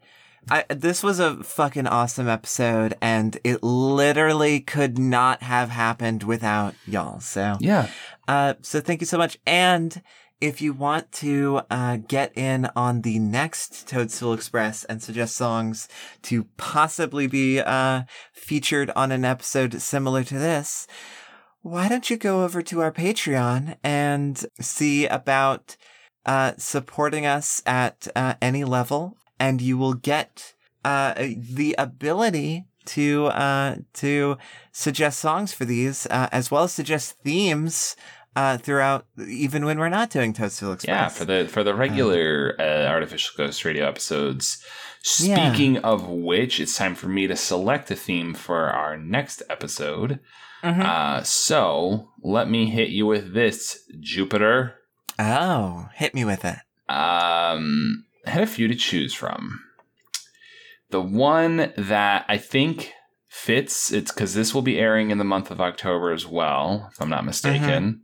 I 0.50 0.64
this 0.68 1.02
was 1.02 1.20
a 1.20 1.42
fucking 1.42 1.86
awesome 1.86 2.28
episode, 2.28 2.94
and 3.00 3.38
it 3.44 3.62
literally 3.62 4.60
could 4.60 4.98
not 4.98 5.42
have 5.42 5.70
happened 5.70 6.22
without 6.24 6.74
y'all. 6.86 7.20
So 7.20 7.56
Yeah. 7.60 7.86
uh, 8.28 8.54
so 8.62 8.80
thank 8.80 9.00
you 9.00 9.06
so 9.06 9.16
much. 9.16 9.38
And 9.46 10.02
if 10.44 10.60
you 10.60 10.74
want 10.74 11.10
to 11.10 11.62
uh, 11.70 11.96
get 12.06 12.30
in 12.36 12.68
on 12.76 13.00
the 13.00 13.18
next 13.18 13.88
Toadstool 13.88 14.34
Express 14.34 14.84
and 14.84 15.02
suggest 15.02 15.36
songs 15.36 15.88
to 16.20 16.44
possibly 16.58 17.26
be 17.26 17.60
uh, 17.60 18.02
featured 18.34 18.90
on 18.94 19.10
an 19.10 19.24
episode 19.24 19.80
similar 19.80 20.22
to 20.22 20.38
this, 20.38 20.86
why 21.62 21.88
don't 21.88 22.10
you 22.10 22.18
go 22.18 22.44
over 22.44 22.60
to 22.60 22.82
our 22.82 22.92
Patreon 22.92 23.76
and 23.82 24.44
see 24.60 25.06
about 25.06 25.78
uh, 26.26 26.52
supporting 26.58 27.24
us 27.24 27.62
at 27.64 28.06
uh, 28.14 28.34
any 28.42 28.64
level, 28.64 29.16
and 29.40 29.62
you 29.62 29.78
will 29.78 29.94
get 29.94 30.52
uh, 30.84 31.14
the 31.16 31.74
ability 31.78 32.66
to 32.84 33.28
uh, 33.28 33.76
to 33.94 34.36
suggest 34.72 35.20
songs 35.20 35.54
for 35.54 35.64
these, 35.64 36.04
as 36.04 36.50
well 36.50 36.64
as 36.64 36.72
suggest 36.74 37.16
themes 37.24 37.96
uh, 38.36 38.58
throughout, 38.58 39.06
even 39.28 39.64
when 39.64 39.78
we're 39.78 39.88
not 39.88 40.10
doing 40.10 40.32
Toadstool 40.32 40.72
Express. 40.72 40.88
Yeah, 40.94 41.08
for 41.08 41.24
the 41.24 41.46
for 41.48 41.62
the 41.64 41.74
regular 41.74 42.56
uh, 42.58 42.86
Artificial 42.88 43.34
Ghost 43.36 43.64
Radio 43.64 43.86
episodes. 43.88 44.62
Yeah. 45.20 45.50
Speaking 45.52 45.78
of 45.78 46.08
which, 46.08 46.58
it's 46.60 46.76
time 46.76 46.94
for 46.94 47.08
me 47.08 47.26
to 47.26 47.36
select 47.36 47.90
a 47.90 47.94
theme 47.96 48.32
for 48.34 48.70
our 48.70 48.96
next 48.96 49.42
episode. 49.50 50.18
Mhm. 50.62 50.82
Uh, 50.82 51.22
so 51.22 52.08
let 52.22 52.48
me 52.48 52.70
hit 52.70 52.88
you 52.88 53.04
with 53.06 53.34
this, 53.34 53.80
Jupiter. 54.00 54.76
oh, 55.18 55.88
hit 55.94 56.14
me 56.14 56.24
with 56.24 56.44
it. 56.44 56.56
Um, 56.88 58.04
I 58.26 58.30
had 58.30 58.42
a 58.42 58.46
few 58.46 58.66
to 58.68 58.74
choose 58.74 59.12
from. 59.14 59.60
The 60.90 61.00
one 61.02 61.72
that 61.76 62.24
I 62.28 62.38
think 62.38 62.92
fits, 63.28 63.92
it's 63.92 64.10
because 64.12 64.34
this 64.34 64.54
will 64.54 64.62
be 64.62 64.78
airing 64.78 65.10
in 65.10 65.18
the 65.18 65.24
month 65.24 65.50
of 65.50 65.60
October 65.60 66.12
as 66.12 66.26
well, 66.26 66.88
if 66.92 67.00
I'm 67.00 67.10
not 67.10 67.24
mistaken. 67.26 68.03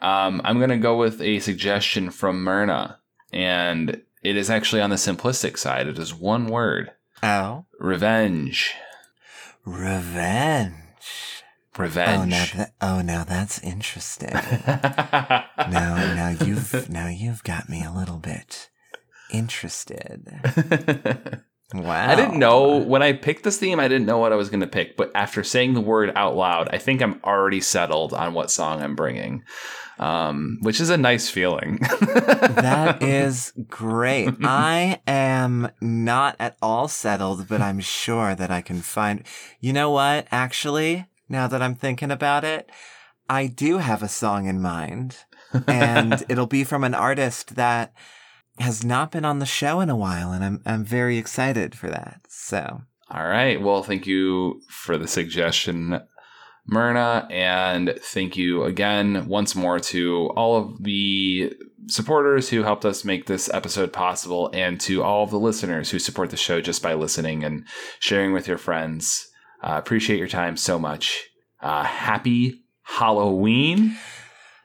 Um, 0.00 0.40
I'm 0.44 0.58
going 0.58 0.70
to 0.70 0.76
go 0.76 0.96
with 0.96 1.20
a 1.20 1.38
suggestion 1.40 2.10
from 2.10 2.42
Myrna, 2.44 2.98
and 3.32 4.02
it 4.22 4.36
is 4.36 4.50
actually 4.50 4.82
on 4.82 4.90
the 4.90 4.96
simplistic 4.96 5.56
side. 5.58 5.86
It 5.86 5.98
is 5.98 6.14
one 6.14 6.46
word 6.46 6.92
Oh, 7.22 7.64
revenge. 7.78 8.74
revenge. 9.64 10.74
Revenge. 11.76 12.18
Oh, 12.18 12.24
now 12.24 12.46
that, 12.56 12.72
oh, 12.80 13.00
now 13.02 13.24
that's 13.24 13.58
interesting. 13.62 14.30
now, 14.66 15.44
now 16.14 16.34
you've 16.44 16.88
now 16.88 17.08
you've 17.08 17.44
got 17.44 17.68
me 17.68 17.84
a 17.84 17.92
little 17.92 18.16
bit 18.18 18.70
interested. 19.30 20.22
Wow. 21.74 22.08
I 22.08 22.14
didn't 22.14 22.38
know 22.38 22.76
when 22.76 23.02
I 23.02 23.12
picked 23.12 23.42
this 23.42 23.58
theme, 23.58 23.80
I 23.80 23.88
didn't 23.88 24.06
know 24.06 24.18
what 24.18 24.32
I 24.32 24.36
was 24.36 24.50
going 24.50 24.60
to 24.60 24.68
pick. 24.68 24.96
But 24.96 25.10
after 25.14 25.42
saying 25.42 25.74
the 25.74 25.80
word 25.80 26.12
out 26.14 26.36
loud, 26.36 26.68
I 26.68 26.78
think 26.78 27.02
I'm 27.02 27.20
already 27.24 27.60
settled 27.60 28.14
on 28.14 28.34
what 28.34 28.52
song 28.52 28.80
I'm 28.80 28.94
bringing, 28.94 29.42
um, 29.98 30.58
which 30.60 30.80
is 30.80 30.90
a 30.90 30.96
nice 30.96 31.28
feeling. 31.28 31.80
That 32.56 33.02
is 33.02 33.52
great. 33.68 34.34
I 34.42 35.00
am 35.06 35.70
not 35.80 36.36
at 36.40 36.56
all 36.62 36.88
settled, 36.88 37.48
but 37.48 37.60
I'm 37.60 37.80
sure 37.80 38.34
that 38.34 38.50
I 38.50 38.60
can 38.60 38.80
find. 38.80 39.24
You 39.60 39.72
know 39.72 39.90
what? 39.90 40.26
Actually, 40.30 41.06
now 41.28 41.46
that 41.46 41.62
I'm 41.62 41.74
thinking 41.74 42.10
about 42.10 42.44
it, 42.44 42.70
I 43.28 43.46
do 43.46 43.78
have 43.78 44.02
a 44.02 44.08
song 44.08 44.46
in 44.46 44.60
mind, 44.60 45.18
and 45.66 46.24
it'll 46.28 46.46
be 46.46 46.64
from 46.64 46.82
an 46.82 46.94
artist 46.94 47.56
that 47.56 47.92
has 48.58 48.84
not 48.84 49.10
been 49.12 49.24
on 49.24 49.38
the 49.38 49.46
show 49.46 49.80
in 49.80 49.90
a 49.90 49.96
while, 49.96 50.32
and 50.32 50.44
I'm 50.44 50.62
I'm 50.66 50.84
very 50.84 51.18
excited 51.18 51.74
for 51.74 51.88
that. 51.88 52.20
So, 52.28 52.82
All 53.10 53.26
right. 53.26 53.60
Well, 53.60 53.82
thank 53.82 54.06
you 54.06 54.60
for 54.68 54.96
the 54.98 55.08
suggestion, 55.08 56.00
Myrna. 56.66 57.26
And 57.30 57.98
thank 58.00 58.36
you 58.36 58.64
again 58.64 59.28
once 59.28 59.54
more 59.54 59.78
to 59.80 60.30
all 60.36 60.56
of 60.56 60.82
the 60.82 61.52
supporters 61.88 62.48
who 62.48 62.62
helped 62.62 62.84
us 62.84 63.04
make 63.04 63.26
this 63.26 63.48
episode 63.52 63.92
possible 63.92 64.50
and 64.52 64.80
to 64.80 65.02
all 65.02 65.22
of 65.22 65.30
the 65.30 65.38
listeners 65.38 65.90
who 65.90 65.98
support 65.98 66.30
the 66.30 66.36
show 66.36 66.60
just 66.60 66.82
by 66.82 66.94
listening 66.94 67.44
and 67.44 67.64
sharing 68.00 68.32
with 68.32 68.48
your 68.48 68.58
friends. 68.58 69.28
Uh, 69.62 69.74
appreciate 69.78 70.18
your 70.18 70.28
time 70.28 70.56
so 70.56 70.78
much. 70.78 71.28
Uh, 71.60 71.84
happy 71.84 72.62
Halloween. 72.82 73.96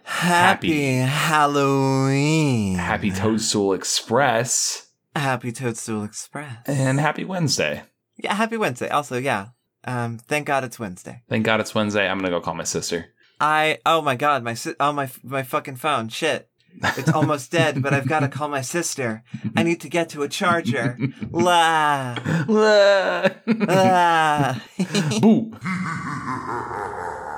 Happy, 0.03 0.95
Halloween, 0.97 2.75
Happy 2.75 3.11
Toadstool 3.11 3.73
Express. 3.73 4.87
happy 5.15 5.51
Toadstool 5.51 6.03
Express, 6.03 6.57
And 6.67 6.99
happy 6.99 7.23
Wednesday. 7.25 7.83
yeah, 8.17 8.33
happy 8.33 8.57
Wednesday. 8.57 8.89
Also, 8.89 9.17
yeah, 9.17 9.47
um, 9.85 10.17
thank 10.17 10.45
God 10.47 10.63
it's 10.63 10.79
Wednesday. 10.79 11.21
Thank 11.29 11.45
God 11.45 11.59
it's 11.59 11.73
Wednesday. 11.75 12.07
I'm 12.07 12.17
going 12.19 12.31
to 12.31 12.37
go 12.37 12.41
call 12.41 12.55
my 12.55 12.63
sister. 12.63 13.07
I 13.39 13.79
oh 13.87 14.01
my 14.03 14.15
god 14.15 14.43
my 14.43 14.53
si- 14.53 14.75
oh 14.79 14.91
my 14.91 15.09
my 15.23 15.41
fucking 15.41 15.77
phone 15.77 16.09
shit 16.09 16.47
it's 16.95 17.09
almost 17.11 17.51
dead 17.51 17.81
but 17.81 17.91
I've 17.91 18.07
got 18.07 18.19
to 18.19 18.27
call 18.27 18.49
my 18.49 18.61
sister 18.61 19.23
I 19.57 19.63
need 19.63 19.81
to 19.81 19.89
get 19.89 20.09
to 20.09 20.21
a 20.21 20.27
charger 20.29 20.95
la 21.31 22.15
la 22.47 23.29
Boo. 25.19 25.51